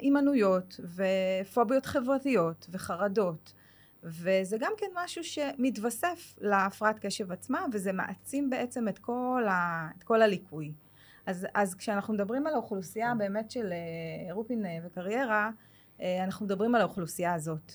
הימנעויות 0.00 0.80
ופוביות 0.96 1.86
חברתיות 1.86 2.66
וחרדות. 2.70 3.52
וזה 4.02 4.56
גם 4.60 4.72
כן 4.76 4.86
משהו 5.04 5.24
שמתווסף 5.24 6.34
להפרעת 6.40 6.98
קשב 6.98 7.32
עצמה, 7.32 7.64
וזה 7.72 7.92
מעצים 7.92 8.50
בעצם 8.50 8.88
את 8.88 8.98
כל, 8.98 9.44
ה, 9.48 9.88
את 9.98 10.02
כל 10.02 10.22
הליקוי. 10.22 10.72
אז, 11.26 11.46
אז 11.54 11.74
כשאנחנו 11.74 12.14
מדברים 12.14 12.46
על 12.46 12.54
האוכלוסייה 12.54 13.14
באמת 13.18 13.50
של 13.50 13.72
אה, 13.72 14.32
רופין 14.32 14.66
אה, 14.66 14.78
וקריירה, 14.84 15.50
אה, 16.00 16.24
אנחנו 16.24 16.46
מדברים 16.46 16.74
על 16.74 16.80
האוכלוסייה 16.80 17.34
הזאת. 17.34 17.72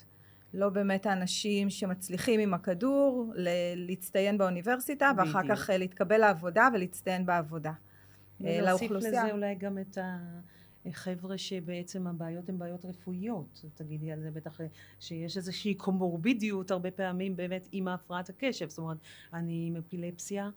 לא 0.54 0.70
באמת 0.70 1.06
האנשים 1.06 1.70
שמצליחים 1.70 2.40
עם 2.40 2.54
הכדור 2.54 3.34
להצטיין 3.76 4.38
באוניברסיטה, 4.38 5.12
ואחר 5.18 5.40
בדיוק. 5.40 5.58
כך 5.58 5.70
להתקבל 5.74 6.18
לעבודה 6.18 6.68
ולהצטיין 6.74 7.26
בעבודה. 7.26 7.72
ולהוסיף 8.42 8.92
לזה 8.92 9.32
אולי 9.32 9.56
גם 9.56 9.78
את 9.78 9.98
ה... 9.98 10.18
חבר'ה 10.92 11.38
שבעצם 11.38 12.08
הבעיות 12.08 12.50
הן 12.50 12.58
בעיות 12.58 12.86
רפואיות, 12.86 13.66
תגידי 13.76 14.12
על 14.12 14.22
זה 14.22 14.32
בטח 14.32 14.60
שיש 15.00 15.38
איזושהי 15.38 15.76
קומורבידיות 15.76 16.72
הרבה 16.72 16.92
פעמים 16.92 17.36
באמת 17.36 17.68
עם 17.72 17.88
הפרעת 17.88 18.30
הקשב, 18.30 18.70
זאת 18.70 18.78
אומרת 18.78 18.98
אני 19.34 19.66
עם 19.68 19.76
אפילפסיה 19.76 20.50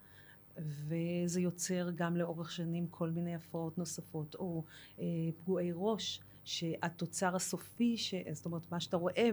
וזה 0.57 1.41
יוצר 1.41 1.89
גם 1.95 2.17
לאורך 2.17 2.51
שנים 2.51 2.87
כל 2.87 3.09
מיני 3.09 3.35
הפרעות 3.35 3.77
נוספות 3.77 4.35
או 4.35 4.63
אה, 4.99 5.05
פגועי 5.37 5.71
ראש 5.75 6.21
שהתוצר 6.43 7.35
הסופי, 7.35 7.97
ש... 7.97 8.13
זאת 8.31 8.45
אומרת 8.45 8.71
מה 8.71 8.79
שאתה 8.79 8.97
רואה 8.97 9.29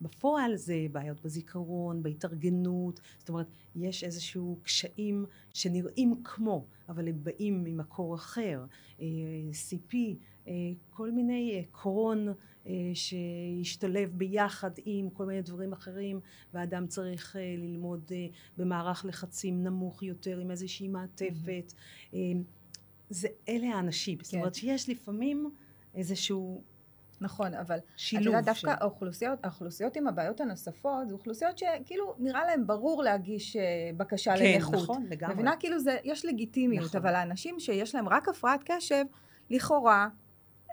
בפועל 0.00 0.56
זה 0.56 0.86
בעיות 0.92 1.20
בזיכרון, 1.20 2.02
בהתארגנות, 2.02 3.00
זאת 3.18 3.28
אומרת 3.28 3.46
יש 3.76 4.04
איזשהו 4.04 4.58
קשיים 4.62 5.26
שנראים 5.54 6.22
כמו 6.24 6.64
אבל 6.88 7.08
הם 7.08 7.24
באים 7.24 7.64
ממקור 7.64 8.14
אחר, 8.14 8.64
אה, 9.00 9.06
CP 9.52 9.94
אה, 9.94 10.12
כל 10.90 11.10
מיני 11.10 11.52
אה, 11.54 11.62
קרון 11.72 12.28
אה, 12.66 12.72
שהשתלב 12.94 14.10
ביחד 14.14 14.70
עם 14.84 15.10
כל 15.10 15.26
מיני 15.26 15.42
דברים 15.42 15.72
אחרים 15.72 16.20
והאדם 16.54 16.86
צריך 16.86 17.36
ללמוד 17.58 18.12
במערך 18.56 19.04
לחצים 19.08 19.64
נמוך 19.64 20.02
יותר 20.02 20.38
עם 20.38 20.50
איזושהי 20.50 20.88
מעטפת 20.88 21.72
mm-hmm. 21.72 22.14
זה 23.10 23.28
אלה 23.48 23.66
האנשים 23.66 24.18
כן. 24.18 24.24
זאת 24.24 24.34
אומרת 24.34 24.54
שיש 24.54 24.88
לפעמים 24.88 25.50
איזשהו 25.94 26.62
נכון, 27.20 27.54
אבל 27.54 27.78
שילוב 27.96 28.26
את 28.26 28.26
יודעת, 28.26 28.44
דווקא 28.44 28.74
האוכלוסיות, 28.80 29.38
האוכלוסיות 29.44 29.96
עם 29.96 30.06
הבעיות 30.06 30.40
הנוספות, 30.40 31.08
זה 31.08 31.14
אוכלוסיות 31.14 31.58
שכאילו 31.58 32.14
נראה 32.18 32.44
להם 32.44 32.66
ברור 32.66 33.02
להגיש 33.02 33.56
בקשה 33.96 34.34
כן, 34.36 34.54
לנכות. 34.54 34.74
כן, 34.74 34.80
נכון, 34.80 35.06
לגמרי. 35.10 35.34
מבינה? 35.34 35.56
כאילו 35.56 35.78
זה, 35.78 35.96
יש 36.04 36.24
לגיטימיות, 36.24 36.86
נכון. 36.86 37.00
אבל 37.00 37.14
האנשים 37.14 37.60
שיש 37.60 37.94
להם 37.94 38.08
רק 38.08 38.28
הפרעת 38.28 38.60
קשב, 38.64 39.04
לכאורה 39.50 40.08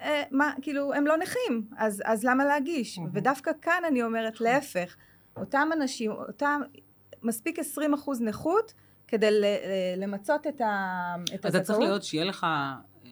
אה, 0.01 0.23
מה, 0.31 0.53
כאילו, 0.61 0.93
הם 0.93 1.07
לא 1.07 1.17
נכים, 1.17 1.65
אז, 1.77 2.01
אז 2.05 2.23
למה 2.23 2.45
להגיש? 2.45 2.97
Mm-hmm. 2.97 3.01
ודווקא 3.13 3.51
כאן 3.61 3.81
אני 3.87 4.03
אומרת 4.03 4.33
נכון. 4.33 4.47
להפך, 4.47 4.95
אותם 5.37 5.69
אנשים, 5.73 6.11
אותם, 6.11 6.61
מספיק 7.23 7.59
20% 7.59 7.63
נכות 8.21 8.73
כדי 9.07 9.41
למצות 9.97 10.47
את, 10.47 10.61
ה, 10.61 11.15
את 11.23 11.45
הזכאות. 11.45 11.55
אתה 11.55 11.63
צריך 11.63 11.79
להיות 11.79 12.03
שיהיה 12.03 12.25
לך 12.25 12.47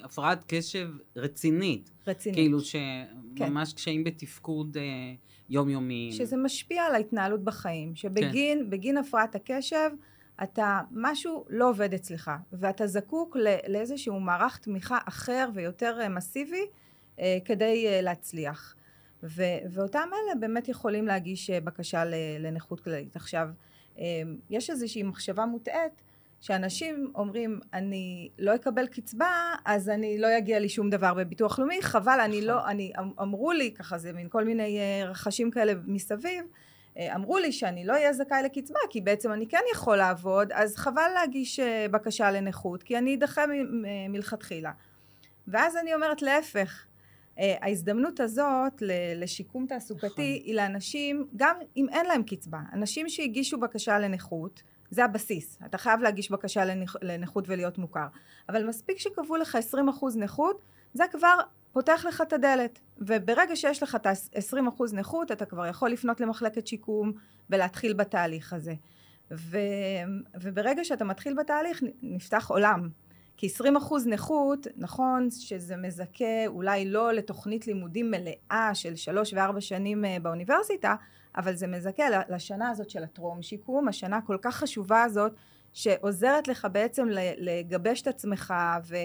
הפרעת 0.04 0.44
קשב 0.48 0.90
רצינית. 1.16 1.92
רצינית. 2.08 2.38
כאילו 2.38 2.60
שממש 2.60 3.70
כן. 3.70 3.76
קשיים 3.76 4.04
בתפקוד 4.04 4.78
אה, 4.78 4.84
יומיומי. 5.50 6.10
שזה 6.12 6.38
משפיע 6.38 6.84
על 6.84 6.96
ההתנהלות 6.96 7.44
בחיים, 7.44 7.96
שבגין 7.96 8.70
כן. 8.82 8.98
הפרעת 8.98 9.36
הקשב 9.36 9.90
אתה, 10.44 10.82
משהו 10.92 11.46
לא 11.50 11.70
עובד 11.70 11.94
אצלך, 11.94 12.32
ואתה 12.54 12.88
זקוק 12.88 13.38
לאיזשהו 13.68 14.20
מערך 14.20 14.58
תמיכה 14.58 14.98
אחר 15.06 15.50
ויותר 15.54 15.98
אה, 16.02 16.10
מסיבי 16.10 16.66
אה, 17.20 17.38
כדי 17.46 17.88
אה, 17.88 18.02
להצליח. 18.02 18.76
ו, 19.24 19.44
ואותם 19.72 20.10
אלה 20.14 20.36
באמת 20.40 20.70
יכולים 20.70 21.06
להגיש 21.08 21.50
בקשה 21.50 22.04
לנכות 22.40 22.80
כללית. 22.80 23.16
עכשיו, 23.16 23.50
יש 24.50 24.70
איזושהי 24.70 25.04
מחשבה 25.04 25.46
מוטעית 25.46 26.02
שאנשים 26.42 27.12
אומרים 27.16 27.60
אני 27.74 28.30
לא 28.40 28.56
אקבל 28.56 28.88
קצבה 28.88 29.56
אז 29.66 29.90
אני 29.90 30.18
לא 30.18 30.28
יגיע 30.28 30.60
לי 30.60 30.70
שום 30.70 30.90
דבר 30.90 31.14
בביטוח 31.14 31.60
לאומי 31.60 31.82
חבל 31.82 32.20
אני 32.20 32.42
לא 32.42 32.56
נכון. 32.58 32.70
אני 32.70 32.92
אמ, 33.00 33.12
אמרו 33.22 33.52
לי 33.52 33.72
ככה 33.72 33.98
זה 33.98 34.14
מין 34.14 34.30
כל 34.30 34.44
מיני 34.44 34.80
רחשים 35.06 35.52
כאלה 35.52 35.74
מסביב 35.86 36.46
אמרו 37.16 37.38
לי 37.38 37.52
שאני 37.52 37.86
לא 37.86 37.94
אהיה 37.94 38.14
זכאי 38.14 38.44
לקצבה 38.44 38.80
כי 38.90 39.02
בעצם 39.02 39.32
אני 39.32 39.48
כן 39.48 39.62
יכול 39.74 39.98
לעבוד 39.98 40.52
אז 40.52 40.76
חבל 40.76 41.12
להגיש 41.14 41.60
אה, 41.60 41.86
בקשה 41.92 42.32
לנכות 42.32 42.84
כי 42.84 42.98
אני 42.98 43.16
אדחה 43.16 43.46
מלכתחילה. 44.10 44.72
ואז 45.48 45.78
אני 45.78 45.94
אומרת 45.94 46.22
להפך 46.22 46.86
אה, 47.40 47.56
ההזדמנות 47.62 48.20
הזאת 48.20 48.84
לשיקום 49.16 49.66
תעסוקתי 49.66 50.08
נכון. 50.08 50.24
היא 50.24 50.56
לאנשים 50.56 51.28
גם 51.36 51.56
אם 51.78 51.90
אין 51.90 52.06
להם 52.06 52.24
קצבה 52.24 52.60
אנשים 52.74 53.10
שהגישו 53.10 53.60
בקשה 53.60 54.00
לנכות 54.00 54.64
זה 54.92 55.06
הבסיס. 55.06 55.60
אתה 55.66 55.78
חייב 55.78 56.02
להגיש 56.02 56.32
בקשה 56.32 56.64
לנכות 57.02 57.46
ולהיות 57.48 57.78
מוכר. 57.78 58.08
אבל 58.50 58.68
מספיק 58.68 59.00
שקבעו 59.00 59.36
לך 59.36 59.58
20% 60.02 60.06
נכות 60.18 60.62
זה 60.94 61.04
כבר 61.12 61.38
פותח 61.72 62.06
לך 62.08 62.22
את 62.22 62.34
הדלת 62.34 62.80
וברגע 62.98 63.56
שיש 63.56 63.84
לך 63.84 63.96
את 63.96 64.06
ה-20% 64.06 64.84
נכות 64.94 65.32
אתה 65.32 65.46
כבר 65.46 65.66
יכול 65.66 65.90
לפנות 65.90 66.22
למחלקת 66.22 66.68
שיקום 66.68 67.12
ולהתחיל 67.50 67.94
בתהליך 67.94 68.54
הזה. 68.54 68.74
ו, 69.32 69.58
וברגע 70.42 70.84
שאתה 70.84 71.06
מתחיל 71.06 71.34
בתהליך 71.34 71.84
נפתח 72.02 72.50
עולם. 72.50 72.90
כי 73.38 73.48
20% 73.48 73.62
נכות 74.06 74.68
נכון 74.78 75.32
שזה 75.32 75.78
מזכה 75.78 76.48
אולי 76.48 76.86
לא 76.86 77.14
לתוכנית 77.14 77.68
לימודים 77.68 78.12
מלאה 78.12 78.72
של 78.74 78.96
שלוש 78.96 79.34
וארבע 79.34 79.62
שנים 79.62 80.06
אה, 80.06 80.18
באוניברסיטה 80.22 80.96
אבל 81.38 81.56
זה 81.56 81.68
מזכה 81.68 82.04
לשנה 82.30 82.70
הזאת 82.70 82.90
של 82.90 83.04
הטרום 83.04 83.42
שיקום 83.42 83.88
השנה 83.88 84.18
הכל 84.18 84.38
כך 84.42 84.56
חשובה 84.56 85.04
הזאת 85.04 85.32
שעוזרת 85.74 86.48
לך 86.48 86.68
בעצם 86.72 87.08
לגבש 87.38 88.02
את 88.02 88.08
עצמך 88.08 88.54
ו... 88.88 88.96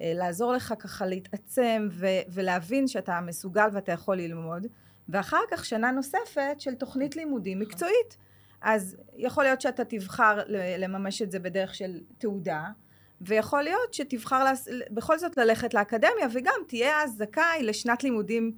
אה, 0.00 0.12
לעזור 0.14 0.52
לך 0.52 0.74
ככה 0.78 1.06
להתעצם 1.06 1.88
ו- 1.90 2.06
ולהבין 2.28 2.88
שאתה 2.88 3.20
מסוגל 3.20 3.68
ואתה 3.72 3.92
יכול 3.92 4.16
ללמוד. 4.16 4.66
ואחר 5.08 5.40
כך 5.50 5.64
שנה 5.64 5.90
נוספת 5.90 6.56
של 6.58 6.74
תוכנית 6.74 7.16
לימודים 7.16 7.58
נכון. 7.58 7.72
מקצועית. 7.72 8.16
אז 8.62 8.96
יכול 9.16 9.44
להיות 9.44 9.60
שאתה 9.60 9.84
תבחר 9.84 10.40
לממש 10.78 11.22
את 11.22 11.30
זה 11.30 11.38
בדרך 11.38 11.74
של 11.74 12.00
תעודה 12.18 12.64
ויכול 13.20 13.62
להיות 13.62 13.94
שתבחר 13.94 14.52
לס... 14.52 14.68
בכל 14.90 15.18
זאת 15.18 15.36
ללכת 15.36 15.74
לאקדמיה 15.74 16.26
וגם 16.32 16.54
תהיה 16.68 17.02
אז 17.02 17.16
זכאי 17.16 17.62
לשנת 17.62 18.04
לימודים 18.04 18.52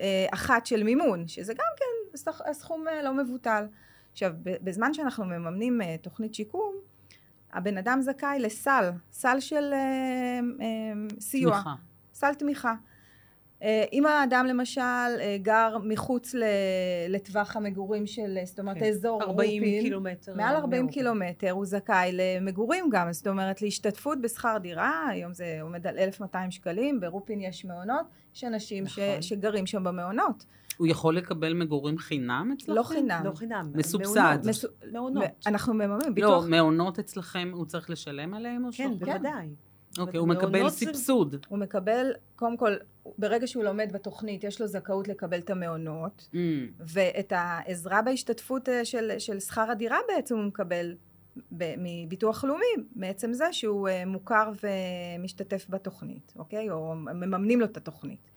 אה, 0.00 0.26
אחת 0.34 0.66
של 0.66 0.82
מימון 0.82 1.28
שזה 1.28 1.54
גם 1.54 1.66
כן 1.76 2.16
סכום 2.52 2.88
אה, 2.88 3.02
לא 3.02 3.14
מבוטל. 3.14 3.64
עכשיו 4.12 4.32
בזמן 4.42 4.94
שאנחנו 4.94 5.24
מממנים 5.24 5.82
אה, 5.82 5.96
תוכנית 6.02 6.34
שיקום 6.34 6.74
הבן 7.52 7.78
אדם 7.78 7.98
זכאי 8.02 8.38
לסל, 8.40 8.90
סל 9.12 9.40
של 9.40 9.70
אה, 9.72 9.78
אה, 10.60 11.20
סיוע. 11.20 11.54
תמיכה. 11.54 11.74
סל 12.14 12.34
תמיכה. 12.34 12.74
אה, 13.62 13.84
אם 13.92 14.06
האדם 14.06 14.46
למשל 14.46 14.80
אה, 14.80 15.36
גר 15.42 15.76
מחוץ 15.84 16.34
לטווח 17.08 17.56
המגורים 17.56 18.06
של, 18.06 18.38
זאת 18.44 18.58
אומרת, 18.58 18.78
כן. 18.78 18.84
אזור 18.84 19.22
40 19.22 19.62
רופין, 19.62 19.82
קילומטר. 19.82 20.34
מעל 20.34 20.56
40 20.56 20.82
מאופן. 20.82 20.94
קילומטר 20.94 21.50
הוא 21.50 21.66
זכאי 21.66 22.10
למגורים 22.12 22.88
גם, 22.90 23.12
זאת 23.12 23.26
אומרת 23.26 23.62
להשתתפות 23.62 24.20
בשכר 24.20 24.58
דירה, 24.58 25.08
היום 25.08 25.34
זה 25.34 25.58
עומד 25.62 25.86
על 25.86 25.98
1,200 25.98 26.50
שקלים, 26.50 27.00
ברופין 27.00 27.40
יש 27.40 27.64
מעונות, 27.64 28.06
יש 28.34 28.44
אנשים 28.44 28.84
נכון. 28.84 29.04
ש, 29.20 29.28
שגרים 29.28 29.66
שם 29.66 29.84
במעונות. 29.84 30.44
הוא 30.82 30.88
יכול 30.88 31.16
לקבל 31.16 31.54
מגורים 31.54 31.98
חינם 31.98 32.54
אצלכם? 32.56 32.72
לא 32.72 32.82
חינם. 32.82 33.22
לא 33.24 33.32
חינם. 33.34 33.70
מסובסד. 33.74 34.38
מס... 34.44 34.64
מעונות. 34.92 35.24
אנחנו 35.46 35.74
מממנים. 35.74 36.00
לא, 36.00 36.10
ביטוח... 36.14 36.44
מעונות 36.46 36.98
אצלכם 36.98 37.50
הוא 37.54 37.64
צריך 37.64 37.90
לשלם 37.90 38.34
עליהם 38.34 38.64
או 38.64 38.70
כן, 38.76 38.92
בוודאי. 38.98 39.48
אוקיי, 39.98 40.18
הוא 40.18 40.28
מקבל 40.28 40.70
סבסוד. 40.70 41.46
הוא 41.48 41.58
מקבל, 41.58 42.12
קודם 42.36 42.56
כל, 42.56 42.72
ברגע 43.18 43.46
שהוא 43.46 43.64
לומד 43.64 43.92
בתוכנית, 43.92 44.44
יש 44.44 44.60
לו 44.60 44.66
זכאות 44.66 45.08
לקבל 45.08 45.38
את 45.38 45.50
המעונות, 45.50 46.28
mm. 46.32 46.36
ואת 46.78 47.32
העזרה 47.36 48.02
בהשתתפות 48.02 48.68
אה, 48.68 48.84
של, 48.84 49.10
של 49.18 49.40
שכר 49.40 49.70
הדירה 49.70 49.98
בעצם 50.08 50.36
הוא 50.36 50.44
מקבל 50.44 50.94
מביטוח 51.52 52.44
לאומי, 52.44 52.86
מעצם 52.96 53.32
זה 53.32 53.52
שהוא 53.52 53.88
אה, 53.88 54.06
מוכר 54.06 54.52
ומשתתף 54.62 55.66
בתוכנית, 55.68 56.32
אוקיי? 56.36 56.70
או 56.70 56.94
מממנים 56.94 57.60
לו 57.60 57.66
את 57.66 57.76
התוכנית. 57.76 58.30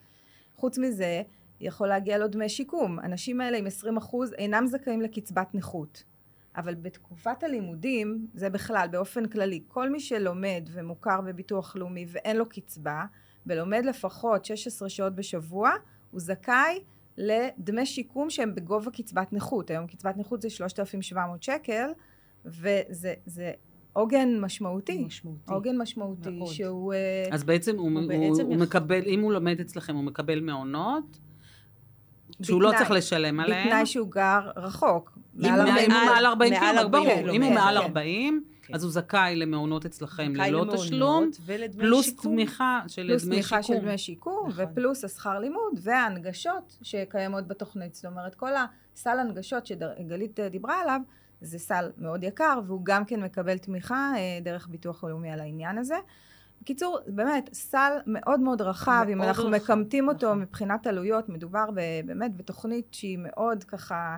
חוץ 0.56 0.78
מזה, 0.78 1.22
יכול 1.62 1.88
להגיע 1.88 2.18
לו 2.18 2.28
דמי 2.28 2.50
שיקום. 2.50 3.00
אנשים 3.00 3.42
האלה 3.42 3.58
עם 3.58 3.66
20% 3.98 4.16
אינם 4.38 4.68
זכאים 4.68 5.02
לקצבת 5.02 5.56
נכות. 5.56 6.04
אבל 6.58 6.76
בתקופת 6.76 7.44
הלימודים, 7.44 8.28
זה 8.34 8.50
בכלל, 8.50 8.88
באופן 8.92 9.26
כללי, 9.26 9.64
כל 9.68 9.90
מי 9.90 10.00
שלומד 10.00 10.70
ומוכר 10.74 11.22
בביטוח 11.22 11.76
לאומי 11.76 12.06
ואין 12.10 12.38
לו 12.38 12.50
קצבה, 12.50 13.06
ולומד 13.48 13.86
לפחות 13.86 14.46
16 14.46 14.90
שעות 14.90 15.16
בשבוע, 15.16 15.72
הוא 16.12 16.20
זכאי 16.20 16.80
לדמי 17.18 17.86
שיקום 17.86 18.30
שהם 18.30 18.56
בגובה 18.56 18.92
קצבת 18.92 19.34
נכות. 19.34 19.70
היום 19.70 19.88
קצבת 19.88 20.18
נכות 20.18 20.42
זה 20.42 20.50
3,700 20.50 21.44
שקל, 21.44 21.90
וזה 22.46 23.14
זה 23.26 23.52
עוגן 23.94 24.40
משמעותי. 24.40 25.04
משמעותי. 25.06 25.52
עוגן 25.54 25.78
משמעותי, 25.78 26.30
מאוד. 26.30 26.48
שהוא... 26.54 26.94
אה, 26.94 27.26
אז 27.32 27.44
בעצם 27.44 27.78
הוא, 27.78 27.90
הוא 27.90 28.00
הוא, 28.00 28.08
בעצם 28.08 28.20
הוא 28.46 28.54
יכול- 28.54 28.66
מקבל, 28.66 29.02
אם 29.06 29.22
הוא 29.22 29.34
לומד 29.34 29.60
אצלכם, 29.60 29.96
הוא 29.96 30.04
מקבל 30.04 30.40
מעונות, 30.40 31.20
שהוא 32.42 32.62
לא 32.62 32.70
בתנאי- 32.70 32.80
צריך 32.80 32.92
לשלם 32.92 33.40
עליהם. 33.40 33.68
בתנאי 33.68 33.86
שהוא 33.86 34.12
גר 34.12 34.40
רחוק. 34.56 35.18
אם 35.38 35.42
מעל 35.42 35.60
הוא 35.62 35.70
ארבעים- 35.70 35.90
מעל- 35.92 36.06
מעל 36.06 36.26
40 36.26 36.54
מעל 36.54 36.60
קילומטר, 36.62 36.82
40 36.82 37.04
ברור. 37.04 37.20
אם 37.20 37.26
הוא 37.26 37.32
קילומטר, 37.32 37.54
מעל 37.64 37.78
כן. 37.78 37.84
40, 37.84 38.44
כן. 38.62 38.74
אז 38.74 38.84
הוא 38.84 38.92
זכאי 38.92 39.36
למעונות 39.36 39.86
אצלכם 39.86 40.36
ללא 40.36 40.66
תשלום, 40.74 41.30
פלוס 41.78 42.06
שיקום. 42.06 42.32
תמיכה 42.34 42.82
של 42.88 43.08
פלוס 43.08 43.24
דמי 43.26 43.36
תמיכה 43.36 43.64
של 43.64 43.74
שיקום. 43.74 43.86
דמי 43.86 43.98
שיקום. 43.98 44.50
ופלוס 44.56 45.04
השכר 45.04 45.40
לימוד 45.40 45.80
וההנגשות 45.82 46.78
שקיימות 46.82 47.48
בתוכנית. 47.48 47.96
זאת 47.96 48.06
אומרת, 48.06 48.36
כל 48.36 48.52
הסל 48.96 49.20
הנגשות 49.20 49.66
שגלית 49.66 50.40
אה, 50.40 50.50
דיברה 50.50 50.82
עליו, 50.82 51.00
זה 51.42 51.60
סל 51.60 51.92
מאוד 51.98 52.24
יקר, 52.24 52.60
והוא 52.68 52.82
גם 52.84 53.06
כן 53.06 53.24
מקבל 53.24 53.58
תמיכה 53.58 54.12
אה, 54.18 54.22
דרך 54.42 54.68
ביטוח 54.70 55.04
לאומי 55.04 55.32
על 55.32 55.40
העניין 55.40 55.78
הזה. 55.78 55.96
בקיצור, 56.62 57.00
באמת, 57.08 57.50
סל 57.54 57.92
מאוד 58.06 58.40
מאוד 58.40 58.62
רחב, 58.62 59.06
אם 59.12 59.18
מאוד 59.18 59.28
אנחנו 59.28 59.44
רחב, 59.50 59.56
מקמטים 59.56 60.08
אותו 60.08 60.28
נכון. 60.28 60.40
מבחינת 60.40 60.88
עלויות, 60.88 61.30
מדובר 61.30 61.66
ב- 61.72 62.02
באמת 62.06 62.38
בתוכנית 62.38 62.94
שהיא 62.94 63.18
מאוד 63.22 63.64
ככה 63.64 64.18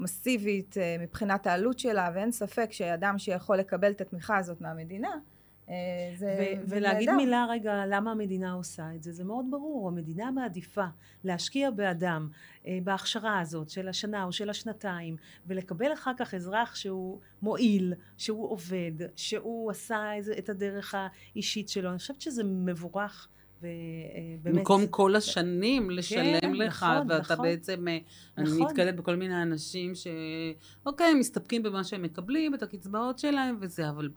מסיבית 0.00 0.78
אה, 0.78 0.96
מבחינת 1.00 1.46
העלות 1.46 1.78
שלה, 1.78 2.10
ואין 2.14 2.32
ספק 2.32 2.72
שאדם 2.72 3.18
שיכול 3.18 3.56
לקבל 3.56 3.90
את 3.90 4.00
התמיכה 4.00 4.36
הזאת 4.36 4.60
מהמדינה, 4.60 5.10
זה 6.16 6.56
ו- 6.62 6.66
זה 6.68 6.76
ולהגיד 6.76 7.08
נהדר. 7.08 7.16
מילה 7.16 7.46
רגע 7.50 7.86
למה 7.86 8.10
המדינה 8.10 8.52
עושה 8.52 8.94
את 8.94 9.02
זה, 9.02 9.12
זה 9.12 9.24
מאוד 9.24 9.44
ברור, 9.50 9.88
המדינה 9.88 10.30
מעדיפה 10.30 10.84
להשקיע 11.24 11.70
באדם 11.70 12.28
אה, 12.66 12.78
בהכשרה 12.84 13.40
הזאת 13.40 13.70
של 13.70 13.88
השנה 13.88 14.24
או 14.24 14.32
של 14.32 14.50
השנתיים, 14.50 15.16
ולקבל 15.46 15.92
אחר 15.92 16.12
כך 16.18 16.34
אזרח 16.34 16.74
שהוא 16.74 17.18
מועיל, 17.42 17.94
שהוא 18.16 18.50
עובד, 18.50 18.92
שהוא 19.16 19.70
עשה 19.70 20.12
את 20.38 20.48
הדרך 20.48 20.94
האישית 20.94 21.68
שלו, 21.68 21.90
אני 21.90 21.98
חושבת 21.98 22.20
שזה 22.20 22.44
מבורך. 22.44 23.28
ובאמת... 23.62 24.56
במקום 24.56 24.86
כל 24.86 25.16
השנים 25.16 25.90
לשלם 25.90 26.40
כן, 26.40 26.52
לך, 26.52 26.82
נכון, 26.82 27.10
ואתה 27.10 27.34
נכון. 27.34 27.46
בעצם, 27.46 27.88
אה, 27.88 27.98
אני 28.38 28.50
נכון. 28.50 28.62
נתקלת 28.62 28.96
בכל 28.96 29.16
מיני 29.16 29.42
אנשים 29.42 29.94
ש... 29.94 30.06
אוקיי, 30.86 31.06
הם 31.06 31.18
מסתפקים 31.18 31.62
במה 31.62 31.84
שהם 31.84 32.02
מקבלים, 32.02 32.54
את 32.54 32.62
הקצבאות 32.62 33.18
שלהם 33.18 33.56
וזה, 33.60 33.88
אבל 33.88 34.08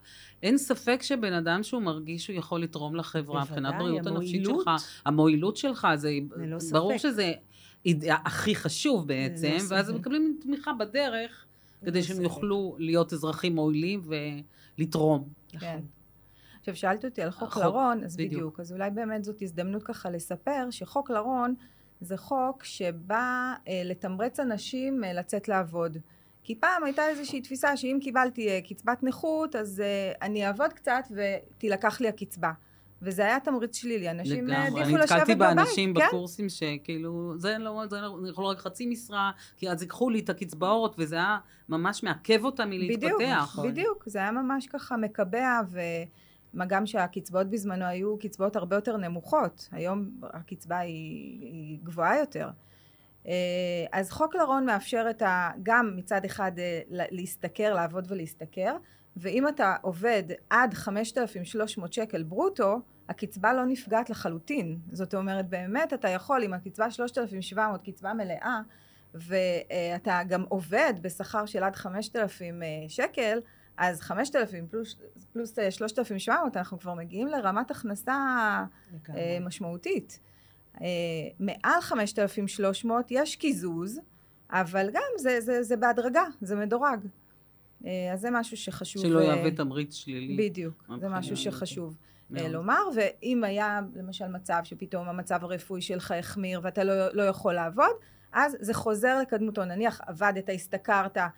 אין 0.44 0.58
ספק 0.58 1.00
שבן 1.02 1.34
אדם 1.34 1.64
שהוא 1.64 1.82
מרגיש 1.82 2.26
שהוא 2.26 2.36
יכול 2.36 2.62
לתרום 2.62 2.96
לחברה, 2.96 3.42
מבחינת 3.42 3.74
בוודאי, 3.74 4.00
בריאות 4.00 4.08
הנפשית. 4.08 4.46
שלך, 4.46 4.70
המועילות 5.06 5.58
שלך, 5.58 5.88
זה 5.96 6.12
ללא 6.36 6.58
ברור 6.72 6.98
ספק. 6.98 7.02
שזה 7.02 7.34
הכי 8.10 8.56
חשוב 8.56 9.08
בעצם, 9.08 9.48
ללא 9.48 9.64
ואז 9.70 9.90
הם. 9.90 9.96
מקבלים 9.96 10.40
תמיכה 10.42 10.74
בדרך, 10.74 11.46
כדי 11.82 11.92
ללא 12.00 12.02
שהם. 12.08 12.22
יוכלו 12.22 12.76
להיות 12.80 13.14
אזרחים 13.14 13.56
מועילים 13.56 14.02
ולתרום. 14.78 15.28
כן. 15.60 15.80
עכשיו 16.62 16.76
שאלת 16.76 17.06
אותי 17.06 17.22
על 17.22 17.32
חוק 17.32 17.58
לרון, 17.58 18.04
אז 18.04 18.16
בדיוק. 18.16 18.34
בדיוק. 18.34 18.60
אז 18.60 18.72
אולי 18.72 18.90
באמת 18.90 19.24
זאת 19.24 19.42
הזדמנות 19.42 19.84
ככה 19.84 20.10
לספר 20.10 20.68
שחוק 20.70 21.10
לרון 21.10 21.56
זה 22.02 22.18
חוק 22.18 22.64
שבא 22.64 23.54
אה, 23.68 23.82
לתמרץ 23.86 24.40
אנשים 24.40 25.04
אה, 25.04 25.14
לצאת 25.14 25.48
לעבוד. 25.48 25.98
כי 26.44 26.56
פעם 26.56 26.84
הייתה 26.84 27.08
איזושהי 27.08 27.42
תפיסה 27.42 27.78
שאם 27.78 27.98
קיבלתי 28.02 28.50
אה, 28.50 28.60
קצבת 28.70 29.04
נכות, 29.04 29.56
אז 29.56 29.82
אה, 29.82 30.12
אני 30.22 30.48
אעבוד 30.48 30.74
קצת 30.74 31.04
ותילקח 31.12 32.02
לי 32.02 32.08
הקצבה. 32.08 32.52
וזה 33.02 33.22
היה 33.22 33.40
תמריץ 33.40 33.76
שלילי, 33.76 34.12
אנשים 34.12 34.38
אה, 34.38 34.42
לגמרי, 34.44 34.56
העדיפו 34.56 34.96
אני 34.96 35.04
לשבת 35.04 35.12
נתקלתי 35.12 35.36
בבית. 35.36 35.56
באנשים 35.56 35.94
כן? 35.94 36.08
בקורסים 36.08 36.50
שכאילו, 36.50 37.34
זה 37.38 37.58
לא, 37.58 37.84
זה 37.90 38.02
לא, 38.02 38.18
אני 38.20 38.30
יכול 38.30 38.46
רק 38.46 38.60
חצי 38.60 38.86
משרה, 38.86 39.32
כי 39.58 39.70
אז 39.70 39.82
ייקחו 39.82 40.10
לי 40.10 40.20
את 40.20 40.30
הקצבאות, 40.30 40.96
וזה 41.00 41.16
היה 41.16 41.38
ממש 41.70 42.04
מעכב 42.04 42.46
אותם 42.46 42.70
בדיוק, 42.70 43.04
מלהתפתח. 43.04 43.44
נכון. 43.44 43.72
בדיוק, 43.72 44.04
זה 44.08 44.20
היה 44.20 44.32
ממש 44.32 44.68
ככה 44.68 44.98
מקבע, 44.98 45.62
ומה 46.54 46.66
גם 46.66 46.86
שהקצבאות 46.86 47.50
בזמנו 47.50 47.86
היו 47.86 48.18
קצבאות 48.20 48.56
הרבה 48.56 48.76
יותר 48.76 48.98
נמוכות, 48.98 49.70
היום 49.72 50.12
הקצבה 50.24 50.78
היא, 50.78 51.42
היא 51.42 51.80
גבוהה 51.84 52.20
יותר. 52.20 52.50
אה, 53.28 53.34
אז 53.92 54.12
חוק 54.12 54.36
לרון 54.36 54.66
מאפשר 54.66 55.06
את 55.10 55.22
ה, 55.22 55.52
גם 55.64 55.94
מצד 55.96 56.26
אחד 56.26 56.52
אה, 56.60 56.82
להשתכר, 56.90 57.74
לעבוד 57.74 58.12
ולהשתכר, 58.12 58.78
ואם 59.18 59.48
אתה 59.48 59.76
עובד 59.82 60.24
עד 60.50 60.74
5,300 60.74 61.94
שקל 61.94 62.24
ברוטו, 62.24 62.82
הקצבה 63.10 63.54
לא 63.54 63.66
נפגעת 63.66 64.10
לחלוטין. 64.10 64.80
זאת 64.92 65.16
אומרת, 65.16 65.50
באמת 65.50 65.94
אתה 65.94 66.10
יכול, 66.10 66.44
עם 66.44 66.54
הקצבה 66.54 66.92
3,700, 66.92 67.82
קצבה 67.84 68.14
מלאה, 68.14 68.60
ואתה 69.14 70.22
גם 70.28 70.44
עובד 70.50 70.94
בשכר 71.02 71.46
של 71.46 71.64
עד 71.64 71.76
5,000 71.76 72.62
שקל, 72.88 73.40
אז 73.78 74.02
5,000 74.02 74.68
פלוס, 74.68 74.96
פלוס 75.34 75.60
אה, 75.60 75.72
3,700, 75.72 76.58
אנחנו 76.58 76.80
כבר 76.80 76.94
מגיעים 76.94 77.28
לרמת 77.28 77.72
הכנסה. 77.72 78.14
אה, 79.10 79.38
משמעותית. 79.42 80.20
אה, 80.82 80.88
מעל 81.40 81.82
5,300 81.82 83.06
יש 83.10 83.36
קיזוז, 83.36 84.00
אבל 84.50 84.90
גם 84.94 85.02
זה, 85.18 85.42
זה, 85.42 85.64
זה 85.64 85.78
בהדרגה, 85.78 86.24
זה 86.42 86.56
מדורג. 86.56 87.00
אה, 87.86 88.14
אז 88.14 88.22
זה 88.22 88.32
משהו 88.32 88.58
שחשוב. 88.58 89.02
שלא 89.02 89.20
אה, 89.20 89.24
יהווה 89.24 89.52
תמריץ 89.52 89.94
שלילי. 89.94 90.50
בדיוק, 90.50 90.84
זה 91.00 91.10
משהו. 91.10 91.38
שחשוב 91.38 91.98
אה, 92.38 92.42
מאוד. 92.42 92.52
לומר, 92.52 92.82
ואם 92.96 93.44
היה 93.44 93.80
למשל 93.96 94.28
מצב 94.28 94.62
שפתאום 94.64 95.10
המצב 95.10 95.44
הרפואי 95.44 95.82
שלך 95.82 96.12
החמיר 96.12 96.60
ואתה 96.64 96.84
לא, 96.84 97.14
לא 97.14 97.24
יכול 97.24 97.54
לעבוד, 97.54 97.96
אז 98.34 98.58
זה 98.60 98.74
חוזר 98.74 99.20
לקדמותו. 99.22 99.66
נניח 99.66 100.02
עבדת, 100.08 100.50
השתכרת, 100.54 101.18
אה, 101.18 101.30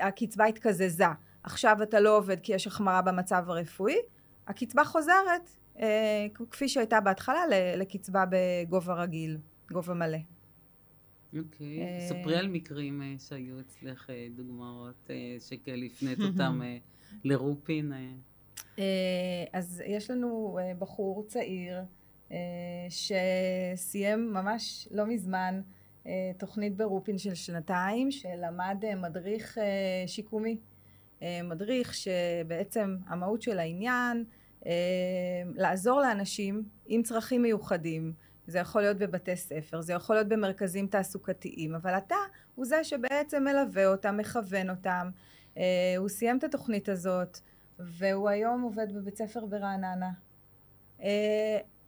הקצבה 0.00 0.44
התקזזה, 0.44 1.06
עכשיו 1.44 1.82
אתה 1.82 2.00
לא 2.00 2.16
עובד 2.16 2.40
כי 2.40 2.54
יש 2.54 2.66
החמרה 2.66 3.02
במצב 3.02 3.44
הרפואי, 3.50 3.96
הקצבה 4.46 4.84
חוזרת 4.84 5.50
אה, 5.78 6.26
כפי 6.50 6.68
שהייתה 6.68 7.00
בהתחלה 7.00 7.40
לקצבה 7.76 8.24
בגובה 8.30 8.94
רגיל, 8.94 9.38
גובה 9.70 9.94
מלא. 9.94 10.18
אוקיי. 11.38 11.82
אה, 11.82 12.00
ספרי 12.08 12.36
על 12.36 12.48
מקרים 12.48 13.02
אה, 13.02 13.14
שהיו 13.18 13.60
אצלך 13.60 14.10
אה, 14.10 14.26
דוגמאות 14.36 15.10
שכן 15.48 15.76
הפנית 15.86 16.18
אותם 16.20 16.60
לרופין. 17.24 17.92
אז 19.52 19.82
יש 19.86 20.10
לנו 20.10 20.58
בחור 20.78 21.24
צעיר 21.26 21.78
שסיים 22.88 24.32
ממש 24.32 24.88
לא 24.90 25.06
מזמן 25.06 25.60
תוכנית 26.38 26.76
ברופין 26.76 27.18
של 27.18 27.34
שנתיים, 27.34 28.10
שלמד 28.10 28.84
מדריך 28.96 29.58
שיקומי. 30.06 30.58
אה, 31.24 31.40
מדריך 31.42 31.94
שבעצם 31.94 32.96
המהות 33.06 33.42
של 33.42 33.58
העניין 33.58 34.24
אה, 34.66 34.72
לעזור 35.54 36.00
לאנשים 36.00 36.64
עם 36.86 37.02
צרכים 37.02 37.42
מיוחדים. 37.42 38.12
זה 38.46 38.58
יכול 38.58 38.82
להיות 38.82 38.98
בבתי 38.98 39.36
ספר, 39.36 39.80
זה 39.80 39.92
יכול 39.92 40.16
להיות 40.16 40.28
במרכזים 40.28 40.86
תעסוקתיים, 40.86 41.74
אבל 41.74 41.96
אתה 41.98 42.16
הוא 42.54 42.66
זה 42.66 42.84
שבעצם 42.84 43.44
מלווה 43.44 43.86
אותם, 43.86 44.16
מכוון 44.16 44.70
אותם. 44.70 45.10
אה, 45.58 45.94
הוא 45.98 46.08
סיים 46.08 46.38
את 46.38 46.44
התוכנית 46.44 46.88
הזאת, 46.88 47.38
והוא 47.78 48.28
היום 48.28 48.62
עובד 48.62 48.86
בבית 48.94 49.16
ספר 49.16 49.46
ברעננה. 49.46 50.10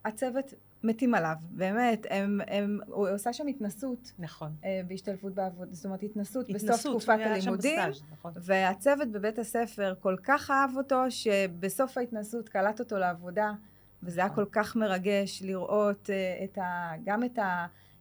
הצוות 0.04 0.54
מתים 0.86 1.14
עליו, 1.14 1.34
באמת, 1.50 2.06
הם, 2.10 2.40
הם, 2.46 2.80
הוא 2.86 3.08
עושה 3.08 3.32
שם 3.32 3.46
התנסות 3.46 4.12
נכון. 4.18 4.52
אה, 4.64 4.80
בהשתלבות 4.88 5.34
בעבודה, 5.34 5.74
זאת 5.74 5.84
אומרת 5.84 6.02
התנסות, 6.02 6.50
בסוף 6.50 6.70
התנסות, 6.70 6.92
תקופת 6.92 7.18
היה 7.18 7.40
שם 7.40 7.48
הלימודים, 7.48 7.78
בסטאז', 7.78 8.02
נכון. 8.12 8.32
והצוות 8.36 9.08
בבית 9.08 9.38
הספר 9.38 9.94
כל 10.00 10.16
כך 10.22 10.50
אהב 10.50 10.76
אותו, 10.76 11.02
שבסוף 11.08 11.98
ההתנסות 11.98 12.48
קלט 12.48 12.80
אותו 12.80 12.98
לעבודה, 12.98 13.52
וזה 14.02 14.20
היה 14.20 14.30
נכון. 14.30 14.44
כל 14.44 14.50
כך 14.52 14.76
מרגש 14.76 15.42
לראות 15.42 16.10
אה, 16.10 16.44
את 16.44 16.58
ה, 16.58 16.92
גם 17.04 17.24
את 17.24 17.38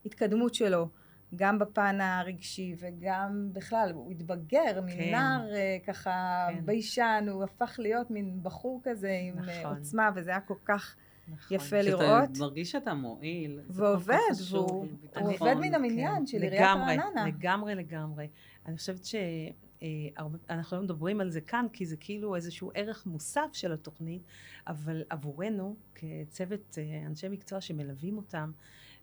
ההתקדמות 0.04 0.54
שלו, 0.54 0.90
גם 1.36 1.60
בפן 1.60 2.02
הרגשי 2.02 2.76
וגם 2.80 3.50
בכלל, 3.54 3.92
הוא 3.94 4.12
התבגר 4.12 4.82
מנער 4.86 5.56
אה, 5.56 5.78
ככה 5.88 6.48
כן. 6.50 6.66
ביישן, 6.66 7.26
הוא 7.30 7.44
הפך 7.44 7.76
להיות 7.80 8.12
מין 8.12 8.40
בחור 8.44 8.82
כזה 8.84 9.20
עם 9.22 9.40
נכון. 9.40 9.78
עוצמה, 9.78 10.10
וזה 10.16 10.30
היה 10.30 10.40
כל 10.40 10.56
כך 10.66 10.96
נכון. 11.28 11.56
יפה 11.58 11.66
שאתה 11.66 11.82
לראות. 11.82 12.38
מרגיש 12.40 12.72
שאתה 12.72 12.94
מועיל. 12.94 13.60
ועובד, 13.70 14.18
והוא- 14.52 14.86
ביטחון. 15.02 15.24
הוא 15.24 15.34
עובד 15.40 15.54
מן 15.62 15.74
המניין 15.76 16.16
כן, 16.20 16.26
של 16.28 16.42
עיריית 16.42 16.62
לגמרי, 16.62 16.98
רעננה. 16.98 17.28
לגמרי, 17.28 17.76
לגמרי. 17.76 18.28
אני 18.66 18.78
חושבת 18.78 19.06
שאנחנו 19.06 20.78
לא 20.78 20.84
מדברים 20.84 21.22
על 21.22 21.30
זה 21.30 21.42
כאן, 21.42 21.66
כי 21.74 21.86
זה 21.86 21.98
כאילו 21.98 22.36
איזשהו 22.36 22.72
ערך 22.74 23.06
מוסף 23.06 23.50
של 23.54 23.72
התוכנית, 23.74 24.22
אבל 24.68 25.04
עבורנו, 25.10 25.76
כצוות 25.96 26.78
אה, 26.78 27.04
אנשי 27.08 27.30
מקצוע 27.30 27.62
שמלווים 27.62 28.18
אותם, 28.18 28.52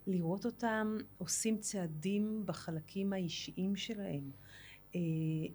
לראות 0.06 0.46
אותם 0.46 0.96
עושים 1.18 1.56
צעדים 1.58 2.42
בחלקים 2.46 3.12
האישיים 3.12 3.76
שלהם. 3.76 4.30
אה, 4.94 5.00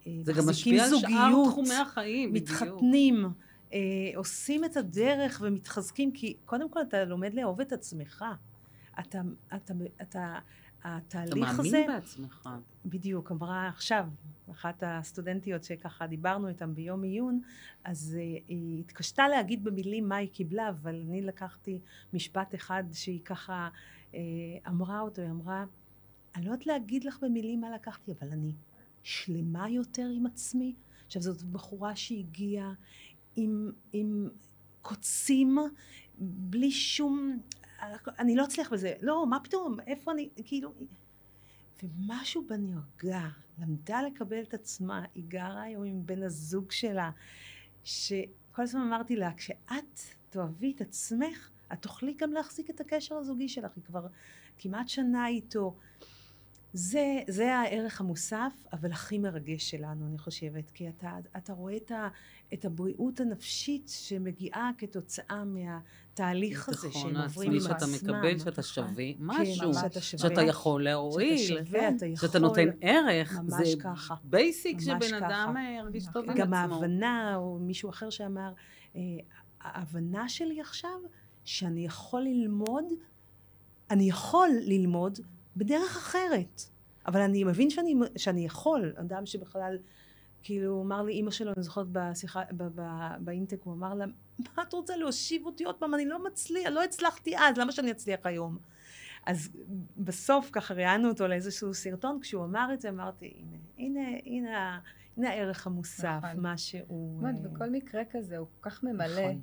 אה, 0.06 0.12
זה 0.22 0.32
גם 0.32 0.48
משפיע 0.48 0.84
על 0.84 0.90
שאר 0.98 1.32
תחומי 1.50 1.74
החיים, 1.74 2.32
בדיוק. 2.32 2.50
מתחתנים, 2.62 3.24
אה, 3.72 3.78
עושים 4.16 4.64
את 4.64 4.76
הדרך 4.76 5.40
ומתחזקים, 5.44 6.12
כי 6.12 6.36
קודם 6.44 6.70
כל 6.70 6.80
אתה 6.82 7.04
לומד 7.04 7.34
לאהוב 7.34 7.60
את 7.60 7.72
עצמך. 7.72 8.24
אתה, 9.00 9.20
אתה, 9.54 9.74
אתה, 10.02 10.02
אתה 10.02 10.38
התהליך 10.84 11.34
מאמין 11.34 11.60
הזה, 11.60 11.84
בעצמך. 11.88 12.48
בדיוק, 12.86 13.32
אמרה 13.32 13.68
עכשיו, 13.68 14.08
אחת 14.50 14.82
הסטודנטיות 14.86 15.64
שככה 15.64 16.06
דיברנו 16.06 16.48
איתן 16.48 16.74
ביום 16.74 17.02
עיון, 17.02 17.40
אז 17.84 18.16
uh, 18.16 18.42
היא 18.48 18.80
התקשתה 18.80 19.28
להגיד 19.28 19.64
במילים 19.64 20.08
מה 20.08 20.16
היא 20.16 20.28
קיבלה, 20.28 20.68
אבל 20.68 21.04
אני 21.08 21.22
לקחתי 21.22 21.80
משפט 22.12 22.54
אחד 22.54 22.84
שהיא 22.92 23.20
ככה 23.24 23.68
uh, 24.12 24.14
אמרה 24.68 25.00
אותו, 25.00 25.22
היא 25.22 25.30
אמרה, 25.30 25.64
אני 26.36 26.44
לא 26.44 26.50
יודעת 26.50 26.66
להגיד 26.66 27.04
לך 27.04 27.18
במילים 27.22 27.60
מה 27.60 27.70
לקחתי, 27.70 28.12
אבל 28.20 28.28
אני 28.32 28.52
שלמה 29.02 29.68
יותר 29.68 30.08
עם 30.16 30.26
עצמי. 30.26 30.74
עכשיו 31.06 31.22
זאת 31.22 31.42
בחורה 31.42 31.96
שהגיעה 31.96 32.72
עם, 33.40 33.72
עם 33.92 34.28
קוצים, 34.82 35.58
בלי 36.18 36.70
שום, 36.70 37.38
אני 38.18 38.36
לא 38.36 38.44
אצליח 38.44 38.72
בזה, 38.72 38.94
לא, 39.00 39.26
מה 39.26 39.40
פתאום, 39.40 39.80
איפה 39.86 40.12
אני, 40.12 40.28
כאילו, 40.44 40.74
ומשהו 41.82 42.46
בה 42.46 42.56
נרגע, 42.56 43.28
למדה 43.58 44.02
לקבל 44.02 44.42
את 44.42 44.54
עצמה, 44.54 45.04
היא 45.14 45.24
גרה 45.28 45.62
היום 45.62 45.84
עם 45.84 46.06
בן 46.06 46.22
הזוג 46.22 46.70
שלה, 46.70 47.10
שכל 47.84 48.62
הזמן 48.62 48.80
אמרתי 48.80 49.16
לה, 49.16 49.30
כשאת 49.36 50.00
תאהבי 50.30 50.72
את 50.76 50.80
עצמך, 50.80 51.50
את 51.72 51.82
תוכלי 51.82 52.14
גם 52.14 52.32
להחזיק 52.32 52.70
את 52.70 52.80
הקשר 52.80 53.14
הזוגי 53.14 53.48
שלך, 53.48 53.70
היא 53.76 53.84
כבר 53.84 54.06
כמעט 54.58 54.88
שנה 54.88 55.28
איתו. 55.28 55.76
זה, 56.72 57.20
זה 57.28 57.56
הערך 57.56 58.00
המוסף, 58.00 58.66
אבל 58.72 58.92
הכי 58.92 59.18
מרגש 59.18 59.70
שלנו, 59.70 60.06
אני 60.06 60.18
חושבת, 60.18 60.70
כי 60.70 60.88
אתה, 60.88 61.16
אתה 61.36 61.52
רואה 61.52 61.76
את, 61.76 61.90
ה, 61.90 62.08
את 62.54 62.64
הבריאות 62.64 63.20
הנפשית 63.20 63.88
שמגיעה 63.88 64.70
כתוצאה 64.78 65.44
מהתהליך 65.44 66.68
הזה 66.68 66.88
שהם 66.92 67.16
עוברים 67.16 67.52
עם 67.52 67.58
עצמם. 67.58 67.88
שאתה 67.98 68.12
מקבל, 68.12 68.38
שאתה 68.38 68.62
שווה 68.62 69.04
משהו, 69.18 69.72
כן, 69.72 69.80
שאתה 69.80 70.00
שווה, 70.00 70.28
שאתה 70.30 70.42
יכול 70.42 70.84
להועיל, 70.84 71.38
שאתה 71.38 71.66
שווה, 71.66 71.88
אתה 71.88 72.06
יכול, 72.06 72.28
שאתה 72.28 72.38
נותן 72.38 72.68
ערך, 72.80 73.38
ממש 73.38 73.68
זה 73.68 73.80
ככה. 73.82 74.14
בייסיק 74.24 74.80
שבן 74.80 75.00
ככה. 75.00 75.18
אדם 75.18 75.54
אה, 75.56 75.76
ירגיש 75.78 76.06
טוב 76.12 76.24
עם 76.24 76.30
עצמו. 76.30 76.44
גם 76.44 76.54
ההבנה, 76.54 77.36
או 77.36 77.58
מישהו 77.58 77.90
אחר 77.90 78.10
שאמר, 78.10 78.52
אה, 78.96 79.00
ההבנה 79.60 80.28
שלי 80.28 80.60
עכשיו, 80.60 80.98
שאני 81.44 81.84
יכול 81.84 82.22
ללמוד, 82.22 82.84
אני 83.90 84.08
יכול 84.08 84.48
ללמוד 84.62 85.18
בדרך 85.58 85.96
אחרת. 85.96 86.62
אבל 87.06 87.20
אני 87.20 87.44
מבין 87.44 87.70
שאני, 87.70 87.94
שאני 88.16 88.46
יכול, 88.46 88.92
אדם 88.96 89.26
שבכלל, 89.26 89.78
כאילו, 90.42 90.72
הוא 90.72 90.82
אמר 90.82 91.02
לי, 91.02 91.12
אימא 91.12 91.30
שלו, 91.30 91.52
אני 91.56 91.62
זוכרת 91.62 91.86
בשיחה, 91.92 92.42
ב, 92.56 92.62
ב, 92.80 92.82
באינטק, 93.20 93.62
הוא 93.62 93.74
אמר 93.74 93.94
לה, 93.94 94.04
מה 94.56 94.62
את 94.62 94.72
רוצה 94.72 94.96
להושיב 94.96 95.46
אותי 95.46 95.64
עוד 95.64 95.74
פעם? 95.74 95.94
אני 95.94 96.06
לא 96.06 96.24
מצליח, 96.24 96.70
לא 96.70 96.84
הצלחתי 96.84 97.36
אז, 97.38 97.58
למה 97.58 97.72
שאני 97.72 97.90
אצליח 97.90 98.20
היום? 98.24 98.58
אז 99.26 99.48
בסוף 99.96 100.50
ככה 100.52 100.74
ראיינו 100.74 101.08
אותו 101.08 101.28
לאיזשהו 101.28 101.74
סרטון, 101.74 102.18
כשהוא 102.20 102.44
אמר 102.44 102.70
את 102.74 102.80
זה, 102.80 102.88
אמרתי, 102.88 103.26
הנה, 103.26 103.58
הנה, 103.78 104.18
הנה, 104.24 104.80
הנה 105.16 105.30
הערך 105.30 105.66
המוסף, 105.66 106.20
נכון. 106.22 106.40
מה 106.40 106.58
שהוא... 106.58 107.26
אה, 107.26 107.30
וכל 107.44 107.70
מקרה 107.70 108.02
כזה 108.10 108.38
הוא 108.38 108.46
כל 108.60 108.70
כך 108.70 108.84
ממלא, 108.84 109.22
נכון. 109.22 109.42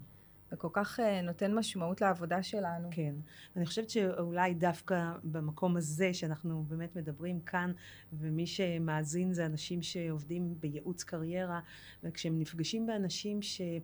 וכל 0.56 0.68
כך 0.74 0.99
אה, 0.99 1.22
נותן 1.22 1.53
משמעות 1.53 2.01
לעבודה 2.01 2.43
שלנו. 2.43 2.88
כן. 2.91 3.16
אני 3.56 3.66
חושבת 3.66 3.89
שאולי 3.89 4.53
דווקא 4.53 5.12
במקום 5.24 5.78
הזה 5.78 6.14
שאנחנו 6.14 6.64
באמת 6.68 6.95
מדברים 6.95 7.39
כאן, 7.39 7.72
ומי 8.14 8.47
שמאזין 8.47 9.34
זה 9.34 9.45
אנשים 9.45 9.82
שעובדים 9.82 10.56
בייעוץ 10.60 11.03
קריירה, 11.03 11.60
וכשהם 12.03 12.39
נפגשים 12.39 12.86
באנשים 12.86 13.41
שהם 13.41 13.82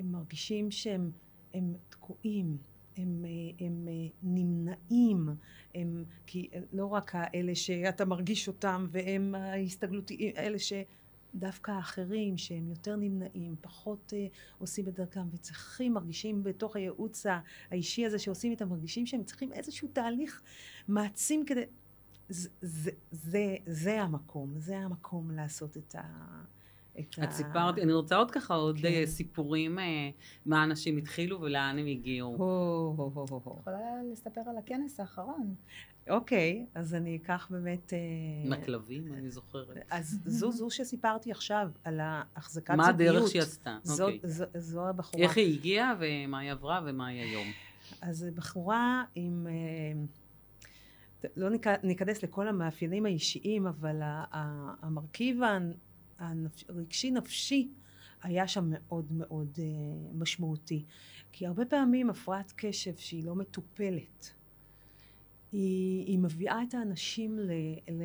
מרגישים 0.00 0.70
שהם 0.70 1.10
הם 1.54 1.74
תקועים, 1.88 2.56
הם, 2.96 3.24
אה, 3.24 3.66
הם 3.66 3.88
אה, 3.88 4.08
נמנעים, 4.22 5.28
הם, 5.74 6.04
כי 6.26 6.48
לא 6.72 6.86
רק 6.86 7.10
האלה 7.14 7.54
שאתה 7.54 8.04
מרגיש 8.04 8.48
אותם 8.48 8.86
והם 8.90 9.34
ההסתגלותיים, 9.34 10.32
אלה 10.36 10.58
ש... 10.58 10.72
דווקא 11.34 11.70
האחרים 11.70 12.36
שהם 12.38 12.68
יותר 12.68 12.96
נמנעים, 12.96 13.56
פחות 13.60 14.12
אה, 14.16 14.26
עושים 14.58 14.88
את 14.88 14.94
דרכם 14.94 15.28
וצריכים, 15.32 15.94
מרגישים 15.94 16.42
בתוך 16.42 16.76
הייעוץ 16.76 17.26
האישי 17.70 18.06
הזה 18.06 18.18
שעושים 18.18 18.50
איתם, 18.50 18.68
מרגישים 18.68 19.06
שהם 19.06 19.24
צריכים 19.24 19.52
איזשהו 19.52 19.88
תהליך 19.92 20.42
מעצים 20.88 21.44
כדי... 21.46 21.62
זה, 22.28 22.48
זה, 22.60 22.90
זה, 23.10 23.56
זה 23.66 24.02
המקום, 24.02 24.58
זה 24.58 24.78
המקום 24.78 25.30
לעשות 25.30 25.76
את 25.76 25.94
ה... 25.94 26.02
את 27.00 27.18
את 27.24 27.32
סיפרת, 27.32 27.78
אני 27.78 27.92
רוצה 27.92 28.16
עוד 28.16 28.30
ככה 28.30 28.54
עוד 28.54 28.78
כן. 28.78 28.86
אה, 28.88 29.02
סיפורים, 29.06 29.78
אה, 29.78 29.84
מה 30.46 30.64
אנשים 30.64 30.96
התחילו 30.96 31.40
ולאן 31.40 31.76
הם 31.78 31.86
הגיעו. 31.86 32.36
הו, 32.36 32.94
הו, 32.96 33.26
הו, 33.30 33.40
הו. 33.44 33.56
יכולה 33.60 33.78
לספר 34.12 34.40
על 34.46 34.56
הכנס 34.56 35.00
האחרון. 35.00 35.54
אוקיי, 36.10 36.66
אז 36.74 36.94
אני 36.94 37.16
אקח 37.16 37.48
באמת... 37.50 37.92
אה, 37.92 37.98
עם 38.44 38.52
הכלבים, 38.52 39.12
אני 39.14 39.30
זוכרת. 39.30 39.76
אז 39.90 40.18
זו 40.24 40.52
זו 40.52 40.70
שסיפרתי 40.70 41.30
עכשיו, 41.30 41.68
על 41.84 42.00
ההחזקת 42.02 42.74
מה 42.74 42.84
זוגיות. 42.92 43.10
הדרך 43.16 43.28
שהיא 43.30 43.42
עשתה? 43.42 43.78
זו, 43.82 44.04
אוקיי. 44.04 44.20
זו, 44.22 44.44
זו 44.58 44.88
הבחורה. 44.88 45.22
איך 45.24 45.36
היא 45.36 45.58
הגיעה 45.58 45.94
ומה 46.00 46.38
היא 46.38 46.52
עברה 46.52 46.80
ומה 46.86 47.06
היא 47.06 47.20
היום. 47.22 47.46
אז 48.00 48.26
בחורה 48.34 49.04
עם... 49.14 49.46
לא 51.36 51.48
ניכ- 51.50 51.82
ניכנס 51.82 52.22
לכל 52.22 52.48
המאפיינים 52.48 53.06
האישיים, 53.06 53.66
אבל 53.66 54.02
ה- 54.02 54.24
ה- 54.32 54.74
המרכיב 54.82 55.40
הרגשי-נפשי 56.68 57.68
היה 58.22 58.48
שם 58.48 58.64
מאוד 58.70 59.12
מאוד 59.12 59.58
אה, 59.58 59.64
משמעותי. 60.14 60.84
כי 61.32 61.46
הרבה 61.46 61.64
פעמים 61.64 62.10
הפרעת 62.10 62.52
קשב 62.56 62.96
שהיא 62.96 63.24
לא 63.24 63.34
מטופלת, 63.34 64.32
היא, 65.52 66.06
היא 66.06 66.18
מביאה 66.18 66.62
את 66.68 66.74
האנשים 66.74 67.38
ל, 67.38 67.50
ל, 67.90 68.02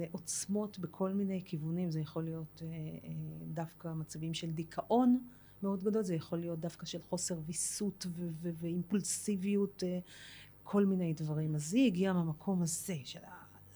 לעוצמות 0.00 0.78
בכל 0.78 1.12
מיני 1.12 1.42
כיוונים. 1.44 1.90
זה 1.90 2.00
יכול 2.00 2.24
להיות 2.24 2.62
אה, 2.62 2.68
אה, 2.68 3.10
דווקא 3.54 3.88
מצבים 3.88 4.34
של 4.34 4.50
דיכאון 4.50 5.18
מאוד 5.62 5.84
גדול, 5.84 6.02
זה 6.02 6.14
יכול 6.14 6.38
להיות 6.38 6.60
דווקא 6.60 6.86
של 6.86 7.02
חוסר 7.02 7.40
ויסות 7.46 8.06
ו- 8.08 8.28
ו- 8.42 8.50
ואימפולסיביות, 8.54 9.82
כל 10.62 10.86
מיני 10.86 11.12
דברים. 11.12 11.54
אז 11.54 11.74
היא 11.74 11.86
הגיעה 11.86 12.12
מהמקום 12.12 12.62
הזה 12.62 12.96
של 13.04 13.20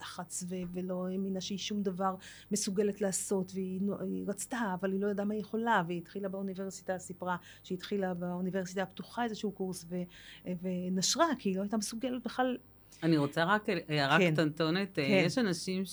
הלחץ 0.05 0.45
ו- 0.49 0.55
ולא 0.73 1.07
האמינה 1.07 1.41
שהיא 1.41 1.59
שום 1.59 1.83
דבר 1.83 2.15
מסוגלת 2.51 3.01
לעשות, 3.01 3.53
והיא 3.55 3.81
רצתה, 4.27 4.75
אבל 4.81 4.93
היא 4.93 5.01
לא 5.01 5.07
ידעה 5.11 5.27
מה 5.27 5.35
היא 5.35 5.41
יכולה, 5.41 5.83
והיא 5.87 5.99
התחילה 5.99 6.29
באוניברסיטה, 6.29 6.99
סיפרה 6.99 7.37
שהיא 7.63 7.79
התחילה 7.79 8.15
באוניברסיטה 8.15 8.83
הפתוחה 8.83 9.25
איזשהו 9.25 9.53
קורס 9.53 9.85
ו- 9.89 10.51
ונשרה, 10.63 11.27
כי 11.39 11.49
היא 11.49 11.57
לא 11.57 11.63
הייתה 11.63 11.77
מסוגלת 11.77 12.23
בכלל 12.25 12.57
אני 13.03 13.17
רוצה 13.17 13.45
רק 13.45 13.67
הערה 13.89 14.19
כן. 14.19 14.33
קטנטונת. 14.33 14.99
אה, 14.99 15.07
כן. 15.07 15.23
יש 15.27 15.39
אנשים 15.39 15.85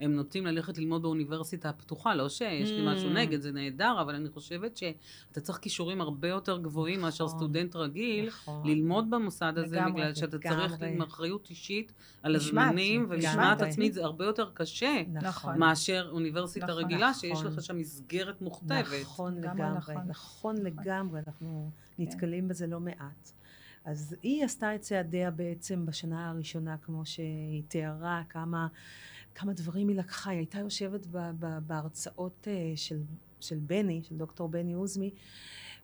שהם 0.00 0.14
נוטים 0.14 0.46
ללכת 0.46 0.78
ללמוד 0.78 1.02
באוניברסיטה 1.02 1.68
הפתוחה, 1.68 2.14
לא 2.14 2.28
שיש 2.28 2.70
לי 2.70 2.82
משהו 2.86 3.10
Mm. 3.10 3.12
נגד, 3.12 3.40
זה 3.40 3.52
נהדר, 3.52 4.00
אבל 4.00 4.14
אני 4.14 4.28
חושבת 4.28 4.76
שאתה 4.76 5.40
צריך 5.40 5.58
כישורים 5.58 6.00
הרבה 6.00 6.28
יותר 6.28 6.58
גבוהים 6.58 7.00
מאשר 7.00 7.24
נכון. 7.24 7.38
סטודנט 7.38 7.76
רגיל. 7.76 8.26
נכון. 8.26 8.66
ללמוד 8.66 9.10
במוסד 9.10 9.52
הזה, 9.56 9.80
בגלל 9.92 10.14
שאתה 10.14 10.38
צריך. 10.38 10.82
עם 10.82 11.02
אחריות 11.02 11.50
אישית 11.50 11.92
על 12.22 12.36
הזמנים, 12.36 13.02
משמעת 13.02 13.16
ומשמעת 13.18 13.62
עצמית. 13.62 13.94
זה 13.94 14.04
הרבה 14.04 14.24
יותר 14.24 14.50
קשה 14.54 15.02
נכון. 15.12 15.58
מאשר 15.58 16.08
אוניברסיטה 16.12 16.72
רגילה, 16.72 17.14
שיש. 17.14 17.42
לך 17.42 17.62
שם 17.62 17.78
מסגרת 17.78 18.42
מוכתבת. 18.42 18.84
נכון 19.02 19.34
לגמרי 19.34 19.76
נכון. 19.76 19.94
נכון 20.06 20.56
לגמרי, 20.56 21.20
אנחנו 21.26 21.70
נתקלים 21.98 22.48
בזה 22.48 22.66
לא 22.66 22.80
מעט. 22.80 23.32
אז 23.84 24.16
היא 24.22 24.44
עשתה 24.44 24.74
את 24.74 24.80
צעדיה 24.80 25.30
בעצם 25.30 25.86
בשנה 25.86 26.30
הראשונה, 26.30 26.76
כמו 26.82 27.06
שהיא 27.06 27.62
תיארה, 27.68 28.22
כמה, 28.28 28.66
כמה 29.34 29.52
דברים 29.52 29.88
היא 29.88 29.96
לקחה. 29.96 30.30
היא 30.30 30.38
הייתה 30.38 30.58
יושבת 30.58 31.06
ב, 31.06 31.30
ב, 31.38 31.58
בהרצאות 31.66 32.48
אה, 32.50 32.72
של, 32.76 33.00
של 33.40 33.58
בני, 33.58 34.00
של 34.02 34.16
דוקטור 34.16 34.48
בני 34.48 34.72
עוזמי, 34.72 35.10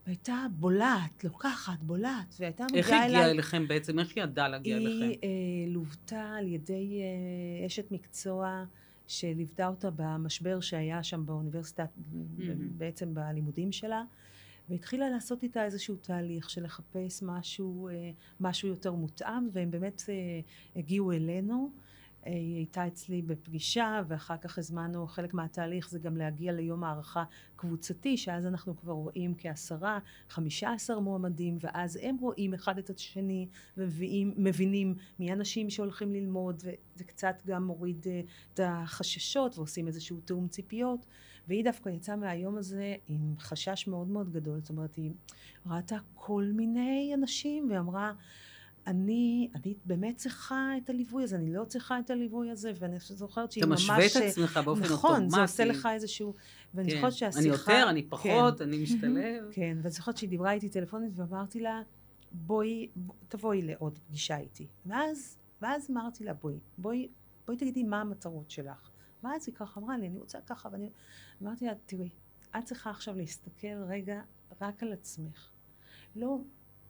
והייתה 0.07 0.47
בולעת, 0.53 1.25
לוקחת, 1.25 1.79
בולעת, 1.83 2.35
והייתה 2.41 2.65
איך 2.75 2.87
מגיעה 2.87 3.01
היא 3.01 3.07
הגיעה 3.07 3.23
אליי. 3.23 3.33
אליכם 3.33 3.69
בעצם? 3.69 3.99
איך 3.99 4.17
היא 4.17 4.25
ידעה 4.25 4.49
להגיע 4.49 4.77
אליכם? 4.77 5.01
היא 5.01 5.19
אה, 5.25 5.73
לוותה 5.73 6.35
על 6.39 6.47
ידי 6.49 7.01
אה, 7.61 7.67
אשת 7.67 7.91
מקצוע 7.91 8.65
שליוותה 9.07 9.69
אותה 9.69 9.89
במשבר 9.97 10.61
שהיה 10.61 11.03
שם 11.03 11.27
באוניברסיטה, 11.27 11.85
בעצם 12.77 13.15
בלימודים 13.15 13.73
שלה, 13.73 14.03
והתחילה 14.69 15.11
לעשות 15.11 15.43
איתה 15.43 15.65
איזשהו 15.65 15.97
תהליך 15.97 16.51
של 16.51 16.65
לחפש 16.65 17.23
משהו, 17.23 17.89
אה, 17.89 18.11
משהו 18.41 18.69
יותר 18.69 18.93
מותאם, 18.93 19.49
והם 19.53 19.71
באמת 19.71 20.03
אה, 20.09 20.15
הגיעו 20.77 21.13
אלינו. 21.13 21.73
היא 22.27 22.57
הייתה 22.57 22.87
אצלי 22.87 23.23
בפגישה, 23.23 24.03
ואחר 24.09 24.37
כך 24.37 24.59
הזמנו, 24.59 25.07
חלק 25.07 25.35
מהתהליך 25.35 25.91
זה 25.91 25.99
גם 25.99 26.17
להגיע 26.17 26.53
ליום 26.53 26.85
הערכה 26.85 27.25
קבוצתי, 27.57 28.17
שאז 28.17 28.47
אנחנו 28.47 28.77
כבר 28.77 28.93
רואים 28.93 29.35
כעשרה, 29.39 29.99
חמישה 30.29 30.73
עשר 30.73 30.99
מועמדים, 31.01 31.59
ואז 31.61 31.99
הם 32.03 32.17
רואים 32.21 32.55
אחד 32.55 32.79
את 32.79 32.91
השני, 32.91 33.49
ומבינים 33.77 34.95
מי 35.19 35.31
האנשים 35.31 35.71
שהולכים 35.71 36.13
ללמוד, 36.13 36.57
וזה 36.57 37.05
קצת 37.05 37.43
גם 37.47 37.67
מוריד 37.67 38.07
אה, 38.07 38.21
את 38.55 38.61
החששות, 38.65 39.59
ועושים 39.59 39.87
איזשהו 39.87 40.21
תיאום 40.21 40.49
ציפיות. 40.49 41.07
והיא 41.49 41.65
דווקא 41.65 41.89
יצאה 41.89 42.17
מהיום 42.17 42.57
הזה 42.57 42.95
עם 43.09 43.35
חשש 43.39 43.87
מאוד 43.87 44.09
מאוד 44.09 44.33
גדול, 44.33 44.61
זאת 44.61 44.71
אומרת, 44.71 44.97
היא 44.97 45.11
ראתה 45.67 45.97
כל 46.15 46.45
מיני 46.55 47.13
אנשים, 47.15 47.69
ואמרה, 47.71 48.13
אני, 48.87 49.49
אני 49.55 49.75
באמת 49.85 50.17
צריכה 50.17 50.71
את 50.77 50.91
הליווי 50.91 51.23
הזה, 51.23 51.37
אני 51.37 51.53
לא 51.55 51.65
צריכה 51.65 51.99
את 51.99 52.11
הליווי 52.11 52.51
הזה, 52.51 52.73
ואני 52.79 52.97
זוכרת 53.01 53.53
שהיא 53.53 53.65
ממש... 53.65 53.85
אתה 53.85 53.99
משווה 53.99 54.07
את 54.07 54.29
עצמך 54.31 54.61
באופן 54.65 54.83
נכון, 54.83 55.11
אוטומטי. 55.11 55.27
נכון, 55.27 55.31
זה 55.31 55.43
עושה 55.43 55.65
לך 55.65 55.89
איזשהו... 55.93 56.35
ואני 56.75 56.91
כן. 56.91 56.97
זוכרת 56.97 57.13
שהשיחה... 57.13 57.41
אני 57.41 57.49
יותר, 57.49 57.91
אני 57.91 58.03
פחות, 58.03 58.59
כן, 58.59 58.65
אני 58.65 58.79
משתלב. 58.83 59.45
כן, 59.53 59.77
ואני 59.83 59.91
זוכרת 59.91 60.17
שהיא 60.17 60.29
דיברה 60.31 60.53
איתי 60.53 60.69
טלפונית 60.69 61.13
ואמרתי 61.17 61.61
לה, 61.61 61.83
בואי, 62.33 62.89
ב- 62.97 63.11
תבואי 63.29 63.63
לעוד 63.63 63.99
פגישה 63.99 64.37
איתי. 64.37 64.67
ואז, 64.87 65.39
ואז 65.63 65.91
אמרתי 65.91 66.25
לה, 66.25 66.35
בואי, 66.35 66.59
בואי, 66.79 67.09
בואי 67.47 67.59
תגידי 67.59 67.83
מה 67.83 68.01
המטרות 68.01 68.51
שלך. 68.51 68.91
ואז 69.23 69.45
היא 69.47 69.55
ככה 69.55 69.81
אמרה 69.81 69.99
לי, 69.99 70.07
אני 70.07 70.19
רוצה 70.19 70.39
ככה, 70.47 70.69
ואני... 70.73 70.91
אמרתי 71.43 71.67
לה, 71.67 71.73
תראי, 71.87 72.09
את 72.59 72.65
צריכה 72.65 72.91
עכשיו 72.91 73.17
להסתכל 73.17 73.83
רגע 73.89 74.21
רק 74.61 74.83
על 74.83 74.93
עצמך. 74.93 75.51
לא 76.17 76.39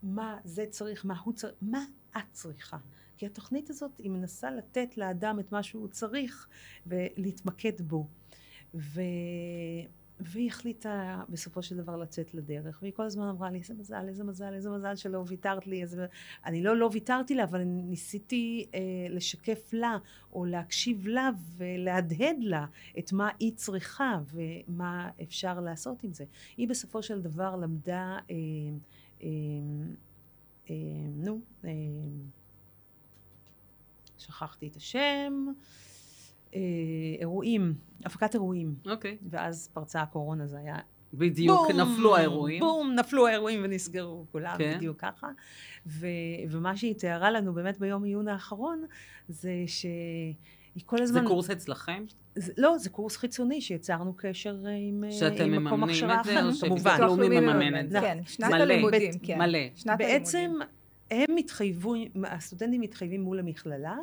מה 0.03 0.39
זה 0.45 0.65
צריך, 0.71 1.05
מה 1.05 1.15
הוא 1.25 1.35
צריך, 1.35 1.55
מה 1.63 1.85
את 2.17 2.33
צריכה. 2.33 2.79
כי 3.17 3.27
התוכנית 3.27 3.71
הזאת, 3.71 3.99
היא 3.99 4.11
מנסה 4.11 4.51
לתת 4.51 4.97
לאדם 4.97 5.41
את 5.41 5.53
מה 5.53 5.63
שהוא 5.63 5.89
צריך 5.89 6.49
ולהתמקד 6.87 7.81
בו. 7.81 8.07
ו... 8.75 9.01
והיא 10.21 10.49
החליטה 10.51 11.23
בסופו 11.29 11.63
של 11.63 11.77
דבר 11.77 11.97
לצאת 11.97 12.35
לדרך, 12.35 12.79
והיא 12.83 12.93
כל 12.93 13.03
הזמן 13.03 13.29
אמרה 13.29 13.51
לי, 13.51 13.59
איזה 13.59 13.75
מזל, 13.75 14.09
איזה 14.09 14.25
מזל, 14.25 14.55
איזה 14.55 14.71
מזל 14.71 14.97
שלא 14.97 15.25
ויתרת 15.27 15.67
לי, 15.67 15.83
איזה... 15.83 16.07
אני 16.45 16.63
לא 16.63 16.77
לא 16.77 16.91
ויתרתי 16.93 17.35
לה, 17.35 17.45
אבל 17.45 17.63
ניסיתי 17.65 18.67
אה, 18.75 18.81
לשקף 19.11 19.73
לה, 19.73 19.99
או 20.33 20.45
להקשיב 20.45 21.07
לה, 21.07 21.31
ולהדהד 21.57 22.37
לה 22.41 22.67
את 22.99 23.13
מה 23.13 23.29
היא 23.41 23.53
צריכה, 23.57 24.19
ומה 24.33 25.11
אפשר 25.23 25.61
לעשות 25.61 26.03
עם 26.03 26.13
זה. 26.13 26.25
היא 26.57 26.69
בסופו 26.69 27.03
של 27.03 27.23
דבר 27.23 27.57
למדה, 27.57 28.19
אה, 28.31 28.37
נו, 31.17 31.41
אה, 31.65 31.71
שכחתי 34.19 34.69
את 34.69 34.77
השם, 34.77 35.47
אה, 36.55 36.61
אירועים, 37.21 37.75
הפקת 38.05 38.35
אירועים. 38.35 38.75
אוקיי. 38.87 39.19
ואז 39.31 39.69
פרצה 39.73 40.03
הקורונה, 40.03 40.47
זה 40.47 40.59
היה 40.59 40.77
בדיוק, 41.15 41.71
בום, 41.71 41.81
נפלו 41.81 42.17
האירועים. 42.17 42.61
בום, 42.61 42.93
נפלו 42.93 43.27
האירועים 43.27 43.61
ונסגרו 43.65 44.27
כולם, 44.33 44.55
כן. 44.59 44.77
בדיוק 44.77 45.01
ככה. 45.01 45.29
ו, 45.87 46.07
ומה 46.51 46.77
שהיא 46.77 46.95
תיארה 46.95 47.31
לנו 47.31 47.55
באמת 47.55 47.79
ביום 47.79 48.05
עיון 48.05 48.29
האחרון, 48.29 48.85
זה 49.29 49.53
שהיא 49.67 50.35
כל 50.87 50.97
זה 50.97 51.03
הזמן... 51.03 51.27
קורס 51.27 51.51
אצלכם? 51.51 52.05
זה, 52.37 52.53
לא, 52.57 52.79
זה 52.79 52.91
קורס 52.91 53.17
חיצוני 53.17 53.61
שיצרנו 53.61 54.15
קשר 54.17 54.57
אה, 54.67 54.71
עם, 54.71 55.05
אה, 55.05 55.13
שאתם 55.13 55.53
עם 55.53 55.65
מקום 55.65 55.81
מממנים 55.81 56.11
הכשרה 56.11 56.21
את 56.21 56.25
זה, 56.25 56.35
או 56.35 56.41
אחר, 56.41 56.53
שביטוח 56.53 56.69
כמובן. 56.69 57.01
לאומי 57.01 57.29
לאומי 57.29 57.41
מממן 57.41 57.81
את 57.81 57.91
זה? 57.91 58.01
כן, 58.01 58.19
שנת 58.27 58.51
מלא. 58.51 58.63
הלימודים, 58.63 59.13
כן. 59.23 59.39
מלא. 59.39 59.59
שנת 59.75 59.99
בעצם 59.99 60.39
הלימודים. 60.39 60.69
הם 61.11 61.35
מתחייבים, 61.35 62.09
הסטודנטים 62.25 62.81
מתחייבים 62.81 63.21
מול 63.21 63.39
המכללה, 63.39 63.97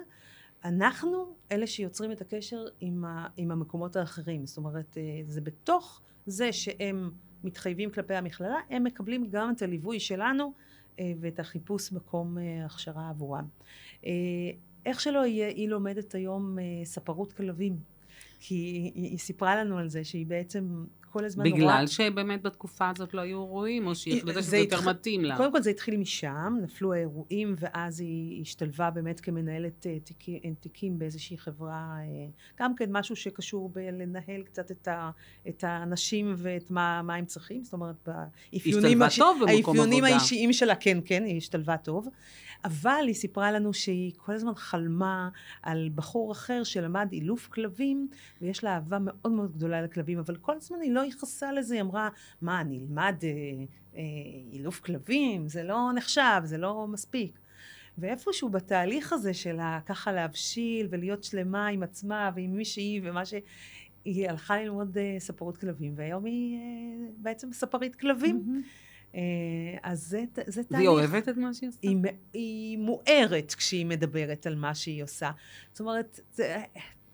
אנחנו 0.65 1.35
אלה 1.51 1.67
שיוצרים 1.67 2.11
את 2.11 2.21
הקשר 2.21 2.65
עם, 2.81 3.05
ה, 3.05 3.27
עם 3.37 3.51
המקומות 3.51 3.95
האחרים, 3.95 4.45
זאת 4.45 4.57
אומרת, 4.57 4.97
אה, 4.97 5.21
זה 5.27 5.41
בתוך 5.41 6.01
זה 6.25 6.51
שהם 6.51 7.11
מתחייבים 7.43 7.89
כלפי 7.89 8.15
המכללה, 8.15 8.57
הם 8.69 8.83
מקבלים 8.83 9.27
גם 9.29 9.53
את 9.55 9.61
הליווי 9.61 9.99
שלנו 9.99 10.53
ואת 11.19 11.39
החיפוש 11.39 11.91
מקום 11.91 12.37
הכשרה 12.65 13.09
עבורם. 13.09 13.45
איך 14.85 14.99
שלא 14.99 15.25
יהיה, 15.25 15.47
היא 15.47 15.69
לומדת 15.69 16.15
היום 16.15 16.57
ספרות 16.83 17.33
כלבים, 17.33 17.77
כי 18.45 18.55
היא, 18.55 18.91
היא 18.95 19.17
סיפרה 19.17 19.55
לנו 19.55 19.77
על 19.77 19.89
זה 19.89 20.03
שהיא 20.03 20.25
בעצם 20.25 20.85
כל 21.13 21.25
הזמן 21.25 21.43
בגלל 21.43 21.87
שבאמת 21.87 22.41
בתקופה 22.41 22.89
הזאת 22.89 23.13
לא 23.13 23.21
היו 23.21 23.37
אירועים, 23.43 23.87
או 23.87 23.95
שהיא 23.95 24.13
היא- 24.13 24.21
החליטה 24.21 24.41
זה 24.41 24.47
שזה 24.47 24.57
יותר 24.57 24.75
התח- 24.77 24.87
מתאים 24.87 25.25
לה? 25.25 25.37
קודם 25.37 25.51
כל 25.51 25.61
זה 25.61 25.69
התחיל 25.69 25.97
משם, 25.97 26.53
נפלו 26.61 26.93
האירועים, 26.93 27.55
ואז 27.59 27.99
היא 27.99 28.41
השתלבה 28.41 28.89
באמת 28.91 29.19
כמנהלת 29.19 29.87
אה, 29.87 29.97
תיקים, 29.99 30.39
תיקים 30.59 30.99
באיזושהי 30.99 31.37
חברה, 31.37 31.97
אה, 31.99 32.05
גם 32.59 32.75
כן 32.75 32.85
משהו 32.91 33.15
שקשור 33.15 33.69
בלנהל 33.69 34.41
קצת 34.43 34.71
את, 34.71 34.87
ה, 34.87 35.09
את 35.49 35.63
האנשים 35.63 36.33
ואת 36.37 36.71
מה, 36.71 37.01
מה 37.01 37.15
הם 37.15 37.25
צריכים, 37.25 37.63
זאת 37.63 37.73
אומרת, 37.73 37.95
באפיונים, 38.53 38.99
במקום 38.99 39.47
האפיונים. 39.47 40.03
האישיים 40.03 40.53
שלה, 40.53 40.75
כן, 40.75 40.97
כן, 41.05 41.23
היא 41.23 41.37
השתלבה 41.37 41.77
טוב, 41.77 42.07
אבל 42.65 43.03
היא 43.07 43.15
סיפרה 43.15 43.51
לנו 43.51 43.73
שהיא 43.73 44.11
כל 44.17 44.33
הזמן 44.33 44.55
חלמה 44.55 45.29
על 45.61 45.89
בחור 45.95 46.31
אחר 46.31 46.63
שלמד 46.63 47.07
אילוף 47.11 47.47
כלבים, 47.47 48.07
ויש 48.41 48.63
לה 48.63 48.75
אהבה 48.75 48.97
מאוד 49.01 49.31
מאוד 49.31 49.51
גדולה 49.55 49.81
לכלבים, 49.81 50.19
אבל 50.19 50.35
כל 50.35 50.53
הזמן 50.57 50.77
היא 50.81 50.91
לא 50.91 51.02
ייחסה 51.05 51.51
לזה, 51.51 51.73
היא 51.73 51.81
אמרה, 51.81 52.09
מה, 52.41 52.61
אני 52.61 52.79
אלמד 52.79 53.15
אה, 53.23 53.29
אה, 53.95 54.01
אילוף 54.51 54.79
כלבים? 54.79 55.47
זה 55.47 55.63
לא 55.63 55.89
נחשב, 55.95 56.41
זה 56.43 56.57
לא 56.57 56.87
מספיק. 56.87 57.39
ואיפשהו 57.97 58.49
בתהליך 58.49 59.13
הזה 59.13 59.33
של 59.33 59.57
ככה 59.85 60.11
להבשיל 60.11 60.87
ולהיות 60.89 61.23
שלמה 61.23 61.67
עם 61.67 61.83
עצמה 61.83 62.31
ועם 62.35 62.57
מי 62.57 62.65
שהיא 62.65 63.01
ומה 63.03 63.25
ש... 63.25 63.33
היא 64.05 64.29
הלכה 64.29 64.57
ללמוד 64.57 64.97
אה, 64.97 65.15
ספרות 65.19 65.57
כלבים, 65.57 65.93
והיום 65.95 66.25
היא 66.25 66.57
אה, 66.57 67.07
בעצם 67.17 67.53
ספרית 67.53 67.95
כלבים. 67.95 68.63
אה, 69.15 69.21
אז 69.83 69.99
זה, 69.99 70.23
זה 70.47 70.63
תהליך. 70.63 70.71
והיא 70.71 70.87
אוהבת 70.87 71.29
את 71.29 71.37
מה 71.37 71.53
שהיא 71.53 71.69
עושה? 71.69 71.79
היא, 71.81 71.97
היא 72.33 72.77
מוארת 72.77 73.53
כשהיא 73.53 73.85
מדברת 73.85 74.45
על 74.45 74.55
מה 74.55 74.75
שהיא 74.75 75.03
עושה. 75.03 75.31
זאת 75.71 75.79
אומרת, 75.79 76.19
זה, 76.33 76.63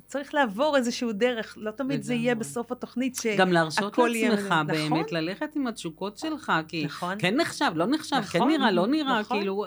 צריך 0.09 0.33
לעבור 0.33 0.77
איזשהו 0.77 1.11
דרך, 1.13 1.57
לא 1.57 1.71
תמיד 1.71 2.01
זה 2.03 2.13
יהיה. 2.13 2.35
בסוף 2.35 2.71
התוכנית 2.71 3.15
ש... 3.15 3.25
גם 3.37 3.51
להרשות 3.51 3.97
יהיה- 3.97 4.29
לעצמך 4.29 4.45
נכון. 4.51 4.67
באמת 4.67 5.11
ללכת 5.11 5.55
עם 5.55 5.67
התשוקות 5.67 6.17
שלך, 6.17 6.51
כי 6.67 6.85
נכון. 6.85 7.15
כן 7.19 7.35
נחשב, 7.35 7.71
לא 7.75 7.85
נחשב, 7.85 8.21
כן 8.31 8.37
נכון, 8.39 8.51
נראה, 8.51 8.71
לא 8.71 8.87
נראה, 8.87 9.19
נכון. 9.19 9.37
כאילו... 9.39 9.65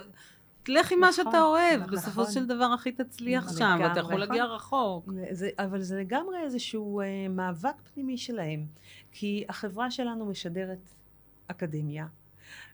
תלך 0.63 0.93
עם 0.93 1.01
מה 1.01 1.09
נכון, 1.11 1.25
שאתה 1.25 1.43
אוהב, 1.43 1.81
נכון. 1.81 1.93
בסופו 1.95 2.27
של 2.27 2.47
דבר 2.47 2.65
הכי 2.65 2.93
תצליח. 2.93 3.59
שם, 3.59 3.79
ואתה 3.83 4.01
יכול. 4.01 4.21
להגיע 4.21 4.45
רחוק. 4.45 5.11
זה, 5.31 5.49
אבל 5.59 5.81
זה 5.83 6.01
לגמרי 6.01 6.37
איזשהו 6.45 7.01
אה, 7.01 7.07
מאבק 7.31 7.75
פנימי 7.95 8.19
שלהם, 8.19 8.67
כי 9.13 9.45
החברה 9.49 9.91
שלנו 9.91 10.27
משדרת 10.27 10.91
אקדמיה, 11.47 12.07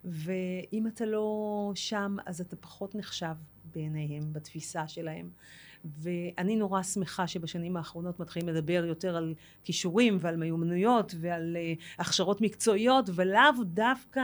ואם 0.04 0.86
אתה 0.86 1.04
לא 1.06 1.32
שם, 1.74 2.16
אז 2.26 2.40
אתה 2.40 2.56
פחות 2.56 2.94
נחשב 2.94 3.34
בעיניהם, 3.74 4.32
בתפיסה 4.32 4.88
שלהם. 4.88 5.28
ואני 5.84 6.56
נורא 6.56 6.82
שמחה 6.82 7.26
שבשנים 7.26 7.76
האחרונות 7.76 8.20
מתחילים 8.20 8.48
לדבר 8.48 8.84
יותר 8.86 9.16
על 9.16 9.34
כישורים 9.64 10.16
ועל 10.20 10.36
מיומנויות 10.36 11.14
ועל 11.20 11.56
uh, 11.56 12.00
הכשרות 12.00 12.40
מקצועיות, 12.40 13.10
ולאו 13.14 13.40
דווקא 13.64 14.20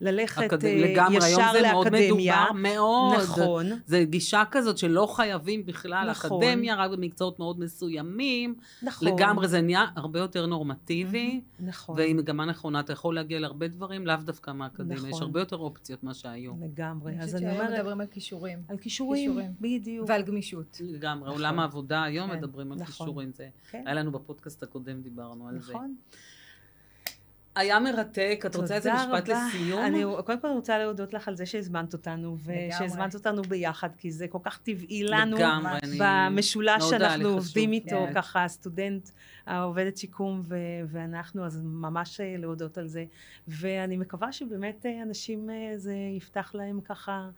ללכת 0.00 0.42
אקד- 0.52 0.62
uh, 0.62 0.66
לגמרי, 0.66 1.18
היום 1.24 1.40
ישר 1.40 1.52
זה 1.52 1.62
מאוד 1.72 1.86
לאקדמיה. 1.86 2.44
מדובר, 2.50 2.52
מאוד. 2.74 3.14
נכון. 3.22 3.66
זה 3.86 4.04
גישה 4.04 4.42
כזאת 4.50 4.78
שלא 4.78 5.06
חייבים 5.16 5.66
בכלל 5.66 6.10
נכון. 6.10 6.42
אקדמיה, 6.42 6.74
רק 6.76 6.90
במקצועות 6.90 7.38
מאוד 7.38 7.60
מסוימים. 7.60 8.54
נכון. 8.82 9.08
לגמרי, 9.08 9.48
זה 9.48 9.60
נהיה 9.60 9.86
הרבה 9.96 10.18
יותר 10.18 10.46
נורמטיבי. 10.46 11.40
נכון. 11.60 11.96
והיא 11.96 12.14
מגמה 12.14 12.44
נכונה, 12.44 12.80
אתה 12.80 12.92
יכול 12.92 13.14
להגיע 13.14 13.38
להרבה 13.38 13.68
דברים, 13.68 14.06
לאו 14.06 14.16
דווקא 14.24 14.50
מהאקדמיה, 14.50 14.96
נכון. 14.96 15.10
יש 15.10 15.20
הרבה 15.20 15.40
יותר 15.40 15.56
אופציות 15.56 16.04
מה 16.04 16.14
שהיום. 16.14 16.62
לגמרי. 16.62 17.12
אני 17.12 17.20
אז 17.22 17.34
חושבת 17.34 17.40
שהיום 17.40 17.72
מדברים 17.72 18.00
על 18.00 18.06
כישורים. 18.06 18.58
על 18.68 18.76
כישורים, 18.78 19.30
כישורים. 19.30 19.50
בדיוק. 19.60 20.08
ועל 20.08 20.22
גמישות. 20.22 20.80
לגמרי, 20.94 21.28
נכון. 21.28 21.40
עולם 21.40 21.58
העבודה 21.58 22.02
היום 22.02 22.30
כן, 22.30 22.36
מדברים 22.36 22.72
על 22.72 22.78
נכון. 22.78 22.86
כישורים, 22.86 23.32
זה 23.32 23.48
כן, 23.70 23.82
היה 23.86 23.94
לנו 23.94 24.12
בפודקאסט 24.12 24.62
הקודם, 24.62 25.02
דיברנו 25.02 25.48
על 25.48 25.58
זה. 25.60 25.72
נכון. 25.72 25.94
היה 27.56 27.80
מרתק, 27.80 28.42
את 28.46 28.56
רוצה 28.56 28.74
איזה 28.74 28.92
משפט 28.94 29.28
רבה. 29.28 29.46
לסיום? 29.48 29.84
אני 29.84 30.04
קודם 30.26 30.40
כל 30.40 30.48
רוצה 30.48 30.78
להודות 30.78 31.14
לך 31.14 31.28
על 31.28 31.36
זה 31.36 31.46
שהזמנת 31.46 31.92
אותנו. 31.92 32.36
ושהזמנת 32.44 33.14
אותנו 33.14 33.42
ביחד, 33.42 33.88
כי 33.98 34.12
זה 34.12 34.28
כל 34.28 34.38
כך 34.42 34.58
טבעי 34.58 35.02
לנו. 35.04 35.36
לגמרי. 35.36 35.78
במשולש 35.98 36.84
שאנחנו. 36.90 37.28
עובדים 37.28 37.72
איתו, 37.72 38.06
כן. 38.06 38.14
ככה 38.14 38.44
הסטודנט, 38.44 39.08
העובדת 39.46 39.96
שיקום 39.96 40.42
ו- 40.44 40.56
ואנחנו, 40.86 41.46
אז 41.46 41.60
ממש 41.64 42.20
אה, 42.20 42.34
להודות 42.38 42.78
על 42.78 42.86
זה. 42.86 43.04
ואני 43.48 43.96
מקווה 43.96 44.32
שבאמת 44.32 44.86
אה, 44.86 45.02
אנשים, 45.02 45.50
אה, 45.50 45.72
זה 45.76 45.94
יפתח 46.16 46.50
להם 46.54 46.80
ככה 46.80 47.28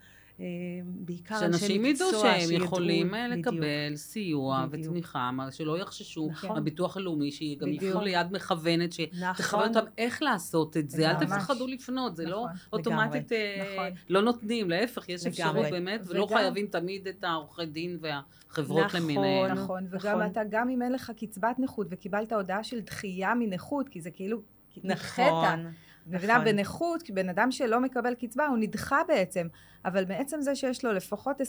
בעיקר 0.85 1.45
אנשי 1.47 1.79
מקצוע 1.79 2.11
שאנשים 2.11 2.21
ידעו 2.21 2.21
שהם 2.21 2.63
יכולים 2.63 3.15
אה, 3.15 3.27
בדיוק. 3.31 3.47
לקבל 3.47 3.97
סיוע 3.97 4.67
בדיוק. 4.67 4.87
ותמיכה, 4.91 5.31
שלא 5.51 5.79
יחששו 5.79 6.29
נכון. 6.33 6.51
מהביטוח 6.57 6.97
הלאומי, 6.97 7.33
שגם 7.33 7.67
בדיוק. 7.69 7.83
יפנו 7.83 8.01
ליד 8.01 8.27
מכוונת, 8.33 8.93
שתכוון 8.93 9.31
נכון. 9.39 9.69
אותם 9.69 9.91
איך 9.99 10.23
לעשות 10.23 10.77
את 10.77 10.91
זה, 10.91 11.11
אל. 11.11 11.15
תפחדו 11.27 11.67
לפנות, 11.67 12.17
זה 12.17 12.25
לא 12.27 12.47
נכון. 12.55 12.57
אוטומטית 12.73 13.33
אה, 13.33 13.73
נכון. 13.75 13.91
לא 14.09 14.23
נותנים, 14.23 14.71
להפך, 14.71 15.09
יש 15.09 15.27
אפשרות 15.27 15.55
לגמרי. 15.55 15.71
באמת, 15.71 16.01
ולא 16.07 16.25
וגם- 16.25 16.37
חייבים 16.39 16.67
תמיד 16.67 17.09
את 17.09 17.25
העורכי 17.25 17.67
דין 17.67 17.99
והחברות 18.01 18.85
נכון. 18.85 19.01
למיניהן. 19.01 19.53
נכון, 19.53 19.87
וגם 19.91 20.19
נכון. 20.19 20.31
אתה, 20.31 20.41
גם 20.51 20.69
אם 20.69 20.83
אין 20.83 20.93
לך 20.93 21.13
קצבת 21.17 21.59
נכות 21.59 21.87
וקיבלת 21.91 22.33
הודעה 22.33 22.65
של 22.65 22.81
דחייה 22.81 23.35
מנכות, 23.35 23.89
כי 23.89 24.01
זה 24.01 24.11
כאילו. 24.11 24.43
נכון. 24.85 25.67
נכון. 26.07 26.45
בנכות, 26.45 27.03
כי 27.03 27.13
בן 27.13 27.29
אדם 27.29 27.51
שלא 27.51 27.81
מקבל 27.81 28.15
קצבה, 28.15 28.47
הוא 28.47 28.59
נדחה 28.59 29.01
בעצם. 29.09 29.47
אבל 29.87 30.05
בעצם 30.05 30.41
זה 30.41 30.55
שיש 30.55 30.85
לו 30.85 30.93
לפחות 30.93 31.41
20% 31.41 31.45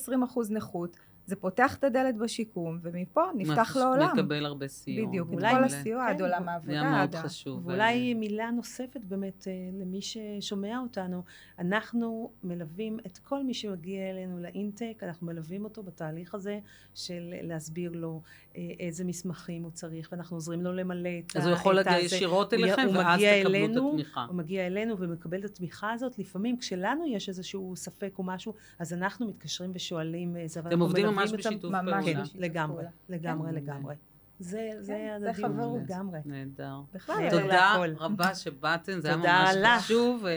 נכות, 0.49 0.97
זה 1.25 1.35
פותח 1.35 1.75
את 1.75 1.83
הדלת 1.83 2.17
בשיקום, 2.17 2.79
ומפה 2.81 3.21
נפתח 3.35 3.75
לו 3.75 3.83
עולם. 3.83 4.09
מקבל 4.13 4.45
הרבה 4.45 4.67
סיוע. 4.67 5.07
בדיוק, 5.07 5.29
את 5.33 5.39
כל. 5.39 5.63
הסיוע 5.63 6.07
עד 6.09 6.17
כן, 6.17 6.23
עולם 6.23 6.43
זה 6.43 6.51
העבודה. 6.51 6.71
היה 6.81 6.89
מאוד 6.97 7.15
חשוב. 7.15 7.67
ואולי 7.67 8.13
מילה 8.13 8.51
נוספת 8.51 8.99
באמת 9.03 9.47
אה, 9.47 9.53
למי 9.81 9.99
ששומע 10.01 10.79
אותנו, 10.79 11.23
אנחנו 11.59 12.31
מלווים 12.43 12.99
את 13.05 13.17
כל 13.17 13.43
מי 13.43 13.53
שמגיע 13.53 14.09
אלינו 14.09 14.39
לאינטק, 14.39 14.99
אנחנו 15.03 15.27
מלווים 15.27 15.63
אותו 15.63 15.83
בתהליך 15.83 16.35
הזה 16.35 16.59
של 16.93 17.33
להסביר 17.41 17.91
לו 17.91 18.21
אה, 18.55 18.61
איזה 18.79 19.03
מסמכים 19.03 19.63
הוא 19.63 19.71
צריך, 19.71 20.09
ואנחנו 20.11 20.37
עוזרים 20.37 20.61
לו 20.61 20.73
למלא 20.73 21.09
את 21.25 21.35
ה... 21.35 21.39
אז 21.39 21.45
הוא 21.45 21.53
יכול 21.53 21.75
להגיע. 21.75 21.99
ישירות 21.99 22.53
הוא- 22.53 22.59
אליכם, 22.63 22.87
ואז 22.93 23.15
מגיע 23.17 23.39
תקבלו 23.39 23.55
את 23.55 23.55
אלינו, 23.55 23.89
התמיכה. 23.89 24.25
הוא 24.25 24.35
מגיע 24.35 24.67
אלינו 24.67 24.99
ומקבל 24.99 25.39
את 25.39 25.45
התמיכה 25.45 25.91
הזאת, 25.91 26.19
לפעמים 26.19 26.57
כשלנו 26.57 27.07
יש 27.07 27.29
איזשהו 27.29 27.75
ספק 27.75 28.13
או 28.17 28.23
משהו, 28.27 28.53
אז 28.79 28.93
אנחנו 28.93 29.27
מתקשרים 29.27 29.71
ושואלים 29.73 30.37
איזה, 30.37 30.59
אתם 30.59 30.79
עובדים 30.79 31.05
ממש 31.05 31.31
בשיתוף 31.31 31.71
ממש 31.71 31.81
פעולה. 31.91 32.03
כן, 32.03 32.21
בשיתוף 32.21 32.41
לגמרי, 32.41 32.75
פעולה. 32.75 32.89
לגמרי, 33.09 33.49
כן. 33.49 33.55
לגמרי. 33.55 33.95
זה, 34.39 34.69
זה 34.79 34.93
כן, 34.93 35.19
זה 35.19 35.33
חברות. 35.33 35.81
לגמרי. 35.83 36.19
נהדר. 36.25 36.81
בכלל, 36.93 37.29
תודה. 37.29 37.75
רבה 37.97 38.35
שבאתם, 38.35 38.99
זה 38.99 39.07
היה 39.07 39.17
תודה 39.17 39.43
ממש 39.45 39.55
לך. 39.61 39.81
חשוב, 39.83 40.23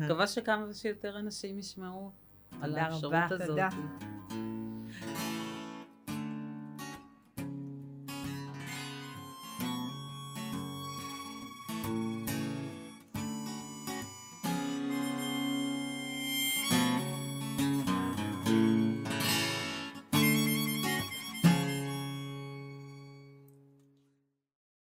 ומקווה 0.00 0.26
שכמה 0.26 0.72
שיותר 0.72 1.18
אנשים 1.18 1.58
ישמעו 1.58 2.10
על 2.60 2.70
תודה 2.70 2.82
האפשרות 2.82 3.14
רבה. 3.14 3.26
הזאת. 3.30 3.46
תודה. 3.46 3.68